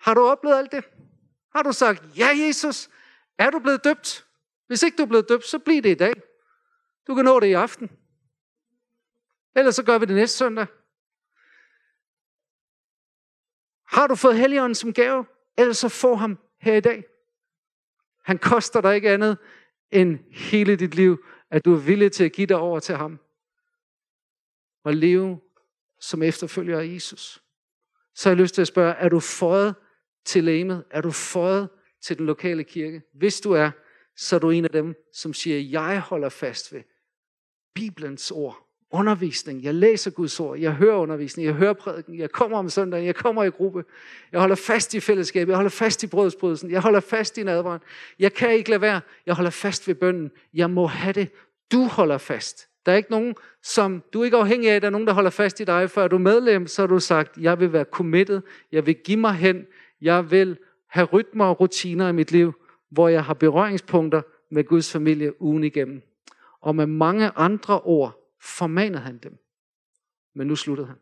Har 0.00 0.14
du 0.14 0.20
oplevet 0.20 0.58
alt 0.58 0.72
det? 0.72 0.84
Har 1.54 1.62
du 1.62 1.72
sagt, 1.72 2.18
ja 2.18 2.28
Jesus, 2.46 2.90
er 3.38 3.50
du 3.50 3.58
blevet 3.58 3.84
døbt? 3.84 4.26
Hvis 4.66 4.82
ikke 4.82 4.96
du 4.96 5.02
er 5.02 5.06
blevet 5.06 5.28
døbt, 5.28 5.44
så 5.44 5.58
bliv 5.58 5.82
det 5.82 5.90
i 5.90 5.94
dag. 5.94 6.12
Du 7.06 7.14
kan 7.14 7.24
nå 7.24 7.40
det 7.40 7.46
i 7.46 7.52
aften. 7.52 7.90
Ellers 9.56 9.74
så 9.74 9.82
gør 9.82 9.98
vi 9.98 10.06
det 10.06 10.16
næste 10.16 10.36
søndag. 10.36 10.66
Har 13.86 14.06
du 14.06 14.14
fået 14.14 14.38
Helligånden 14.38 14.74
som 14.74 14.92
gave? 14.92 15.26
Ellers 15.58 15.78
så 15.78 15.88
få 15.88 16.14
ham 16.14 16.38
her 16.60 16.74
i 16.74 16.80
dag. 16.80 17.04
Han 18.24 18.38
koster 18.38 18.80
dig 18.80 18.94
ikke 18.94 19.10
andet 19.10 19.38
end 19.90 20.18
hele 20.30 20.76
dit 20.76 20.94
liv, 20.94 21.24
at 21.50 21.64
du 21.64 21.74
er 21.74 21.78
villig 21.78 22.12
til 22.12 22.24
at 22.24 22.32
give 22.32 22.46
dig 22.46 22.56
over 22.56 22.80
til 22.80 22.94
ham. 22.94 23.20
Og 24.84 24.94
leve 24.94 25.40
som 26.00 26.22
efterfølger 26.22 26.80
af 26.80 26.86
Jesus. 26.86 27.42
Så 28.14 28.28
har 28.28 28.34
jeg 28.34 28.42
lyst 28.42 28.54
til 28.54 28.62
at 28.62 28.68
spørge, 28.68 28.94
er 28.94 29.08
du 29.08 29.20
fået 29.20 29.74
til 30.24 30.44
lægemet? 30.44 30.84
Er 30.90 31.00
du 31.00 31.10
fået 31.10 31.68
til 32.02 32.18
den 32.18 32.26
lokale 32.26 32.64
kirke? 32.64 33.02
Hvis 33.14 33.40
du 33.40 33.52
er, 33.52 33.70
så 34.16 34.36
er 34.36 34.40
du 34.40 34.50
en 34.50 34.64
af 34.64 34.70
dem, 34.70 34.94
som 35.12 35.34
siger, 35.34 35.80
jeg 35.80 36.00
holder 36.00 36.28
fast 36.28 36.72
ved 36.72 36.82
Bibelens 37.74 38.30
ord 38.30 38.67
undervisning. 38.90 39.64
Jeg 39.64 39.74
læser 39.74 40.10
Guds 40.10 40.40
ord. 40.40 40.58
Jeg 40.58 40.72
hører 40.72 40.96
undervisning. 40.96 41.46
Jeg 41.46 41.54
hører 41.54 41.72
prædiken. 41.72 42.18
Jeg 42.18 42.30
kommer 42.30 42.58
om 42.58 42.68
søndagen. 42.68 43.06
Jeg 43.06 43.14
kommer 43.14 43.44
i 43.44 43.48
gruppe. 43.48 43.84
Jeg 44.32 44.40
holder 44.40 44.56
fast 44.56 44.94
i 44.94 45.00
fællesskabet. 45.00 45.48
Jeg 45.48 45.56
holder 45.56 45.70
fast 45.70 46.02
i 46.02 46.06
brødsbrydelsen. 46.06 46.70
Jeg 46.70 46.80
holder 46.80 47.00
fast 47.00 47.38
i 47.38 47.42
nadveren. 47.42 47.80
Jeg 48.18 48.32
kan 48.32 48.52
ikke 48.52 48.70
lade 48.70 48.80
være. 48.80 49.00
Jeg 49.26 49.34
holder 49.34 49.50
fast 49.50 49.88
ved 49.88 49.94
bønden. 49.94 50.30
Jeg 50.54 50.70
må 50.70 50.86
have 50.86 51.12
det. 51.12 51.28
Du 51.72 51.84
holder 51.84 52.18
fast. 52.18 52.68
Der 52.86 52.92
er 52.92 52.96
ikke 52.96 53.10
nogen, 53.10 53.34
som 53.62 54.02
du 54.12 54.20
er 54.20 54.24
ikke 54.24 54.36
afhængig 54.36 54.70
af, 54.70 54.80
der 54.80 54.86
er 54.86 54.90
nogen, 54.90 55.06
der 55.06 55.12
holder 55.12 55.30
fast 55.30 55.60
i 55.60 55.64
dig. 55.64 55.90
Før 55.90 56.08
du 56.08 56.16
er 56.16 56.20
medlem, 56.20 56.66
så 56.66 56.82
har 56.82 56.86
du 56.86 57.00
sagt, 57.00 57.38
jeg 57.38 57.60
vil 57.60 57.72
være 57.72 57.84
committed. 57.92 58.40
Jeg 58.72 58.86
vil 58.86 58.94
give 58.94 59.20
mig 59.20 59.34
hen. 59.34 59.66
Jeg 60.00 60.30
vil 60.30 60.58
have 60.88 61.04
rytmer 61.04 61.44
og 61.44 61.60
rutiner 61.60 62.08
i 62.08 62.12
mit 62.12 62.32
liv, 62.32 62.52
hvor 62.90 63.08
jeg 63.08 63.24
har 63.24 63.34
berøringspunkter 63.34 64.22
med 64.50 64.64
Guds 64.64 64.92
familie 64.92 65.42
ugen 65.42 65.64
igennem. 65.64 66.02
Og 66.60 66.76
med 66.76 66.86
mange 66.86 67.30
andre 67.36 67.80
ord, 67.80 68.27
formanede 68.40 69.00
han 69.00 69.18
dem. 69.18 69.38
Men 70.34 70.46
nu 70.46 70.56
sluttede 70.56 70.88
han. 70.88 70.98